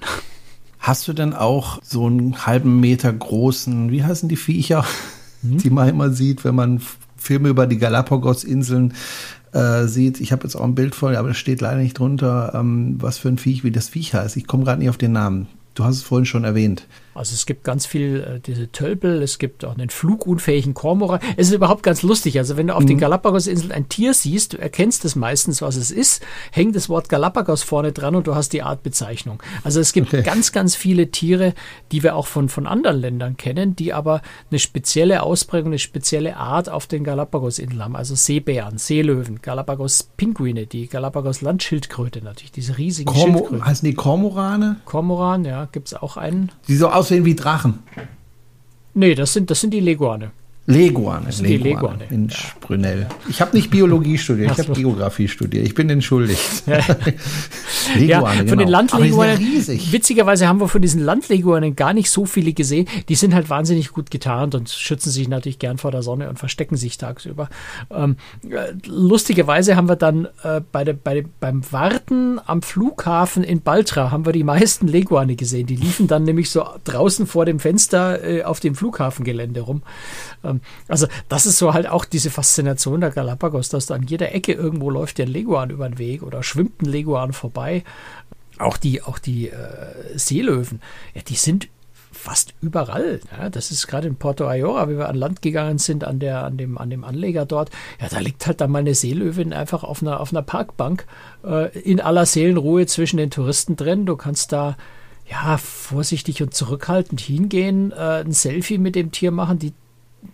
Hast 0.77 1.07
du 1.07 1.13
denn 1.13 1.33
auch 1.33 1.79
so 1.81 2.05
einen 2.05 2.45
halben 2.45 2.79
Meter 2.79 3.11
großen, 3.11 3.89
wie 3.89 4.03
heißen 4.03 4.29
die 4.29 4.35
Viecher, 4.35 4.85
hm? 5.41 5.57
die 5.57 5.71
man 5.71 5.89
immer 5.89 6.11
sieht, 6.11 6.43
wenn 6.43 6.53
man 6.53 6.79
Filme 7.25 7.49
über 7.49 7.65
die 7.65 7.77
Galapagos-Inseln 7.77 8.93
äh, 9.51 9.85
sieht, 9.85 10.21
ich 10.21 10.31
habe 10.31 10.43
jetzt 10.43 10.55
auch 10.55 10.63
ein 10.63 10.75
Bild 10.75 10.93
voll, 10.93 11.15
aber 11.15 11.29
es 11.29 11.37
steht 11.37 11.61
leider 11.61 11.79
nicht 11.79 11.97
drunter, 11.97 12.53
ähm, 12.53 12.97
was 12.99 13.17
für 13.17 13.29
ein 13.29 13.39
Viech, 13.39 13.63
wie 13.63 13.71
das 13.71 13.89
Viech 13.89 14.13
heißt. 14.13 14.37
Ich 14.37 14.45
komme 14.47 14.63
gerade 14.63 14.79
nicht 14.79 14.89
auf 14.89 14.97
den 14.97 15.13
Namen. 15.13 15.47
Du 15.73 15.83
hast 15.83 15.95
es 15.95 16.03
vorhin 16.03 16.25
schon 16.25 16.43
erwähnt. 16.43 16.87
Also 17.15 17.33
es 17.33 17.45
gibt 17.45 17.63
ganz 17.63 17.85
viel 17.85 18.35
äh, 18.35 18.39
diese 18.39 18.71
Tölpel, 18.71 19.21
es 19.21 19.39
gibt 19.39 19.63
auch 19.63 19.77
einen 19.77 19.89
flugunfähigen 19.89 20.73
Kormoran. 20.73 21.21
Es 21.37 21.47
ist 21.47 21.53
überhaupt 21.53 21.81
ganz 21.81 22.03
lustig. 22.03 22.37
Also 22.37 22.57
wenn 22.57 22.67
du 22.67 22.75
auf 22.75 22.83
mhm. 22.83 22.87
den 22.87 22.97
Galapagos-Inseln 22.99 23.71
ein 23.71 23.87
Tier 23.87 24.13
siehst, 24.13 24.53
du 24.53 24.57
erkennst 24.57 25.05
es 25.05 25.15
meistens, 25.15 25.61
was 25.61 25.77
es 25.77 25.91
ist, 25.91 26.21
hängt 26.51 26.75
das 26.75 26.89
Wort 26.89 27.07
Galapagos 27.07 27.63
vorne 27.63 27.93
dran 27.93 28.15
und 28.15 28.27
du 28.27 28.35
hast 28.35 28.49
die 28.49 28.61
Artbezeichnung. 28.61 29.41
Also 29.63 29.79
es 29.79 29.93
gibt 29.93 30.09
okay. 30.09 30.23
ganz, 30.23 30.51
ganz 30.51 30.75
viele 30.75 31.09
Tiere, 31.09 31.53
die 31.93 32.03
wir 32.03 32.15
auch 32.15 32.27
von, 32.27 32.49
von 32.49 32.67
anderen 32.67 32.99
Ländern 32.99 33.37
kennen, 33.37 33.75
die 33.75 33.93
aber 33.93 34.21
eine 34.51 34.59
spezielle 34.59 35.23
Ausprägung, 35.23 35.69
eine 35.69 35.79
spezielle 35.79 36.35
Art 36.35 36.67
auf 36.67 36.85
den 36.85 37.05
Galapagos-Inseln 37.05 37.81
haben. 37.81 37.95
Also 37.95 38.15
Seebären, 38.15 38.77
Seelöwen, 38.77 39.41
Galapagos-Pinguine, 39.41 40.67
die 40.67 40.87
Galapagos-Landschildkröte 40.87 42.21
natürlich, 42.21 42.51
diese 42.51 42.77
riesigen 42.77 43.11
Kormo 43.11 43.37
Schildkröten. 43.37 43.65
Heißen 43.65 43.85
die 43.87 43.95
Kormorane? 43.95 44.77
Kormoran, 44.83 45.45
ja, 45.45 45.65
gibt 45.71 45.87
es 45.87 45.93
auch 45.93 46.17
einen. 46.17 46.51
Die 46.67 46.75
so 46.75 46.89
aussehen 47.05 47.25
wie 47.25 47.35
Drachen. 47.35 47.83
Nee, 48.95 49.13
das 49.13 49.33
sind, 49.33 49.51
das 49.51 49.61
sind 49.61 49.71
die 49.71 49.79
Leguane. 49.79 50.31
Leguane, 50.67 51.27
Leguane, 51.29 51.47
die 51.47 51.57
Leguane. 51.57 52.03
in 52.09 52.29
Sprünell. 52.31 53.07
Ich 53.29 53.39
habe 53.39 53.55
nicht 53.55 53.69
Biologie 53.69 54.17
studiert, 54.17 54.53
ich 54.53 54.57
habe 54.57 54.73
Geografie 54.73 55.27
studiert. 55.27 55.63
Ich 55.63 55.75
bin 55.75 55.87
entschuldigt. 55.91 56.63
Leguane, 56.65 57.97
ja, 58.07 58.19
von 58.25 58.45
genau. 58.45 58.55
den 58.55 58.67
Landleguanen. 58.69 59.39
Witzigerweise 59.91 60.47
haben 60.47 60.59
wir 60.59 60.67
von 60.67 60.81
diesen 60.81 61.01
Landleguanen 61.01 61.75
gar 61.75 61.93
nicht 61.93 62.09
so 62.09 62.25
viele 62.25 62.53
gesehen. 62.53 62.87
Die 63.09 63.13
sind 63.13 63.35
halt 63.35 63.51
wahnsinnig 63.51 63.91
gut 63.91 64.09
getarnt 64.09 64.55
und 64.55 64.69
schützen 64.69 65.11
sich 65.11 65.27
natürlich 65.27 65.59
gern 65.59 65.77
vor 65.77 65.91
der 65.91 66.01
Sonne 66.01 66.29
und 66.29 66.39
verstecken 66.39 66.77
sich 66.77 66.97
tagsüber. 66.97 67.47
Ähm, 67.91 68.15
äh, 68.49 68.73
lustigerweise 68.87 69.75
haben 69.75 69.87
wir 69.87 69.95
dann 69.95 70.27
äh, 70.41 70.61
bei 70.71 70.83
der, 70.83 70.93
bei, 70.93 71.25
beim 71.39 71.61
Warten 71.71 72.39
am 72.43 72.63
Flughafen 72.63 73.43
in 73.43 73.61
Baltra 73.61 74.09
haben 74.09 74.25
wir 74.25 74.33
die 74.33 74.43
meisten 74.43 74.87
Leguane 74.87 75.35
gesehen. 75.35 75.67
Die 75.67 75.75
liefen 75.75 76.07
dann 76.07 76.23
nämlich 76.23 76.49
so 76.49 76.65
draußen 76.85 77.27
vor 77.27 77.45
dem 77.45 77.59
Fenster 77.59 78.23
äh, 78.23 78.43
auf 78.43 78.59
dem 78.59 78.73
Flughafengelände 78.73 79.61
rum. 79.61 79.83
Ähm, 80.43 80.54
also 80.87 81.07
das 81.29 81.45
ist 81.45 81.57
so 81.57 81.73
halt 81.73 81.87
auch 81.87 82.05
diese 82.05 82.29
Faszination 82.29 83.01
der 83.01 83.11
Galapagos, 83.11 83.69
dass 83.69 83.85
da 83.85 83.95
an 83.95 84.03
jeder 84.03 84.33
Ecke 84.33 84.53
irgendwo 84.53 84.89
läuft 84.89 85.17
der 85.17 85.27
Leguan 85.27 85.69
über 85.69 85.87
den 85.87 85.97
Weg 85.97 86.23
oder 86.23 86.43
schwimmt 86.43 86.81
ein 86.81 86.85
Leguan 86.85 87.33
vorbei. 87.33 87.83
Auch 88.57 88.77
die, 88.77 89.01
auch 89.01 89.19
die 89.19 89.49
äh, 89.49 89.57
Seelöwen, 90.17 90.81
ja, 91.13 91.21
die 91.21 91.35
sind 91.35 91.67
fast 92.15 92.53
überall. 92.61 93.19
Ja, 93.37 93.49
das 93.49 93.69
ist 93.69 93.87
gerade 93.87 94.07
in 94.07 94.15
Porto 94.15 94.47
Ayora, 94.47 94.89
wie 94.89 94.97
wir 94.97 95.09
an 95.09 95.15
Land 95.15 95.41
gegangen 95.41 95.77
sind, 95.77 96.03
an, 96.03 96.19
der, 96.19 96.43
an, 96.43 96.57
dem, 96.57 96.77
an 96.77 96.89
dem 96.89 97.03
Anleger 97.03 97.45
dort. 97.45 97.69
Ja, 98.01 98.07
da 98.09 98.19
liegt 98.19 98.47
halt 98.47 98.61
dann 98.61 98.71
mal 98.71 98.79
eine 98.79 98.95
Seelöwin 98.95 99.53
einfach 99.53 99.83
auf 99.83 100.01
einer, 100.01 100.19
auf 100.19 100.31
einer 100.31 100.41
Parkbank 100.41 101.05
äh, 101.43 101.77
in 101.79 102.01
aller 102.01 102.25
Seelenruhe 102.25 102.87
zwischen 102.87 103.17
den 103.17 103.29
Touristen 103.29 103.75
drin. 103.75 104.05
Du 104.05 104.15
kannst 104.15 104.51
da 104.51 104.75
ja 105.29 105.57
vorsichtig 105.57 106.41
und 106.41 106.53
zurückhaltend 106.53 107.21
hingehen, 107.21 107.91
äh, 107.91 108.23
ein 108.23 108.31
Selfie 108.31 108.77
mit 108.77 108.95
dem 108.95 109.11
Tier 109.11 109.31
machen. 109.31 109.59
Die 109.59 109.73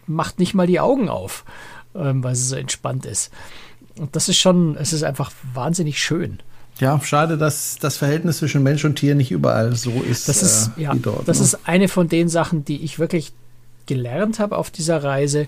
macht 0.08 0.40
nicht 0.40 0.54
mal 0.54 0.68
die 0.68 0.80
Augen 0.80 1.10
auf, 1.10 1.46
ähm, 1.96 2.24
weil 2.24 2.36
sie 2.36 2.46
so 2.46 2.56
entspannt 2.56 3.06
ist. 3.06 3.32
Und 3.98 4.16
das 4.16 4.30
ist 4.30 4.38
schon, 4.38 4.76
es 4.78 4.94
ist 4.94 5.04
einfach 5.04 5.32
wahnsinnig 5.54 6.02
schön. 6.02 6.40
Ja, 6.80 7.00
schade, 7.02 7.38
dass 7.38 7.78
das 7.78 7.98
Verhältnis 7.98 8.38
zwischen 8.38 8.64
Mensch 8.64 8.84
und 8.86 8.96
Tier 8.96 9.14
nicht 9.14 9.32
überall 9.32 9.76
so 9.76 9.92
ist. 10.02 10.30
Das 10.30 10.42
ist, 10.42 10.72
äh, 10.78 10.84
ja, 10.84 10.96
dort, 10.96 11.28
das 11.28 11.40
ne? 11.40 11.46
ist 11.46 11.68
eine 11.68 11.88
von 11.88 12.08
den 12.08 12.30
Sachen, 12.30 12.66
die 12.66 12.84
ich 12.84 12.98
wirklich 12.98 13.34
gelernt 13.86 14.40
habe 14.40 14.58
auf 14.58 14.72
dieser 14.72 15.04
Reise, 15.04 15.48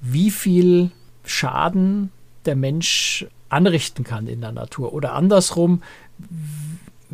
wie 0.00 0.30
viel 0.30 0.90
Schaden 1.24 2.10
der 2.46 2.56
Mensch 2.56 3.26
anrichten 3.48 4.02
kann 4.02 4.26
in 4.26 4.40
der 4.40 4.52
Natur. 4.52 4.92
Oder 4.92 5.12
andersrum, 5.12 5.82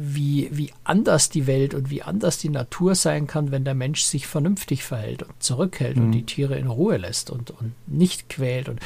wie, 0.01 0.49
wie 0.53 0.73
anders 0.85 1.29
die 1.29 1.47
Welt 1.47 1.75
und 1.75 1.91
wie 1.91 2.03
anders 2.03 2.39
die 2.39 2.49
Natur 2.49 2.95
sein 2.95 3.27
kann, 3.27 3.51
wenn 3.51 3.65
der 3.65 3.75
Mensch 3.75 4.03
sich 4.03 4.27
vernünftig 4.27 4.85
verhält 4.85 5.25
und 5.25 5.43
zurückhält 5.43 5.97
mhm. 5.97 6.05
und 6.05 6.13
die 6.13 6.25
Tiere 6.25 6.57
in 6.57 6.69
Ruhe 6.69 6.97
lässt 6.97 7.31
und, 7.31 7.51
und 7.51 7.75
nicht 7.87 8.29
quält. 8.29 8.69
Und 8.69 8.81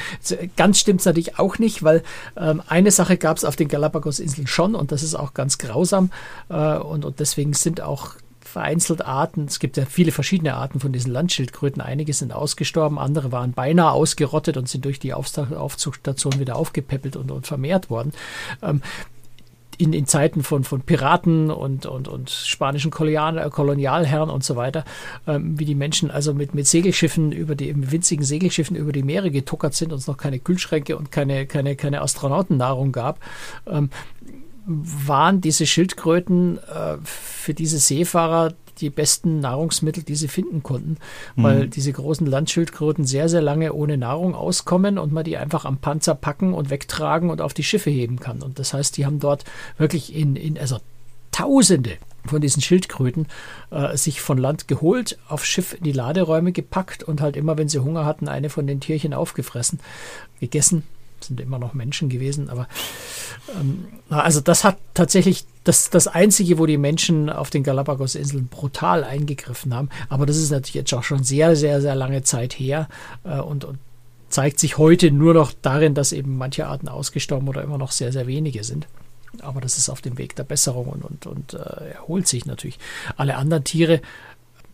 ganz 0.57 0.79
stimmt 0.79 1.01
es 1.01 1.07
natürlich 1.07 1.39
auch 1.39 1.59
nicht, 1.59 1.83
weil 1.83 2.03
ähm, 2.37 2.63
eine 2.67 2.91
Sache 2.91 3.19
gab 3.19 3.37
es 3.37 3.45
auf 3.45 3.57
den 3.57 3.69
Galapagos-Inseln 3.69 4.47
schon 4.47 4.75
und 4.75 4.91
das 4.91 5.03
ist 5.03 5.15
auch 5.15 5.35
ganz 5.35 5.59
grausam 5.59 6.11
äh, 6.49 6.77
und, 6.77 7.05
und 7.05 7.21
deswegen 7.21 7.53
sind 7.53 7.81
auch 7.81 8.15
vereinzelt 8.53 9.05
Arten, 9.05 9.47
es 9.47 9.59
gibt 9.59 9.77
ja 9.77 9.87
viele 9.87 10.13
verschiedene 10.13 10.55
Arten 10.55 10.79
von 10.79 10.93
diesen 10.93 11.11
Landschildkröten, 11.11 11.81
einige 11.81 12.13
sind 12.13 12.33
ausgestorben, 12.33 12.99
andere 12.99 13.33
waren 13.33 13.53
beinahe 13.53 13.93
ausgerottet 13.93 14.57
und 14.57 14.69
sind 14.69 14.85
durch 14.85 15.01
die 15.01 15.15
Aufzuchtstation 15.15 16.39
wieder 16.39 16.57
aufgepäppelt 16.57 17.17
und, 17.17 17.31
und 17.31 17.47
vermehrt 17.47 17.89
worden. 17.89 18.13
Ähm, 18.63 18.83
in, 19.83 19.93
in 19.93 20.07
Zeiten 20.07 20.45
von, 20.45 20.63
von 20.63 20.83
Piraten 20.83 21.51
und, 21.51 21.87
und, 21.87 22.07
und 22.07 22.31
spanischen 22.31 22.93
Kolonial, 22.93 23.51
Kolonialherren 23.51 24.31
und 24.31 24.45
so 24.45 24.55
weiter, 24.55 24.85
ähm, 25.27 25.59
wie 25.59 25.65
die 25.65 25.75
Menschen 25.75 26.11
also 26.11 26.35
mit, 26.35 26.55
mit 26.55 26.69
Segelschiffen 26.69 27.33
über 27.33 27.57
die, 27.57 27.75
mit 27.75 27.91
winzigen 27.91 28.25
Segelschiffen 28.25 28.77
über 28.77 28.93
die 28.93 29.03
Meere 29.03 29.31
getuckert 29.31 29.75
sind 29.75 29.93
und 29.93 29.99
es 29.99 30.07
noch 30.07 30.17
keine 30.17 30.39
Kühlschränke 30.39 30.97
und 30.97 31.11
keine, 31.11 31.47
keine, 31.47 31.75
keine 31.75 32.01
Astronautennahrung 32.01 32.93
gab. 32.93 33.19
Ähm, 33.67 33.91
waren 34.65 35.41
diese 35.41 35.67
Schildkröten 35.67 36.59
äh, 36.59 36.99
für 37.03 37.53
diese 37.53 37.79
Seefahrer 37.79 38.55
die 38.83 38.91
besten 38.91 39.41
Nahrungsmittel, 39.41 40.03
die 40.03 40.17
sie 40.17 40.29
finden 40.29 40.63
konnten, 40.63 40.99
weil 41.37 41.65
mhm. 41.65 41.71
diese 41.71 41.93
großen 41.93 42.27
Landschildkröten 42.27 43.07
sehr, 43.07 43.29
sehr 43.29 43.41
lange 43.41 43.73
ohne 43.73 43.97
Nahrung 43.97 44.35
auskommen 44.35 44.99
und 44.99 45.13
man 45.13 45.25
die 45.25 45.39
einfach 45.39 45.65
am 45.65 45.79
Panzer 45.79 46.15
packen 46.15 46.53
und 46.53 46.69
wegtragen 46.69 47.31
und 47.31 47.41
auf 47.41 47.55
die 47.55 47.65
Schiffe 47.65 47.91
heben 47.91 48.19
kann. 48.19 48.43
Und 48.43 48.59
das 48.59 48.75
heißt, 48.75 48.97
die 48.97 49.07
haben 49.07 49.21
dort 49.21 49.45
wirklich 49.79 50.15
in, 50.15 50.37
in 50.37 50.59
also 50.59 50.79
Tausende 51.31 51.97
von 52.27 52.43
diesen 52.43 52.61
Schildkröten 52.61 53.27
äh, 53.71 53.97
sich 53.97 54.21
von 54.21 54.37
Land 54.37 54.69
geholt, 54.69 55.19
auf 55.29 55.47
Schiff 55.47 55.73
in 55.73 55.83
die 55.83 55.93
Laderäume 55.93 56.53
gepackt 56.53 57.03
und 57.03 57.23
halt 57.23 57.37
immer, 57.37 57.57
wenn 57.57 57.69
sie 57.69 57.79
Hunger 57.79 58.05
hatten, 58.05 58.29
eine 58.29 58.51
von 58.51 58.67
den 58.67 58.81
Tierchen 58.81 59.15
aufgefressen, 59.15 59.81
gegessen 60.41 60.85
sind 61.25 61.41
immer 61.41 61.59
noch 61.59 61.75
Menschen 61.75 62.09
gewesen, 62.09 62.51
aber 62.51 62.69
ähm, 63.59 63.87
also 64.09 64.41
das 64.41 64.65
hat 64.65 64.79
tatsächlich 64.95 65.45
das, 65.65 65.91
das 65.91 66.09
Einzige, 66.09 66.59
wo 66.59 66.67
die 66.67 66.79
Menschen 66.79 67.31
auf 67.31 67.51
den 67.51 67.63
Galapagos-Inseln 67.63 68.49
brutal 68.49 69.05
eingegriffen 69.05 69.75
haben. 69.75 69.89
Aber 70.09 70.27
das 70.27 70.37
ist 70.37 70.51
natürlich 70.51 70.75
jetzt 70.75 70.93
auch 70.95 71.05
schon 71.05 71.23
sehr, 71.23 71.57
sehr, 71.57 71.81
sehr 71.81 71.95
lange 71.95 72.23
Zeit 72.23 72.53
her 72.53 72.89
äh, 73.25 73.39
und, 73.39 73.65
und 73.65 73.79
zeigt 74.29 74.59
sich 74.59 74.79
heute 74.79 75.11
nur 75.11 75.35
noch 75.35 75.53
darin, 75.63 75.95
dass 75.95 76.13
eben 76.13 76.37
manche 76.37 76.67
Arten 76.67 76.89
ausgestorben 76.89 77.49
oder 77.49 77.63
immer 77.63 77.79
noch 77.79 77.93
sehr, 77.93 78.13
sehr 78.13 78.27
wenige 78.27 78.65
sind. 78.65 78.87
Aber 79.41 79.61
das 79.61 79.79
ist 79.79 79.89
auf 79.89 80.03
dem 80.03 80.19
Weg 80.19 80.37
der 80.37 80.45
Besserung 80.45 80.87
und, 80.87 81.05
und, 81.05 81.27
und 81.27 81.55
äh, 81.55 81.93
erholt 81.93 82.29
sich 82.29 82.45
natürlich. 82.45 82.79
Alle 83.17 83.37
anderen 83.37 83.65
Tiere 83.65 84.01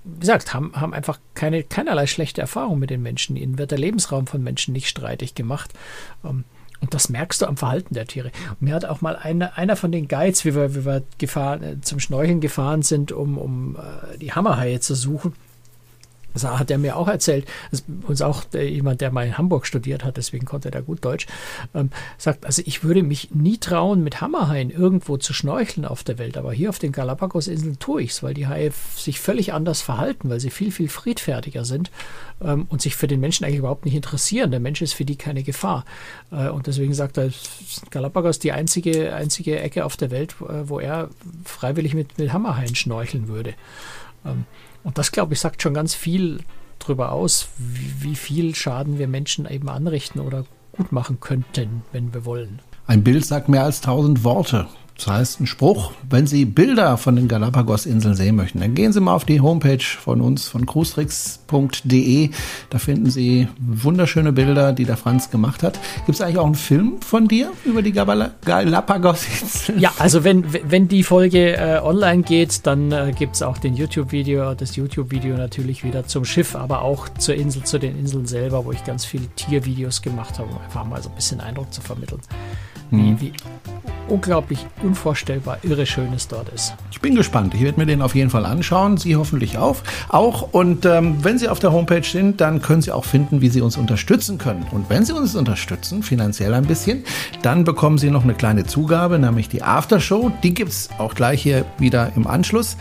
wie 0.04 0.20
gesagt, 0.20 0.54
haben, 0.54 0.72
haben 0.74 0.94
einfach 0.94 1.18
keine, 1.34 1.62
keinerlei 1.62 2.06
schlechte 2.06 2.40
Erfahrung 2.40 2.78
mit 2.78 2.90
den 2.90 3.02
Menschen. 3.02 3.36
Ihnen 3.36 3.58
wird 3.58 3.70
der 3.70 3.78
Lebensraum 3.78 4.26
von 4.26 4.42
Menschen 4.42 4.72
nicht 4.72 4.88
streitig 4.88 5.34
gemacht. 5.34 5.72
Ähm, 6.24 6.44
und 6.80 6.94
das 6.94 7.08
merkst 7.08 7.42
du 7.42 7.46
am 7.46 7.56
Verhalten 7.56 7.94
der 7.94 8.06
Tiere. 8.06 8.30
Und 8.50 8.62
mir 8.62 8.74
hat 8.74 8.84
auch 8.84 9.00
mal 9.00 9.16
eine, 9.16 9.56
einer 9.56 9.74
von 9.74 9.90
den 9.90 10.06
Guides, 10.06 10.44
wie 10.44 10.54
wir, 10.54 10.74
wie 10.74 10.84
wir 10.84 11.02
gefahren, 11.18 11.62
äh, 11.62 11.80
zum 11.80 11.98
Schnorcheln 11.98 12.40
gefahren 12.40 12.82
sind, 12.82 13.12
um, 13.12 13.36
um 13.36 13.76
äh, 13.76 14.18
die 14.18 14.32
Hammerhaie 14.32 14.80
zu 14.80 14.94
suchen, 14.94 15.34
das 16.44 16.58
hat 16.58 16.70
er 16.70 16.78
mir 16.78 16.96
auch 16.96 17.08
erzählt, 17.08 17.46
uns 18.06 18.22
auch 18.22 18.44
jemand, 18.52 19.00
der 19.00 19.10
mal 19.10 19.26
in 19.26 19.38
Hamburg 19.38 19.66
studiert 19.66 20.04
hat, 20.04 20.16
deswegen 20.16 20.46
konnte 20.46 20.72
er 20.72 20.82
gut 20.82 21.04
Deutsch, 21.04 21.26
ähm, 21.74 21.90
sagt, 22.16 22.46
also 22.46 22.62
ich 22.64 22.84
würde 22.84 23.02
mich 23.02 23.30
nie 23.32 23.58
trauen, 23.58 24.02
mit 24.02 24.20
Hammerhaien 24.20 24.70
irgendwo 24.70 25.16
zu 25.16 25.32
schnorcheln 25.32 25.84
auf 25.84 26.04
der 26.04 26.18
Welt, 26.18 26.36
aber 26.36 26.52
hier 26.52 26.70
auf 26.70 26.78
den 26.78 26.92
Galapagos-Inseln 26.92 27.78
tue 27.78 28.02
ich 28.02 28.10
es, 28.10 28.22
weil 28.22 28.34
die 28.34 28.46
Haie 28.46 28.70
sich 28.96 29.20
völlig 29.20 29.52
anders 29.52 29.82
verhalten, 29.82 30.30
weil 30.30 30.40
sie 30.40 30.50
viel, 30.50 30.70
viel 30.70 30.88
friedfertiger 30.88 31.64
sind 31.64 31.90
ähm, 32.40 32.66
und 32.68 32.82
sich 32.82 32.96
für 32.96 33.06
den 33.06 33.20
Menschen 33.20 33.44
eigentlich 33.44 33.58
überhaupt 33.58 33.84
nicht 33.84 33.94
interessieren. 33.94 34.50
Der 34.50 34.60
Mensch 34.60 34.82
ist 34.82 34.92
für 34.92 35.04
die 35.04 35.16
keine 35.16 35.42
Gefahr. 35.42 35.84
Äh, 36.30 36.48
und 36.48 36.66
deswegen 36.66 36.94
sagt 36.94 37.18
er, 37.18 37.30
Galapagos 37.90 38.38
die 38.38 38.52
einzige, 38.52 39.14
einzige 39.14 39.58
Ecke 39.60 39.84
auf 39.84 39.96
der 39.96 40.10
Welt, 40.10 40.36
äh, 40.40 40.68
wo 40.68 40.80
er 40.80 41.10
freiwillig 41.44 41.94
mit, 41.94 42.18
mit 42.18 42.32
Hammerhaien 42.32 42.74
schnorcheln 42.74 43.28
würde. 43.28 43.54
Ähm, 44.24 44.44
und 44.84 44.98
das, 44.98 45.12
glaube 45.12 45.34
ich, 45.34 45.40
sagt 45.40 45.62
schon 45.62 45.74
ganz 45.74 45.94
viel 45.94 46.40
darüber 46.78 47.12
aus, 47.12 47.48
wie, 47.58 48.10
wie 48.10 48.14
viel 48.14 48.54
Schaden 48.54 48.98
wir 48.98 49.08
Menschen 49.08 49.46
eben 49.46 49.68
anrichten 49.68 50.20
oder 50.20 50.44
gut 50.72 50.92
machen 50.92 51.20
könnten, 51.20 51.82
wenn 51.92 52.14
wir 52.14 52.24
wollen. 52.24 52.60
Ein 52.86 53.04
Bild 53.04 53.24
sagt 53.24 53.48
mehr 53.48 53.64
als 53.64 53.80
tausend 53.80 54.24
Worte. 54.24 54.66
Das 54.98 55.06
heißt, 55.06 55.40
ein 55.40 55.46
Spruch, 55.46 55.92
wenn 56.10 56.26
Sie 56.26 56.44
Bilder 56.44 56.96
von 56.96 57.14
den 57.14 57.28
Galapagos-Inseln 57.28 58.16
sehen 58.16 58.34
möchten, 58.34 58.58
dann 58.58 58.74
gehen 58.74 58.92
Sie 58.92 59.00
mal 59.00 59.14
auf 59.14 59.24
die 59.24 59.40
Homepage 59.40 59.78
von 59.78 60.20
uns, 60.20 60.48
von 60.48 60.66
cruistricks.de. 60.66 62.30
Da 62.68 62.78
finden 62.78 63.08
Sie 63.08 63.46
wunderschöne 63.60 64.32
Bilder, 64.32 64.72
die 64.72 64.84
der 64.84 64.96
Franz 64.96 65.30
gemacht 65.30 65.62
hat. 65.62 65.78
Gibt 66.04 66.16
es 66.16 66.20
eigentlich 66.20 66.38
auch 66.38 66.46
einen 66.46 66.56
Film 66.56 67.00
von 67.00 67.28
dir 67.28 67.52
über 67.64 67.82
die 67.82 67.92
Galapagos-Inseln? 67.92 69.78
Ja, 69.78 69.92
also 70.00 70.24
wenn, 70.24 70.44
wenn 70.68 70.88
die 70.88 71.04
Folge 71.04 71.56
äh, 71.56 71.78
online 71.80 72.22
geht, 72.22 72.66
dann 72.66 72.90
äh, 72.90 73.12
gibt 73.16 73.36
es 73.36 73.42
auch 73.42 73.58
den 73.58 73.74
YouTube-Video, 73.74 74.54
das 74.54 74.74
YouTube-Video 74.74 75.36
natürlich 75.36 75.84
wieder 75.84 76.08
zum 76.08 76.24
Schiff, 76.24 76.56
aber 76.56 76.82
auch 76.82 77.08
zur 77.18 77.36
Insel, 77.36 77.62
zu 77.62 77.78
den 77.78 77.96
Inseln 77.96 78.26
selber, 78.26 78.64
wo 78.64 78.72
ich 78.72 78.82
ganz 78.82 79.04
viele 79.04 79.28
Tiervideos 79.36 80.02
gemacht 80.02 80.40
habe, 80.40 80.48
um 80.50 80.58
einfach 80.58 80.84
mal 80.84 81.00
so 81.00 81.08
ein 81.08 81.14
bisschen 81.14 81.40
Eindruck 81.40 81.72
zu 81.72 81.82
vermitteln 81.82 82.20
wie, 82.90 82.96
mhm. 82.96 83.20
wie 83.20 83.32
unglaublich 84.08 84.66
unvorstellbar 84.88 85.58
irre 85.62 85.84
schön 85.84 86.12
es 86.14 86.28
dort 86.28 86.48
ist. 86.48 86.72
Ich 86.90 87.00
bin 87.00 87.14
gespannt. 87.14 87.52
Ich 87.54 87.60
werde 87.60 87.78
mir 87.78 87.84
den 87.84 88.00
auf 88.00 88.14
jeden 88.14 88.30
Fall 88.30 88.46
anschauen. 88.46 88.96
Sie 88.96 89.16
hoffentlich 89.16 89.58
auch. 89.58 89.76
auch. 90.08 90.48
Und 90.52 90.86
ähm, 90.86 91.22
wenn 91.22 91.38
Sie 91.38 91.48
auf 91.48 91.58
der 91.58 91.72
Homepage 91.72 92.02
sind, 92.02 92.40
dann 92.40 92.62
können 92.62 92.80
Sie 92.80 92.90
auch 92.90 93.04
finden, 93.04 93.42
wie 93.42 93.50
Sie 93.50 93.60
uns 93.60 93.76
unterstützen 93.76 94.38
können. 94.38 94.66
Und 94.70 94.88
wenn 94.88 95.04
Sie 95.04 95.12
uns 95.12 95.36
unterstützen, 95.36 96.02
finanziell 96.02 96.54
ein 96.54 96.64
bisschen, 96.64 97.04
dann 97.42 97.64
bekommen 97.64 97.98
Sie 97.98 98.10
noch 98.10 98.24
eine 98.24 98.34
kleine 98.34 98.64
Zugabe, 98.64 99.18
nämlich 99.18 99.50
die 99.50 99.62
Aftershow. 99.62 100.32
Die 100.42 100.54
gibt 100.54 100.70
es 100.70 100.88
auch 100.96 101.14
gleich 101.14 101.42
hier 101.42 101.66
wieder 101.78 102.12
im 102.16 102.26
Anschluss. 102.26 102.78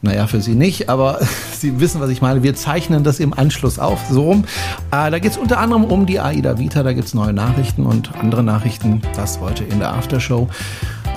Naja, 0.00 0.28
für 0.28 0.40
Sie 0.40 0.54
nicht, 0.54 0.88
aber 0.88 1.20
Sie 1.52 1.80
wissen, 1.80 2.00
was 2.00 2.10
ich 2.10 2.20
meine. 2.20 2.42
Wir 2.42 2.54
zeichnen 2.54 3.04
das 3.04 3.20
im 3.20 3.32
Anschluss 3.32 3.78
auf, 3.78 4.00
so 4.10 4.24
rum. 4.24 4.44
Äh, 4.90 5.10
da 5.10 5.18
geht 5.18 5.32
es 5.32 5.38
unter 5.38 5.58
anderem 5.58 5.84
um 5.84 6.06
die 6.06 6.20
AIDA 6.20 6.58
Vita, 6.58 6.82
da 6.82 6.92
gibt 6.92 7.06
es 7.06 7.14
neue 7.14 7.32
Nachrichten 7.32 7.86
und 7.86 8.14
andere 8.16 8.42
Nachrichten. 8.42 9.02
Das 9.14 9.40
heute 9.40 9.64
in 9.64 9.78
der 9.78 9.94
Aftershow. 9.94 10.48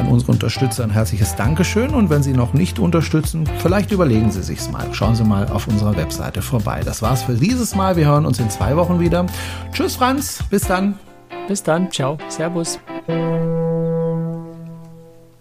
An 0.02 0.08
unsere 0.08 0.32
Unterstützer 0.32 0.84
ein 0.84 0.89
herzliches 0.89 1.36
Dankeschön 1.36 1.93
und 1.93 2.10
wenn 2.10 2.24
Sie 2.24 2.34
noch 2.34 2.54
nicht 2.54 2.80
unterstützen, 2.80 3.47
vielleicht 3.60 3.91
überlegen 3.91 4.32
Sie 4.32 4.41
sich's 4.41 4.72
mal. 4.72 4.91
Schauen 4.93 5.14
Sie 5.14 5.24
mal 5.24 5.47
auf 5.49 5.68
unserer 5.68 5.95
Webseite 5.95 6.41
vorbei. 6.41 6.82
Das 6.84 7.04
war's 7.04 7.22
für 7.22 7.36
dieses 7.36 7.76
Mal. 7.76 7.95
Wir 7.97 8.08
hören 8.08 8.26
uns 8.26 8.39
in 8.39 8.49
zwei 8.49 8.76
Wochen 8.76 8.99
wieder. 8.99 9.28
Tschüss, 9.72 9.97
Franz. 9.97 10.43
Bis 10.49 10.64
dann. 10.64 10.97
Bis 11.47 11.62
dann. 11.62 11.91
Ciao. 11.91 12.18
Servus. 12.30 12.80